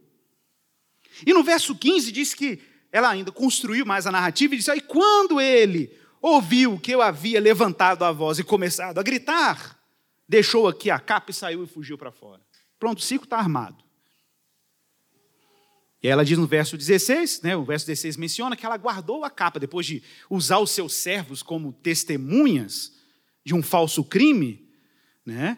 E 1.26 1.34
no 1.34 1.43
verso 1.43 1.76
15 1.76 2.12
diz 2.12 2.34
que 2.34 2.62
ela 2.91 3.09
ainda 3.09 3.32
construiu 3.32 3.86
mais 3.86 4.05
a 4.05 4.12
narrativa 4.12 4.53
e 4.53 4.57
disse: 4.57 4.72
e 4.72 4.82
quando 4.82 5.39
ele 5.39 5.97
ouviu 6.22 6.80
que 6.80 6.91
eu 6.91 7.01
havia 7.01 7.39
levantado 7.39 8.03
a 8.03 8.12
voz 8.12 8.38
e 8.39 8.43
começado 8.43 8.99
a 8.99 9.03
gritar, 9.03 9.80
deixou 10.28 10.68
aqui 10.68 10.89
a 10.89 10.99
capa 10.99 11.32
e 11.32 11.34
saiu 11.34 11.64
e 11.64 11.68
fugiu 11.68 11.97
para 11.97 12.12
fora. 12.12 12.41
Pronto, 12.80 12.99
o 12.99 13.01
circo 13.01 13.26
está 13.26 13.38
armado. 13.38 13.84
E 16.03 16.07
ela 16.07 16.26
diz 16.26 16.38
no 16.38 16.47
verso 16.47 16.76
16, 16.76 17.41
né, 17.43 17.55
o 17.55 17.64
verso 17.64 17.86
16 17.86 18.18
menciona 18.18 18.55
que 18.55 18.66
ela 18.66 18.78
guardou 18.78 19.24
a 19.24 19.30
capa 19.30 19.59
depois 19.59 19.86
de 19.86 20.01
usar 20.30 20.57
os 20.57 20.72
seus 20.72 20.95
servos 20.95 21.43
como 21.43 21.72
testemunhas 21.74 22.93
de 23.45 23.53
um 23.53 23.62
falso 23.62 24.03
crime, 24.03 24.68
né? 25.24 25.57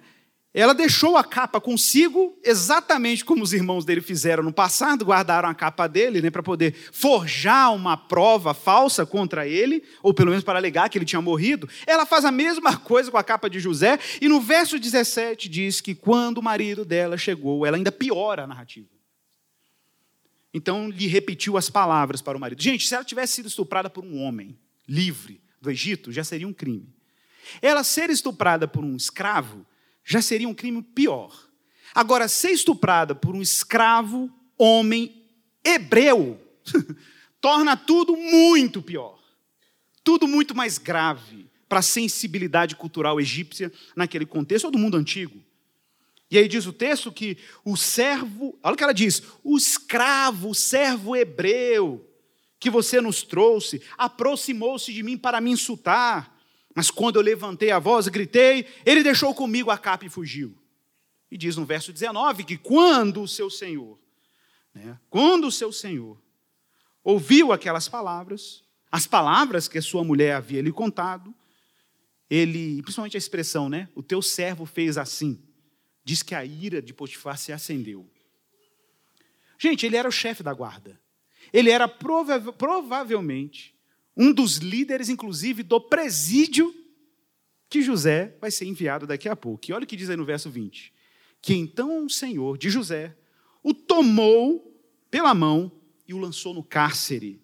Ela 0.53 0.73
deixou 0.73 1.17
a 1.17 1.23
capa 1.23 1.59
consigo, 1.59 2.37
exatamente 2.43 3.25
como 3.25 3.43
os 3.43 3.53
irmãos 3.53 3.83
dele 3.83 4.01
fizeram 4.01 4.43
no 4.43 4.53
passado, 4.53 5.03
guardaram 5.03 5.49
a 5.49 5.55
capa 5.55 5.87
dele, 5.87 6.21
né, 6.21 6.29
para 6.29 6.43
poder 6.43 6.75
forjar 6.91 7.73
uma 7.73 7.97
prova 7.97 8.53
falsa 8.53 9.03
contra 9.03 9.47
ele, 9.47 9.83
ou 10.03 10.13
pelo 10.13 10.29
menos 10.29 10.43
para 10.43 10.59
alegar 10.59 10.89
que 10.89 10.97
ele 10.97 11.05
tinha 11.05 11.21
morrido. 11.21 11.67
Ela 11.87 12.05
faz 12.05 12.23
a 12.23 12.31
mesma 12.31 12.77
coisa 12.77 13.09
com 13.09 13.17
a 13.17 13.23
capa 13.23 13.49
de 13.49 13.59
José, 13.59 13.97
e 14.21 14.29
no 14.29 14.39
verso 14.39 14.77
17 14.77 15.49
diz 15.49 15.81
que 15.81 15.95
quando 15.95 16.37
o 16.37 16.43
marido 16.43 16.85
dela 16.85 17.17
chegou, 17.17 17.65
ela 17.65 17.75
ainda 17.75 17.91
piora 17.91 18.43
a 18.43 18.47
narrativa. 18.47 18.87
Então 20.53 20.87
lhe 20.87 21.07
repetiu 21.07 21.57
as 21.57 21.67
palavras 21.67 22.21
para 22.21 22.37
o 22.37 22.39
marido. 22.39 22.61
Gente, 22.61 22.87
se 22.87 22.93
ela 22.93 23.03
tivesse 23.03 23.33
sido 23.33 23.47
estuprada 23.47 23.89
por 23.89 24.05
um 24.05 24.21
homem 24.21 24.55
livre 24.87 25.41
do 25.59 25.71
Egito, 25.71 26.11
já 26.11 26.23
seria 26.23 26.47
um 26.47 26.53
crime. 26.53 26.93
Ela 27.59 27.83
ser 27.83 28.11
estuprada 28.11 28.67
por 28.67 28.83
um 28.83 28.95
escravo 28.95 29.65
já 30.03 30.21
seria 30.21 30.47
um 30.47 30.53
crime 30.53 30.81
pior. 30.81 31.31
Agora, 31.93 32.27
ser 32.27 32.51
estuprada 32.51 33.13
por 33.13 33.35
um 33.35 33.41
escravo, 33.41 34.31
homem, 34.57 35.23
hebreu, 35.63 36.39
torna 37.39 37.77
tudo 37.77 38.15
muito 38.15 38.81
pior. 38.81 39.19
Tudo 40.03 40.27
muito 40.27 40.53
mais 40.55 40.77
grave 40.77 41.49
para 41.69 41.79
a 41.79 41.83
sensibilidade 41.83 42.75
cultural 42.75 43.19
egípcia 43.19 43.71
naquele 43.95 44.25
contexto 44.25 44.65
ou 44.65 44.71
do 44.71 44.77
mundo 44.77 44.97
antigo. 44.97 45.41
E 46.29 46.37
aí 46.37 46.47
diz 46.47 46.65
o 46.65 46.73
texto 46.73 47.11
que 47.11 47.37
o 47.63 47.77
servo, 47.77 48.57
olha 48.63 48.73
o 48.73 48.77
que 48.77 48.83
ela 48.83 48.93
diz: 48.93 49.21
o 49.43 49.55
escravo, 49.55 50.49
o 50.49 50.55
servo 50.55 51.15
hebreu 51.15 52.09
que 52.59 52.69
você 52.69 52.99
nos 52.99 53.23
trouxe, 53.23 53.81
aproximou-se 53.97 54.91
de 54.91 55.03
mim 55.03 55.17
para 55.17 55.39
me 55.39 55.51
insultar. 55.51 56.32
Mas 56.75 56.89
quando 56.89 57.17
eu 57.17 57.21
levantei 57.21 57.71
a 57.71 57.79
voz 57.79 58.07
e 58.07 58.11
gritei, 58.11 58.67
ele 58.85 59.03
deixou 59.03 59.33
comigo 59.33 59.69
a 59.69 59.77
capa 59.77 60.05
e 60.05 60.09
fugiu. 60.09 60.57
E 61.29 61.37
diz 61.37 61.55
no 61.55 61.65
verso 61.65 61.93
19 61.93 62.43
que 62.43 62.57
quando 62.57 63.21
o 63.21 63.27
seu 63.27 63.49
senhor, 63.49 63.99
né, 64.73 64.99
quando 65.09 65.47
o 65.47 65.51
seu 65.51 65.71
senhor 65.71 66.21
ouviu 67.03 67.51
aquelas 67.51 67.87
palavras, 67.87 68.63
as 68.91 69.07
palavras 69.07 69.67
que 69.67 69.77
a 69.77 69.81
sua 69.81 70.03
mulher 70.03 70.35
havia 70.35 70.61
lhe 70.61 70.71
contado, 70.71 71.33
ele, 72.29 72.81
principalmente 72.81 73.17
a 73.17 73.19
expressão, 73.19 73.69
né, 73.69 73.89
o 73.95 74.01
teu 74.01 74.21
servo 74.21 74.65
fez 74.65 74.97
assim, 74.97 75.41
diz 76.03 76.23
que 76.23 76.33
a 76.33 76.43
ira 76.43 76.81
de 76.81 76.93
Potifar 76.93 77.37
se 77.37 77.51
acendeu. 77.51 78.09
Gente, 79.59 79.85
ele 79.85 79.95
era 79.95 80.07
o 80.07 80.11
chefe 80.11 80.43
da 80.43 80.53
guarda. 80.53 80.99
Ele 81.51 81.69
era 81.69 81.87
prova 81.87 82.51
provavelmente 82.51 83.72
um 84.15 84.31
dos 84.31 84.57
líderes, 84.57 85.09
inclusive, 85.09 85.63
do 85.63 85.79
presídio 85.79 86.73
que 87.69 87.81
José 87.81 88.37
vai 88.39 88.51
ser 88.51 88.65
enviado 88.65 89.07
daqui 89.07 89.27
a 89.27 89.35
pouco. 89.35 89.69
E 89.69 89.73
olha 89.73 89.83
o 89.83 89.87
que 89.87 89.95
diz 89.95 90.09
aí 90.09 90.15
no 90.15 90.25
verso 90.25 90.49
20: 90.49 90.93
Que 91.41 91.53
então 91.53 92.05
o 92.05 92.09
Senhor 92.09 92.57
de 92.57 92.69
José 92.69 93.15
o 93.63 93.73
tomou 93.73 94.71
pela 95.09 95.33
mão 95.33 95.71
e 96.07 96.13
o 96.13 96.17
lançou 96.17 96.53
no 96.53 96.63
cárcere. 96.63 97.41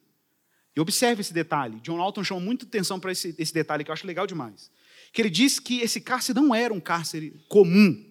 E 0.75 0.79
observe 0.79 1.21
esse 1.21 1.33
detalhe. 1.33 1.79
John 1.81 1.99
Alton 1.99 2.23
chamou 2.23 2.43
muita 2.43 2.65
atenção 2.65 2.99
para 2.99 3.11
esse, 3.11 3.33
esse 3.37 3.53
detalhe 3.53 3.83
que 3.83 3.89
eu 3.89 3.93
acho 3.93 4.05
legal 4.05 4.27
demais. 4.27 4.71
Que 5.11 5.21
ele 5.21 5.29
diz 5.29 5.59
que 5.59 5.79
esse 5.79 5.99
cárcere 5.99 6.39
não 6.39 6.53
era 6.53 6.73
um 6.73 6.79
cárcere 6.79 7.33
comum 7.47 8.08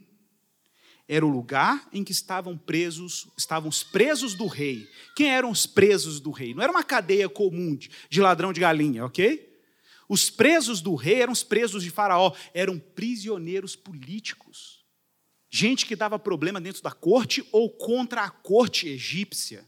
era 1.08 1.24
o 1.24 1.28
lugar 1.30 1.88
em 1.90 2.04
que 2.04 2.12
estavam 2.12 2.56
presos, 2.58 3.26
estavam 3.36 3.70
os 3.70 3.82
presos 3.82 4.34
do 4.34 4.46
rei. 4.46 4.86
Quem 5.16 5.30
eram 5.30 5.50
os 5.50 5.66
presos 5.66 6.20
do 6.20 6.30
rei? 6.30 6.52
Não 6.52 6.62
era 6.62 6.70
uma 6.70 6.84
cadeia 6.84 7.28
comum 7.30 7.74
de, 7.74 7.90
de 8.10 8.20
ladrão 8.20 8.52
de 8.52 8.60
galinha, 8.60 9.06
ok? 9.06 9.48
Os 10.06 10.28
presos 10.28 10.82
do 10.82 10.94
rei 10.94 11.22
eram 11.22 11.32
os 11.32 11.42
presos 11.42 11.82
de 11.82 11.90
Faraó, 11.90 12.34
eram 12.52 12.78
prisioneiros 12.78 13.74
políticos. 13.74 14.84
Gente 15.50 15.86
que 15.86 15.96
dava 15.96 16.18
problema 16.18 16.60
dentro 16.60 16.82
da 16.82 16.90
corte 16.90 17.46
ou 17.50 17.70
contra 17.70 18.22
a 18.22 18.30
corte 18.30 18.86
egípcia. 18.86 19.66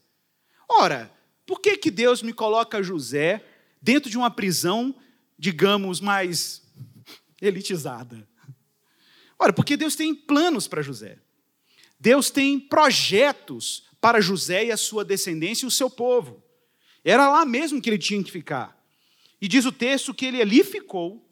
Ora, 0.68 1.10
por 1.46 1.60
que, 1.60 1.78
que 1.78 1.90
Deus 1.90 2.22
me 2.22 2.34
coloca 2.34 2.82
José 2.82 3.42
dentro 3.80 4.10
de 4.10 4.18
uma 4.18 4.30
prisão, 4.30 4.94
digamos, 5.38 6.00
mais 6.00 6.62
elitizada? 7.40 8.28
Ora, 9.38 9.54
porque 9.54 9.74
Deus 9.74 9.96
tem 9.96 10.14
planos 10.14 10.68
para 10.68 10.82
José. 10.82 11.18
Deus 12.00 12.30
tem 12.30 12.58
projetos 12.58 13.84
para 14.00 14.20
José 14.20 14.64
e 14.64 14.72
a 14.72 14.76
sua 14.76 15.04
descendência 15.04 15.66
e 15.66 15.68
o 15.68 15.70
seu 15.70 15.90
povo. 15.90 16.42
Era 17.04 17.30
lá 17.30 17.44
mesmo 17.44 17.80
que 17.80 17.90
ele 17.90 17.98
tinha 17.98 18.24
que 18.24 18.32
ficar. 18.32 18.82
E 19.40 19.46
diz 19.46 19.66
o 19.66 19.72
texto 19.72 20.14
que 20.14 20.24
ele 20.24 20.40
ali 20.40 20.64
ficou 20.64 21.30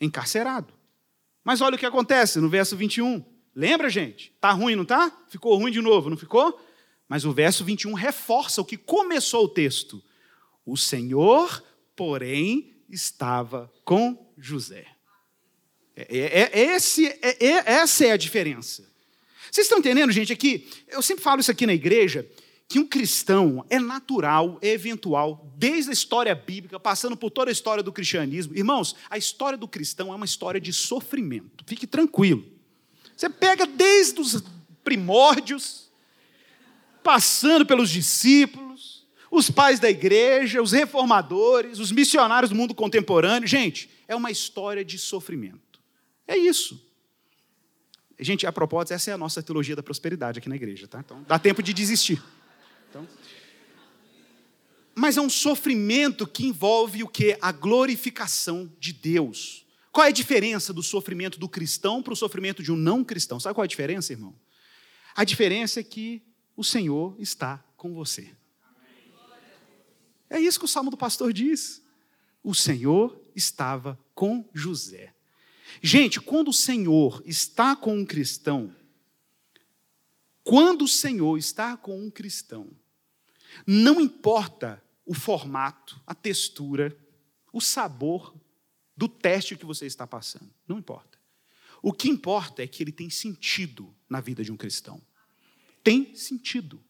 encarcerado. 0.00 0.74
Mas 1.44 1.60
olha 1.60 1.76
o 1.76 1.78
que 1.78 1.86
acontece 1.86 2.40
no 2.40 2.48
verso 2.48 2.76
21. 2.76 3.24
Lembra, 3.54 3.88
gente? 3.88 4.32
Tá 4.40 4.50
ruim, 4.50 4.74
não 4.74 4.84
tá? 4.84 5.10
Ficou 5.28 5.56
ruim 5.56 5.70
de 5.70 5.80
novo, 5.80 6.10
não 6.10 6.16
ficou? 6.16 6.60
Mas 7.08 7.24
o 7.24 7.32
verso 7.32 7.64
21 7.64 7.94
reforça 7.94 8.60
o 8.60 8.64
que 8.64 8.76
começou 8.76 9.44
o 9.44 9.48
texto. 9.48 10.02
O 10.66 10.76
Senhor, 10.76 11.64
porém, 11.96 12.76
estava 12.88 13.72
com 13.84 14.32
José. 14.36 14.86
É, 15.96 16.18
é, 16.18 16.60
é, 16.60 16.74
esse, 16.74 17.06
é, 17.06 17.44
é 17.44 17.72
essa 17.72 18.04
é 18.04 18.12
a 18.12 18.16
diferença. 18.16 18.88
Vocês 19.50 19.66
estão 19.66 19.78
entendendo, 19.78 20.10
gente? 20.12 20.32
Aqui, 20.32 20.68
eu 20.88 21.02
sempre 21.02 21.22
falo 21.22 21.40
isso 21.40 21.50
aqui 21.50 21.66
na 21.66 21.74
igreja, 21.74 22.26
que 22.68 22.78
um 22.78 22.86
cristão 22.86 23.64
é 23.70 23.78
natural, 23.78 24.58
é 24.60 24.68
eventual, 24.68 25.50
desde 25.56 25.90
a 25.90 25.92
história 25.92 26.34
bíblica, 26.34 26.78
passando 26.78 27.16
por 27.16 27.30
toda 27.30 27.50
a 27.50 27.52
história 27.52 27.82
do 27.82 27.92
cristianismo. 27.92 28.54
Irmãos, 28.54 28.94
a 29.08 29.16
história 29.16 29.56
do 29.56 29.66
cristão 29.66 30.12
é 30.12 30.16
uma 30.16 30.26
história 30.26 30.60
de 30.60 30.72
sofrimento. 30.72 31.64
Fique 31.66 31.86
tranquilo. 31.86 32.44
Você 33.16 33.30
pega 33.30 33.66
desde 33.66 34.20
os 34.20 34.42
primórdios, 34.84 35.90
passando 37.02 37.64
pelos 37.64 37.90
discípulos, 37.90 39.06
os 39.30 39.50
pais 39.50 39.80
da 39.80 39.90
igreja, 39.90 40.62
os 40.62 40.72
reformadores, 40.72 41.78
os 41.78 41.90
missionários 41.90 42.50
do 42.50 42.56
mundo 42.56 42.74
contemporâneo. 42.74 43.48
Gente, 43.48 43.90
é 44.06 44.14
uma 44.14 44.30
história 44.30 44.84
de 44.84 44.98
sofrimento. 44.98 45.80
É 46.26 46.36
isso. 46.36 46.87
Gente, 48.20 48.46
a 48.46 48.52
propósito, 48.52 48.94
essa 48.94 49.10
é 49.10 49.14
a 49.14 49.18
nossa 49.18 49.42
teologia 49.42 49.76
da 49.76 49.82
prosperidade 49.82 50.38
aqui 50.38 50.48
na 50.48 50.56
igreja, 50.56 50.88
tá? 50.88 51.00
Então, 51.00 51.24
dá 51.26 51.38
tempo 51.38 51.62
de 51.62 51.72
desistir. 51.72 52.22
Então, 52.90 53.06
mas 54.98 55.16
é 55.16 55.20
um 55.20 55.30
sofrimento 55.30 56.26
que 56.26 56.44
envolve 56.44 57.04
o 57.04 57.08
que? 57.08 57.38
A 57.40 57.52
glorificação 57.52 58.68
de 58.80 58.92
Deus. 58.92 59.64
Qual 59.92 60.04
é 60.04 60.08
a 60.08 60.12
diferença 60.12 60.72
do 60.72 60.82
sofrimento 60.82 61.38
do 61.38 61.48
cristão 61.48 62.02
para 62.02 62.12
o 62.12 62.16
sofrimento 62.16 62.64
de 62.64 62.72
um 62.72 62.76
não 62.76 63.04
cristão? 63.04 63.38
Sabe 63.38 63.54
qual 63.54 63.62
é 63.62 63.66
a 63.66 63.68
diferença, 63.68 64.12
irmão? 64.12 64.34
A 65.14 65.22
diferença 65.22 65.78
é 65.78 65.84
que 65.84 66.20
o 66.56 66.64
Senhor 66.64 67.14
está 67.20 67.64
com 67.76 67.94
você. 67.94 68.34
É 70.28 70.40
isso 70.40 70.58
que 70.58 70.64
o 70.64 70.68
salmo 70.68 70.90
do 70.90 70.96
pastor 70.96 71.32
diz. 71.32 71.80
O 72.42 72.52
Senhor 72.52 73.20
estava 73.36 73.96
com 74.16 74.48
José. 74.52 75.14
Gente, 75.82 76.20
quando 76.20 76.48
o 76.48 76.52
Senhor 76.52 77.22
está 77.24 77.76
com 77.76 77.96
um 77.96 78.04
cristão, 78.04 78.74
quando 80.42 80.82
o 80.82 80.88
Senhor 80.88 81.36
está 81.36 81.76
com 81.76 82.00
um 82.00 82.10
cristão, 82.10 82.68
não 83.66 84.00
importa 84.00 84.82
o 85.04 85.14
formato, 85.14 86.00
a 86.06 86.14
textura, 86.14 86.96
o 87.52 87.60
sabor 87.60 88.34
do 88.96 89.08
teste 89.08 89.56
que 89.56 89.66
você 89.66 89.86
está 89.86 90.06
passando, 90.06 90.50
não 90.66 90.78
importa. 90.78 91.18
O 91.82 91.92
que 91.92 92.08
importa 92.08 92.62
é 92.62 92.66
que 92.66 92.82
ele 92.82 92.92
tem 92.92 93.08
sentido 93.08 93.94
na 94.08 94.20
vida 94.20 94.42
de 94.42 94.50
um 94.50 94.56
cristão. 94.56 95.00
Tem 95.84 96.14
sentido. 96.14 96.82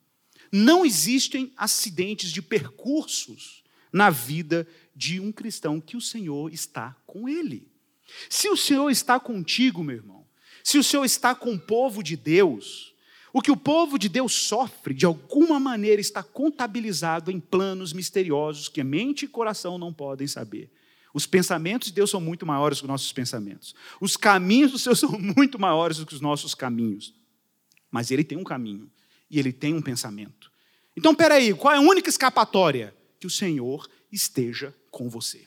Não 0.51 0.85
existem 0.85 1.53
acidentes 1.57 2.31
de 2.31 2.41
percursos 2.41 3.63
na 3.93 4.09
vida 4.09 4.67
de 4.95 5.21
um 5.21 5.31
cristão 5.31 5.81
que 5.81 5.97
o 5.97 6.01
Senhor 6.01 6.53
está 6.53 6.97
com 7.07 7.29
ele. 7.29 7.71
Se 8.29 8.49
o 8.49 8.57
Senhor 8.57 8.91
está 8.91 9.19
contigo, 9.19 9.83
meu 9.83 9.97
irmão, 9.97 10.27
se 10.63 10.79
o 10.79 10.85
Senhor 10.85 11.05
está 11.05 11.35
com 11.35 11.55
o 11.55 11.59
povo 11.59 12.03
de 12.03 12.17
Deus, 12.17 12.95
o 13.33 13.41
que 13.41 13.51
o 13.51 13.57
povo 13.57 13.99
de 13.99 14.09
Deus 14.09 14.33
sofre, 14.33 14.95
de 14.95 15.07
alguma 15.07 15.59
maneira, 15.59 16.01
está 16.01 16.23
contabilizado 16.23 17.31
em 17.31 17.41
planos 17.41 17.93
misteriosos 17.93 18.69
que 18.69 18.83
mente 18.83 19.25
e 19.25 19.29
coração 19.29 19.79
não 19.79 19.93
podem 19.93 20.27
saber. 20.27 20.71
Os 21.15 21.27
pensamentos 21.27 21.89
de 21.89 21.95
Deus 21.95 22.11
são 22.11 22.21
muito 22.21 22.45
maiores 22.45 22.79
que 22.79 22.85
os 22.85 22.89
nossos 22.89 23.13
pensamentos. 23.13 23.75
Os 24.01 24.17
caminhos 24.17 24.73
do 24.73 24.79
Senhor 24.79 24.95
são 24.97 25.19
muito 25.19 25.59
maiores 25.59 25.99
do 25.99 26.07
que 26.07 26.15
os 26.15 26.21
nossos 26.21 26.55
caminhos. 26.55 27.15
Mas 27.91 28.11
Ele 28.11 28.23
tem 28.23 28.37
um 28.37 28.45
caminho 28.45 28.91
e 29.31 29.39
Ele 29.39 29.53
tem 29.53 29.75
um 29.75 29.83
pensamento. 29.83 30.53
Então, 30.97 31.15
peraí, 31.15 31.55
qual 31.55 31.75
é 31.75 31.77
a 31.79 31.81
única 31.81 32.11
escapatória? 32.11 32.95
que 33.19 33.27
o 33.27 33.31
Senhor 33.31 33.89
esteja 34.11 34.75
com 34.91 35.09
você. 35.09 35.47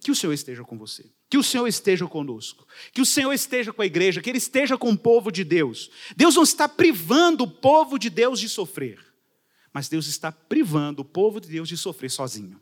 Que 0.00 0.10
o 0.10 0.14
Senhor 0.14 0.32
esteja 0.32 0.64
com 0.64 0.76
você. 0.76 1.10
Que 1.28 1.36
o 1.36 1.42
Senhor 1.42 1.66
esteja 1.66 2.06
conosco. 2.06 2.66
Que 2.92 3.02
o 3.02 3.06
Senhor 3.06 3.32
esteja 3.32 3.72
com 3.72 3.82
a 3.82 3.86
igreja. 3.86 4.20
Que 4.20 4.30
Ele 4.30 4.38
esteja 4.38 4.78
com 4.78 4.90
o 4.90 4.98
povo 4.98 5.30
de 5.30 5.44
Deus. 5.44 5.90
Deus 6.16 6.34
não 6.34 6.42
está 6.42 6.68
privando 6.68 7.44
o 7.44 7.50
povo 7.50 7.98
de 7.98 8.08
Deus 8.08 8.40
de 8.40 8.48
sofrer. 8.48 8.98
Mas 9.72 9.88
Deus 9.88 10.06
está 10.06 10.32
privando 10.32 11.02
o 11.02 11.04
povo 11.04 11.40
de 11.40 11.48
Deus 11.48 11.68
de 11.68 11.76
sofrer 11.76 12.10
sozinho. 12.10 12.60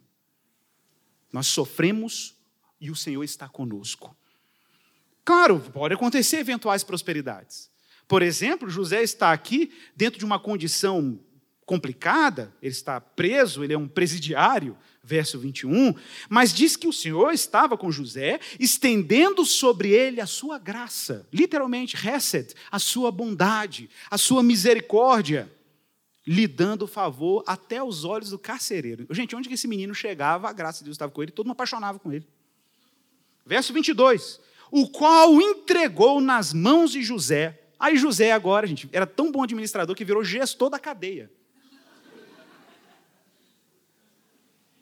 Nós 1.32 1.46
sofremos 1.46 2.34
e 2.80 2.90
o 2.90 2.96
Senhor 2.96 3.22
está 3.22 3.48
conosco. 3.48 4.16
Claro, 5.24 5.60
pode 5.72 5.94
acontecer 5.94 6.38
eventuais 6.38 6.84
prosperidades. 6.84 7.70
Por 8.06 8.22
exemplo, 8.22 8.70
José 8.70 9.02
está 9.02 9.32
aqui 9.32 9.72
dentro 9.94 10.18
de 10.18 10.24
uma 10.24 10.38
condição 10.38 11.20
complicada, 11.64 12.54
ele 12.62 12.72
está 12.72 13.00
preso, 13.00 13.64
ele 13.64 13.72
é 13.72 13.78
um 13.78 13.88
presidiário, 13.88 14.78
verso 15.07 15.38
21, 15.38 15.94
mas 16.28 16.52
diz 16.52 16.76
que 16.76 16.88
o 16.88 16.92
Senhor 16.92 17.32
estava 17.32 17.78
com 17.78 17.92
José, 17.92 18.40
estendendo 18.59 19.46
sobre 19.46 19.90
ele 19.90 20.20
a 20.20 20.26
sua 20.26 20.59
graça, 20.59 21.26
literalmente, 21.32 21.96
Hesed, 21.96 22.54
a 22.70 22.80
sua 22.80 23.12
bondade, 23.12 23.88
a 24.11 24.18
sua 24.18 24.42
misericórdia, 24.42 25.48
lhe 26.26 26.48
dando 26.48 26.88
favor 26.88 27.44
até 27.46 27.80
os 27.80 28.04
olhos 28.04 28.30
do 28.30 28.38
carcereiro. 28.38 29.07
Gente, 29.11 29.36
onde 29.36 29.48
que 29.48 29.54
esse 29.54 29.68
menino 29.68 29.94
chegava, 29.94 30.48
a 30.48 30.52
graça 30.52 30.80
de 30.80 30.86
Deus 30.86 30.96
estava 30.96 31.12
com 31.12 31.22
ele, 31.22 31.30
todo 31.30 31.46
mundo 31.46 31.52
apaixonava 31.52 32.00
com 32.00 32.12
ele. 32.12 32.26
Verso 33.46 33.72
22, 33.72 34.40
o 34.72 34.88
qual 34.88 35.40
entregou 35.40 36.20
nas 36.20 36.52
mãos 36.52 36.90
de 36.90 37.00
José. 37.00 37.62
Aí 37.78 37.96
José 37.96 38.32
agora, 38.32 38.66
gente, 38.66 38.88
era 38.92 39.07
tão 39.07 39.30
bom 39.30 39.44
administrador 39.44 39.94
que 39.94 40.04
virou 40.04 40.24
gestor 40.24 40.68
da 40.68 40.80
cadeia. 40.80 41.30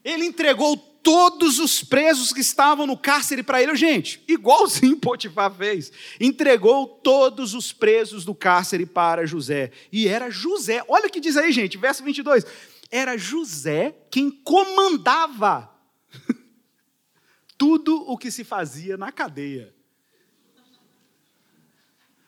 Ele 0.05 0.27
entregou 0.27 0.77
todos 1.05 1.59
os 1.59 1.85
presos 1.85 2.33
que 2.33 2.41
estavam 2.41 2.87
no 2.87 2.97
cárcere 2.97 3.43
para 3.43 3.63
ele, 3.63 3.77
gente, 3.77 4.25
igualzinho 4.27 4.97
Potifar 4.97 5.55
fez. 5.55 5.93
Entregou 6.19 6.87
todos 6.87 7.53
os 7.55 7.73
presos 7.73 8.25
do 8.25 8.35
cárcere 8.35 8.87
para 8.87 9.27
José. 9.27 9.71
E 9.93 10.09
era 10.09 10.31
José, 10.31 10.83
olha 10.89 11.07
o 11.07 11.11
que 11.11 11.21
diz 11.21 11.37
aí, 11.37 11.53
gente, 11.53 11.77
verso 11.77 12.03
22. 12.03 12.45
Era 12.91 13.17
José 13.19 13.95
quem 14.11 14.31
comandava 14.31 15.71
tudo 17.59 18.03
o 18.11 18.17
que 18.17 18.31
se 18.31 18.43
fazia 18.43 18.97
na 18.97 19.13
cadeia. 19.13 19.75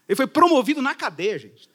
Ele 0.08 0.16
foi 0.16 0.26
promovido 0.26 0.82
na 0.82 0.94
cadeia, 0.94 1.38
gente. 1.38 1.68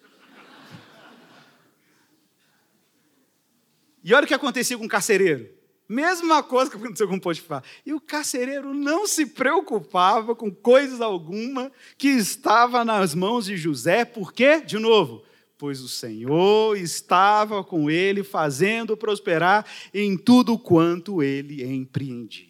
E 4.03 4.13
olha 4.13 4.23
o 4.23 4.27
que 4.27 4.33
acontecia 4.33 4.77
com 4.77 4.85
o 4.85 4.89
carcereiro. 4.89 5.60
Mesma 5.91 6.41
coisa 6.41 6.71
que 6.71 6.77
aconteceu 6.77 7.05
com 7.05 7.19
Potifar. 7.19 7.61
E 7.85 7.91
o 7.91 7.99
carcereiro 7.99 8.73
não 8.73 9.05
se 9.05 9.25
preocupava 9.25 10.33
com 10.33 10.49
coisa 10.49 11.03
alguma 11.03 11.69
que 11.97 12.07
estava 12.07 12.85
nas 12.85 13.13
mãos 13.13 13.43
de 13.43 13.57
José, 13.57 14.05
por 14.05 14.31
quê? 14.31 14.61
De 14.61 14.79
novo, 14.79 15.21
pois 15.57 15.81
o 15.81 15.89
Senhor 15.89 16.77
estava 16.77 17.61
com 17.61 17.91
ele, 17.91 18.23
fazendo 18.23 18.95
prosperar 18.95 19.65
em 19.93 20.17
tudo 20.17 20.57
quanto 20.57 21.21
ele 21.21 21.61
empreendia. 21.61 22.47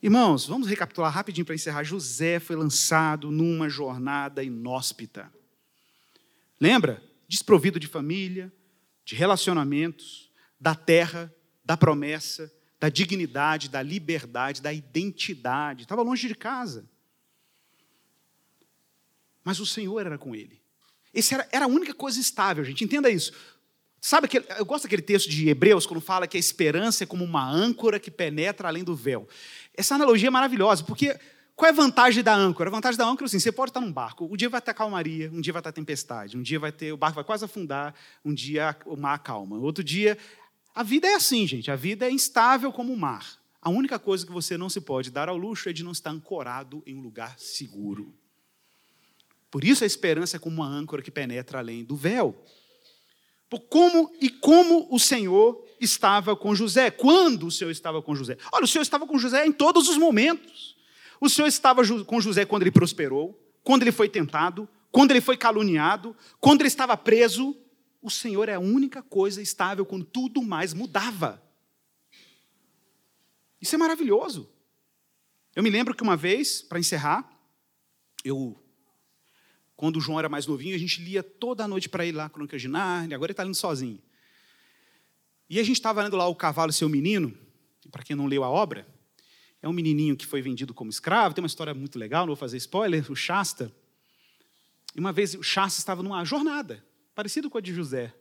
Irmãos, 0.00 0.46
vamos 0.46 0.68
recapitular 0.68 1.12
rapidinho 1.12 1.44
para 1.44 1.56
encerrar. 1.56 1.82
José 1.82 2.38
foi 2.38 2.54
lançado 2.54 3.32
numa 3.32 3.68
jornada 3.68 4.44
inóspita. 4.44 5.28
Lembra? 6.60 7.02
Desprovido 7.26 7.80
de 7.80 7.88
família, 7.88 8.52
de 9.04 9.16
relacionamentos, 9.16 10.21
da 10.62 10.76
terra, 10.76 11.34
da 11.64 11.76
promessa, 11.76 12.50
da 12.78 12.88
dignidade, 12.88 13.68
da 13.68 13.82
liberdade, 13.82 14.62
da 14.62 14.72
identidade. 14.72 15.82
Estava 15.82 16.02
longe 16.02 16.28
de 16.28 16.36
casa. 16.36 16.88
Mas 19.42 19.58
o 19.58 19.66
Senhor 19.66 19.98
era 19.98 20.16
com 20.16 20.36
ele. 20.36 20.62
Esse 21.12 21.34
era, 21.34 21.48
era 21.50 21.64
a 21.64 21.68
única 21.68 21.92
coisa 21.92 22.20
estável, 22.20 22.64
gente. 22.64 22.84
Entenda 22.84 23.10
isso. 23.10 23.32
Sabe 24.00 24.28
que 24.28 24.38
eu 24.38 24.64
gosto 24.64 24.84
daquele 24.84 25.02
texto 25.02 25.28
de 25.28 25.48
Hebreus 25.48 25.84
quando 25.84 26.00
fala 26.00 26.28
que 26.28 26.36
a 26.36 26.40
esperança 26.40 27.02
é 27.02 27.06
como 27.08 27.24
uma 27.24 27.44
âncora 27.44 27.98
que 27.98 28.10
penetra 28.10 28.68
além 28.68 28.84
do 28.84 28.94
véu. 28.94 29.28
Essa 29.76 29.96
analogia 29.96 30.28
é 30.28 30.30
maravilhosa, 30.30 30.84
porque 30.84 31.18
qual 31.56 31.68
é 31.68 31.72
a 31.72 31.76
vantagem 31.76 32.22
da 32.22 32.34
âncora? 32.34 32.70
A 32.70 32.72
vantagem 32.72 32.98
da 32.98 33.04
âncora 33.04 33.24
é 33.24 33.26
assim: 33.26 33.38
você 33.38 33.52
pode 33.52 33.70
estar 33.70 33.80
num 33.80 33.92
barco, 33.92 34.28
um 34.30 34.36
dia 34.36 34.48
vai 34.48 34.60
ter 34.60 34.74
calmaria, 34.74 35.30
um 35.30 35.40
dia 35.40 35.52
vai 35.52 35.62
ter 35.62 35.72
tempestade, 35.72 36.36
um 36.36 36.42
dia 36.42 36.58
vai 36.58 36.72
ter 36.72 36.92
o 36.92 36.96
barco 36.96 37.16
vai 37.16 37.24
quase 37.24 37.44
afundar, 37.44 37.94
um 38.24 38.32
dia 38.32 38.76
o 38.86 38.96
mar 38.96 39.18
calma, 39.18 39.58
outro 39.58 39.84
dia 39.84 40.16
a 40.74 40.82
vida 40.82 41.06
é 41.06 41.14
assim, 41.14 41.46
gente. 41.46 41.70
A 41.70 41.76
vida 41.76 42.06
é 42.06 42.10
instável 42.10 42.72
como 42.72 42.92
o 42.92 42.96
mar. 42.96 43.40
A 43.60 43.70
única 43.70 43.98
coisa 43.98 44.26
que 44.26 44.32
você 44.32 44.56
não 44.56 44.68
se 44.68 44.80
pode 44.80 45.10
dar 45.10 45.28
ao 45.28 45.36
luxo 45.36 45.68
é 45.68 45.72
de 45.72 45.84
não 45.84 45.92
estar 45.92 46.10
ancorado 46.10 46.82
em 46.86 46.96
um 46.96 47.00
lugar 47.00 47.38
seguro. 47.38 48.14
Por 49.50 49.64
isso 49.64 49.84
a 49.84 49.86
esperança 49.86 50.36
é 50.36 50.40
como 50.40 50.56
uma 50.56 50.66
âncora 50.66 51.02
que 51.02 51.10
penetra 51.10 51.58
além 51.58 51.84
do 51.84 51.94
véu. 51.94 52.42
Por 53.50 53.60
como 53.60 54.10
e 54.18 54.30
como 54.30 54.88
o 54.90 54.98
Senhor 54.98 55.62
estava 55.78 56.34
com 56.34 56.54
José? 56.54 56.90
Quando 56.90 57.48
o 57.48 57.50
Senhor 57.50 57.70
estava 57.70 58.00
com 58.00 58.14
José? 58.14 58.38
Olha, 58.50 58.64
o 58.64 58.68
Senhor 58.68 58.82
estava 58.82 59.06
com 59.06 59.18
José 59.18 59.46
em 59.46 59.52
todos 59.52 59.88
os 59.88 59.98
momentos. 59.98 60.74
O 61.20 61.28
Senhor 61.28 61.46
estava 61.46 61.82
com 62.04 62.20
José 62.20 62.46
quando 62.46 62.62
ele 62.62 62.70
prosperou, 62.70 63.38
quando 63.62 63.82
ele 63.82 63.92
foi 63.92 64.08
tentado, 64.08 64.66
quando 64.90 65.10
ele 65.10 65.20
foi 65.20 65.36
caluniado, 65.36 66.16
quando 66.40 66.62
ele 66.62 66.68
estava 66.68 66.96
preso, 66.96 67.54
o 68.02 68.10
Senhor 68.10 68.48
é 68.48 68.54
a 68.54 68.60
única 68.60 69.00
coisa 69.00 69.40
estável 69.40 69.86
quando 69.86 70.04
tudo 70.04 70.42
mais 70.42 70.74
mudava. 70.74 71.40
Isso 73.60 73.76
é 73.76 73.78
maravilhoso. 73.78 74.50
Eu 75.54 75.62
me 75.62 75.70
lembro 75.70 75.94
que 75.94 76.02
uma 76.02 76.16
vez, 76.16 76.60
para 76.60 76.80
encerrar, 76.80 77.30
eu, 78.24 78.60
quando 79.76 79.98
o 79.98 80.00
João 80.00 80.18
era 80.18 80.28
mais 80.28 80.46
novinho, 80.46 80.74
a 80.74 80.78
gente 80.78 81.00
lia 81.00 81.22
toda 81.22 81.62
a 81.62 81.68
noite 81.68 81.88
para 81.88 82.04
ele 82.04 82.16
lá, 82.16 82.28
Crônica 82.28 82.58
de 82.58 82.66
Nárnia, 82.66 83.14
agora 83.14 83.30
ele 83.30 83.34
está 83.34 83.44
lendo 83.44 83.54
sozinho. 83.54 84.02
E 85.48 85.60
a 85.60 85.62
gente 85.62 85.76
estava 85.76 86.02
lendo 86.02 86.16
lá 86.16 86.26
O 86.26 86.34
Cavalo 86.34 86.70
e 86.70 86.74
Seu 86.74 86.88
Menino, 86.88 87.38
para 87.90 88.02
quem 88.02 88.16
não 88.16 88.26
leu 88.26 88.42
a 88.42 88.50
obra, 88.50 88.86
é 89.60 89.68
um 89.68 89.72
menininho 89.72 90.16
que 90.16 90.26
foi 90.26 90.42
vendido 90.42 90.74
como 90.74 90.90
escravo, 90.90 91.34
tem 91.34 91.42
uma 91.42 91.46
história 91.46 91.72
muito 91.72 91.98
legal, 91.98 92.22
não 92.22 92.34
vou 92.34 92.36
fazer 92.36 92.56
spoiler, 92.56 93.12
o 93.12 93.14
Shasta. 93.14 93.72
E 94.96 94.98
uma 94.98 95.12
vez 95.12 95.34
o 95.34 95.42
Shasta 95.42 95.78
estava 95.78 96.02
numa 96.02 96.24
jornada, 96.24 96.84
parecido 97.14 97.50
com 97.50 97.58
a 97.58 97.60
de 97.60 97.72
José. 97.72 98.14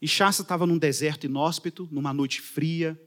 E 0.00 0.08
Chassa 0.08 0.42
estava 0.42 0.66
num 0.66 0.78
deserto 0.78 1.24
inóspito, 1.24 1.88
numa 1.90 2.12
noite 2.12 2.40
fria. 2.40 3.00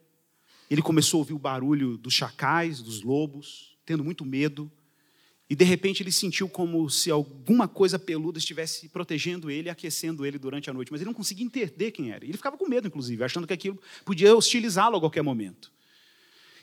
Ele 0.70 0.82
começou 0.82 1.18
a 1.18 1.22
ouvir 1.22 1.34
o 1.34 1.40
barulho 1.40 1.98
dos 1.98 2.14
chacais, 2.14 2.82
dos 2.82 3.02
lobos, 3.02 3.78
tendo 3.86 4.04
muito 4.04 4.24
medo. 4.24 4.72
E 5.50 5.56
de 5.56 5.66
repente 5.66 6.02
ele 6.02 6.12
sentiu 6.12 6.48
como 6.48 6.90
se 6.90 7.12
alguma 7.12 7.68
coisa 7.68 8.00
peluda 8.00 8.38
estivesse 8.38 8.90
protegendo 8.90 9.52
ele, 9.52 9.70
aquecendo 9.70 10.26
ele 10.26 10.38
durante 10.38 10.70
a 10.70 10.74
noite. 10.74 10.92
Mas 10.92 11.02
ele 11.02 11.10
não 11.10 11.14
conseguia 11.14 11.46
entender 11.46 11.92
quem 11.92 12.12
era. 12.12 12.24
Ele 12.24 12.38
ficava 12.38 12.58
com 12.58 12.68
medo, 12.68 12.88
inclusive, 12.88 13.24
achando 13.24 13.48
que 13.48 13.54
aquilo 13.54 13.80
podia 14.06 14.36
hostilizá-lo 14.36 14.98
a 14.98 15.00
qualquer 15.00 15.24
momento. 15.24 15.72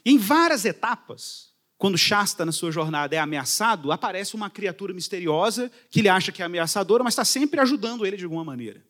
E 0.03 0.11
em 0.11 0.17
várias 0.17 0.65
etapas, 0.65 1.50
quando 1.81 1.97
Shasta, 1.97 2.45
na 2.45 2.51
sua 2.51 2.71
jornada, 2.71 3.15
é 3.15 3.17
ameaçado, 3.17 3.91
aparece 3.91 4.35
uma 4.35 4.51
criatura 4.51 4.93
misteriosa 4.93 5.71
que 5.89 5.99
ele 5.99 6.09
acha 6.09 6.31
que 6.31 6.43
é 6.43 6.45
ameaçadora, 6.45 7.03
mas 7.03 7.13
está 7.13 7.25
sempre 7.25 7.59
ajudando 7.59 8.05
ele 8.05 8.15
de 8.15 8.23
alguma 8.23 8.45
maneira. 8.45 8.85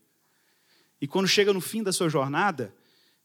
E 0.99 1.07
quando 1.07 1.25
chega 1.25 1.53
no 1.53 1.61
fim 1.61 1.81
da 1.81 1.93
sua 1.93 2.09
jornada, 2.09 2.75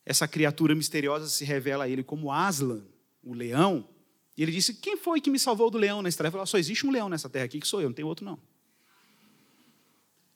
essa 0.05 0.29
criatura 0.29 0.73
misteriosa 0.73 1.27
se 1.27 1.45
revela 1.45 1.83
a 1.83 1.89
ele 1.89 2.05
como 2.05 2.31
Aslan, 2.31 2.85
o 3.21 3.35
leão. 3.35 3.89
E 4.37 4.43
ele 4.45 4.53
disse: 4.53 4.73
Quem 4.73 4.97
foi 4.97 5.21
que 5.21 5.31
me 5.31 5.39
salvou 5.39 5.69
do 5.69 5.79
leão 5.79 6.01
nessa 6.01 6.19
terra? 6.19 6.29
Ele 6.29 6.33
falou: 6.35 6.47
Só 6.47 6.59
existe 6.59 6.87
um 6.87 6.93
leão 6.93 7.09
nessa 7.09 7.29
terra 7.29 7.47
aqui 7.47 7.59
que 7.59 7.67
sou 7.67 7.83
eu, 7.83 7.89
não 7.89 7.95
tem 7.95 8.05
outro 8.05 8.25
não. 8.25 8.39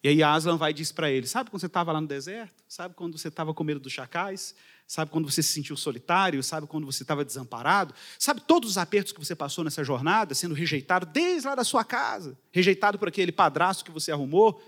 E 0.02 0.08
aí 0.08 0.22
Aslan 0.22 0.56
vai 0.56 0.70
e 0.70 0.74
diz 0.74 0.90
para 0.90 1.10
ele: 1.10 1.26
Sabe 1.26 1.50
quando 1.50 1.60
você 1.60 1.66
estava 1.66 1.92
lá 1.92 2.00
no 2.00 2.06
deserto? 2.06 2.64
Sabe 2.66 2.94
quando 2.94 3.18
você 3.18 3.28
estava 3.28 3.52
com 3.52 3.62
medo 3.62 3.80
dos 3.80 3.92
chacais? 3.92 4.54
Sabe 4.86 5.10
quando 5.10 5.30
você 5.30 5.42
se 5.42 5.52
sentiu 5.52 5.76
solitário? 5.76 6.42
Sabe 6.42 6.66
quando 6.66 6.84
você 6.84 7.02
estava 7.02 7.24
desamparado? 7.24 7.94
Sabe 8.18 8.40
todos 8.40 8.70
os 8.70 8.78
apertos 8.78 9.12
que 9.12 9.18
você 9.20 9.36
passou 9.36 9.62
nessa 9.62 9.84
jornada, 9.84 10.34
sendo 10.34 10.54
rejeitado 10.54 11.06
desde 11.06 11.46
lá 11.46 11.54
da 11.54 11.64
sua 11.64 11.84
casa, 11.84 12.38
rejeitado 12.50 12.98
por 12.98 13.08
aquele 13.08 13.30
padrasto 13.30 13.84
que 13.84 13.90
você 13.90 14.10
arrumou? 14.10 14.62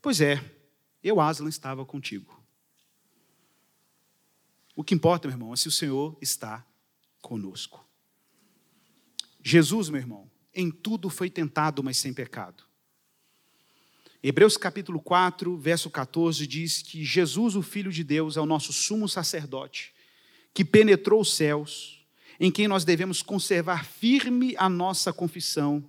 Pois 0.00 0.20
é, 0.20 0.42
eu, 1.02 1.20
Aslan, 1.20 1.48
estava 1.48 1.84
contigo. 1.84 2.42
O 4.74 4.82
que 4.82 4.94
importa, 4.94 5.28
meu 5.28 5.34
irmão, 5.34 5.52
é 5.52 5.56
se 5.56 5.68
o 5.68 5.72
Senhor 5.72 6.16
está 6.20 6.64
conosco. 7.20 7.84
Jesus, 9.42 9.88
meu 9.88 10.00
irmão, 10.00 10.30
em 10.54 10.70
tudo 10.70 11.10
foi 11.10 11.28
tentado, 11.28 11.82
mas 11.82 11.98
sem 11.98 12.14
pecado. 12.14 12.67
Hebreus 14.20 14.56
capítulo 14.56 15.00
4, 15.00 15.56
verso 15.56 15.88
14 15.88 16.44
diz 16.44 16.82
que 16.82 17.04
Jesus, 17.04 17.54
o 17.54 17.62
Filho 17.62 17.92
de 17.92 18.02
Deus, 18.02 18.36
é 18.36 18.40
o 18.40 18.46
nosso 18.46 18.72
sumo 18.72 19.08
sacerdote, 19.08 19.92
que 20.52 20.64
penetrou 20.64 21.20
os 21.20 21.34
céus, 21.34 22.04
em 22.40 22.50
quem 22.50 22.66
nós 22.66 22.84
devemos 22.84 23.22
conservar 23.22 23.84
firme 23.84 24.56
a 24.58 24.68
nossa 24.68 25.12
confissão, 25.12 25.84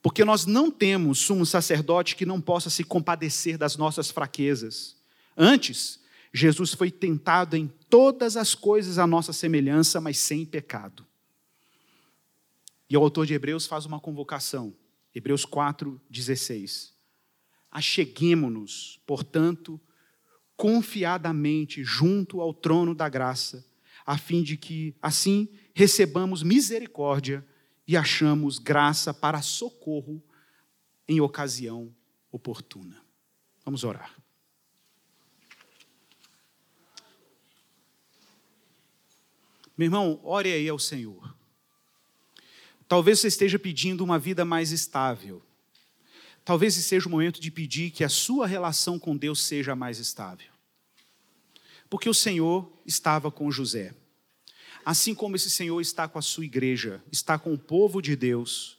porque 0.00 0.24
nós 0.24 0.46
não 0.46 0.70
temos 0.70 1.18
sumo 1.18 1.44
sacerdote 1.44 2.14
que 2.14 2.24
não 2.24 2.40
possa 2.40 2.70
se 2.70 2.84
compadecer 2.84 3.58
das 3.58 3.76
nossas 3.76 4.08
fraquezas. 4.08 4.96
Antes, 5.36 5.98
Jesus 6.32 6.74
foi 6.74 6.92
tentado 6.92 7.56
em 7.56 7.66
todas 7.90 8.36
as 8.36 8.54
coisas 8.54 8.98
à 8.98 9.06
nossa 9.06 9.32
semelhança, 9.32 10.00
mas 10.00 10.18
sem 10.18 10.44
pecado. 10.44 11.04
E 12.88 12.96
o 12.96 13.02
autor 13.02 13.26
de 13.26 13.34
Hebreus 13.34 13.66
faz 13.66 13.84
uma 13.84 13.98
convocação, 13.98 14.72
Hebreus 15.12 15.44
4, 15.44 16.00
16. 16.08 16.93
Acheguemo-nos, 17.74 19.00
portanto, 19.04 19.80
confiadamente 20.56 21.82
junto 21.82 22.40
ao 22.40 22.54
trono 22.54 22.94
da 22.94 23.08
graça, 23.08 23.66
a 24.06 24.16
fim 24.16 24.42
de 24.42 24.56
que, 24.56 24.94
assim, 25.02 25.48
recebamos 25.74 26.42
misericórdia 26.42 27.44
e 27.86 27.96
achamos 27.96 28.58
graça 28.58 29.12
para 29.12 29.42
socorro 29.42 30.22
em 31.08 31.20
ocasião 31.20 31.94
oportuna. 32.30 33.02
Vamos 33.64 33.82
orar. 33.82 34.14
Meu 39.76 39.86
irmão, 39.86 40.20
ore 40.22 40.52
aí 40.52 40.68
ao 40.68 40.78
Senhor. 40.78 41.34
Talvez 42.86 43.18
você 43.18 43.26
esteja 43.26 43.58
pedindo 43.58 44.04
uma 44.04 44.18
vida 44.18 44.44
mais 44.44 44.70
estável. 44.70 45.42
Talvez 46.44 46.74
seja 46.74 47.08
o 47.08 47.10
momento 47.10 47.40
de 47.40 47.50
pedir 47.50 47.90
que 47.90 48.04
a 48.04 48.08
sua 48.08 48.46
relação 48.46 48.98
com 48.98 49.16
Deus 49.16 49.42
seja 49.42 49.74
mais 49.74 49.98
estável. 49.98 50.48
Porque 51.88 52.08
o 52.08 52.14
Senhor 52.14 52.70
estava 52.84 53.30
com 53.30 53.50
José. 53.50 53.94
Assim 54.84 55.14
como 55.14 55.36
esse 55.36 55.48
Senhor 55.48 55.80
está 55.80 56.06
com 56.06 56.18
a 56.18 56.22
sua 56.22 56.44
igreja, 56.44 57.02
está 57.10 57.38
com 57.38 57.54
o 57.54 57.58
povo 57.58 58.02
de 58.02 58.14
Deus, 58.14 58.78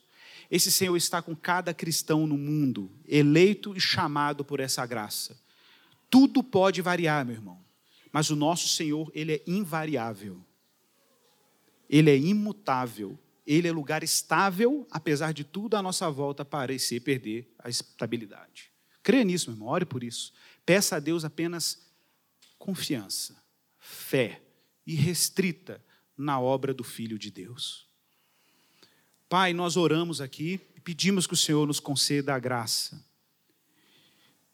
esse 0.49 0.72
Senhor 0.72 0.95
está 0.95 1.22
com 1.22 1.36
cada 1.36 1.74
cristão 1.74 2.28
no 2.28 2.38
mundo, 2.38 2.91
eleito 3.07 3.76
e 3.76 3.80
chamado 3.80 4.45
por 4.45 4.59
essa 4.59 4.86
graça. 4.86 5.39
Tudo 6.09 6.43
pode 6.43 6.82
variar, 6.82 7.26
meu 7.26 7.36
irmão, 7.36 7.59
mas 8.11 8.30
o 8.30 8.36
nosso 8.36 8.68
Senhor, 8.68 9.11
ele 9.16 9.34
é 9.34 9.43
invariável. 9.47 10.39
Ele 11.89 12.09
é 12.09 12.18
imutável. 12.18 13.18
Ele 13.46 13.68
é 13.68 13.72
lugar 13.72 14.04
estável, 14.04 14.88
apesar 14.89 15.34
de 15.34 15.43
tudo 15.43 15.78
à 15.78 15.82
nossa 15.82 16.10
volta 16.10 16.43
parecer 16.43 17.00
perder 17.02 17.54
a 17.60 17.70
estabilidade. 17.70 18.72
Creia 19.04 19.24
nisso, 19.24 19.50
meu 19.50 19.58
irmão, 19.58 19.70
ore 19.70 19.86
por 19.86 20.04
isso. 20.04 20.34
Peça 20.66 20.96
a 20.96 21.00
Deus 21.00 21.24
apenas 21.24 21.86
confiança, 22.58 23.39
fé 23.78 24.41
irrestrita 24.86 25.84
na 26.18 26.39
obra 26.39 26.74
do 26.74 26.84
Filho 26.84 27.18
de 27.18 27.30
Deus. 27.32 27.88
Pai, 29.28 29.54
nós 29.54 29.76
oramos 29.76 30.22
aqui 30.22 30.60
e 30.76 30.80
pedimos 30.80 31.28
que 31.28 31.34
o 31.34 31.38
Senhor 31.38 31.68
nos 31.68 31.80
conceda 31.80 32.34
a 32.34 32.39
graça 32.39 33.04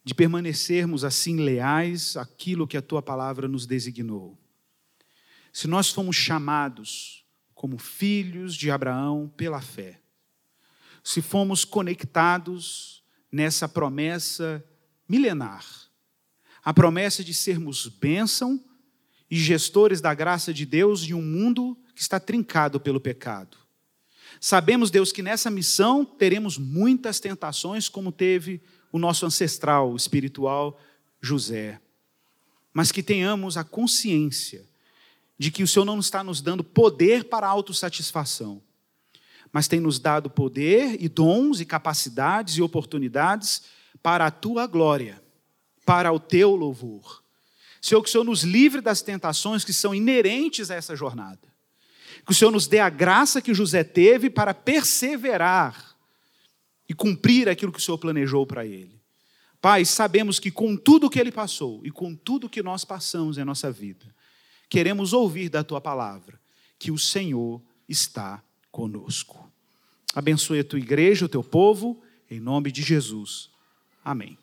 de 0.03 0.15
permanecermos 0.15 1.03
assim 1.03 1.37
leais 1.37 2.17
àquilo 2.17 2.67
que 2.67 2.77
a 2.77 2.81
tua 2.81 3.01
palavra 3.01 3.47
nos 3.47 3.65
designou. 3.67 4.37
Se 5.53 5.67
nós 5.67 5.89
fomos 5.89 6.15
chamados 6.15 7.20
como 7.61 7.77
filhos 7.77 8.55
de 8.55 8.71
Abraão 8.71 9.31
pela 9.37 9.61
fé. 9.61 10.01
Se 11.03 11.21
fomos 11.21 11.63
conectados 11.63 13.03
nessa 13.31 13.69
promessa 13.69 14.65
milenar, 15.07 15.63
a 16.63 16.73
promessa 16.73 17.23
de 17.23 17.35
sermos 17.35 17.85
bênção 17.85 18.59
e 19.29 19.35
gestores 19.37 20.01
da 20.01 20.11
graça 20.11 20.51
de 20.51 20.65
Deus 20.65 21.03
em 21.03 21.13
um 21.13 21.21
mundo 21.21 21.77
que 21.93 22.01
está 22.01 22.19
trincado 22.19 22.79
pelo 22.79 22.99
pecado. 22.99 23.55
Sabemos, 24.39 24.89
Deus, 24.89 25.11
que 25.11 25.21
nessa 25.21 25.51
missão 25.51 26.03
teremos 26.03 26.57
muitas 26.57 27.19
tentações, 27.19 27.87
como 27.87 28.11
teve 28.11 28.59
o 28.91 28.97
nosso 28.97 29.23
ancestral 29.23 29.95
espiritual 29.95 30.81
José, 31.21 31.79
mas 32.73 32.91
que 32.91 33.03
tenhamos 33.03 33.55
a 33.55 33.63
consciência 33.63 34.70
de 35.41 35.49
que 35.49 35.63
o 35.63 35.67
Senhor 35.67 35.85
não 35.85 35.97
está 35.97 36.23
nos 36.23 36.39
dando 36.39 36.63
poder 36.63 37.23
para 37.23 37.47
autossatisfação, 37.47 38.61
mas 39.51 39.67
tem 39.67 39.79
nos 39.79 39.97
dado 39.97 40.29
poder 40.29 41.01
e 41.03 41.09
dons 41.09 41.59
e 41.59 41.65
capacidades 41.65 42.57
e 42.57 42.61
oportunidades 42.61 43.63
para 44.03 44.27
a 44.27 44.29
tua 44.29 44.67
glória, 44.67 45.19
para 45.83 46.11
o 46.11 46.19
teu 46.19 46.55
louvor. 46.55 47.23
Senhor, 47.81 48.03
que 48.03 48.09
o 48.09 48.11
Senhor 48.11 48.23
nos 48.23 48.43
livre 48.43 48.81
das 48.81 49.01
tentações 49.01 49.65
que 49.65 49.73
são 49.73 49.95
inerentes 49.95 50.69
a 50.69 50.75
essa 50.75 50.95
jornada. 50.95 51.51
Que 52.23 52.33
o 52.33 52.35
Senhor 52.35 52.51
nos 52.51 52.67
dê 52.67 52.77
a 52.77 52.91
graça 52.91 53.41
que 53.41 53.51
José 53.51 53.83
teve 53.83 54.29
para 54.29 54.53
perseverar 54.53 55.97
e 56.87 56.93
cumprir 56.93 57.49
aquilo 57.49 57.71
que 57.71 57.79
o 57.79 57.81
Senhor 57.81 57.97
planejou 57.97 58.45
para 58.45 58.63
ele. 58.63 59.01
Pai, 59.59 59.85
sabemos 59.85 60.37
que 60.39 60.51
com 60.51 60.77
tudo 60.77 61.09
que 61.09 61.19
ele 61.19 61.31
passou 61.31 61.81
e 61.83 61.89
com 61.89 62.15
tudo 62.15 62.47
que 62.47 62.61
nós 62.61 62.85
passamos 62.85 63.39
em 63.39 63.43
nossa 63.43 63.71
vida, 63.71 64.05
queremos 64.71 65.11
ouvir 65.11 65.49
da 65.49 65.65
tua 65.65 65.81
palavra 65.81 66.39
que 66.79 66.91
o 66.91 66.97
Senhor 66.97 67.61
está 67.89 68.41
conosco. 68.71 69.51
Abençoe 70.15 70.61
a 70.61 70.63
tua 70.63 70.79
igreja, 70.79 71.25
o 71.25 71.29
teu 71.29 71.43
povo, 71.43 72.01
em 72.29 72.39
nome 72.39 72.71
de 72.71 72.81
Jesus. 72.81 73.49
Amém. 74.03 74.37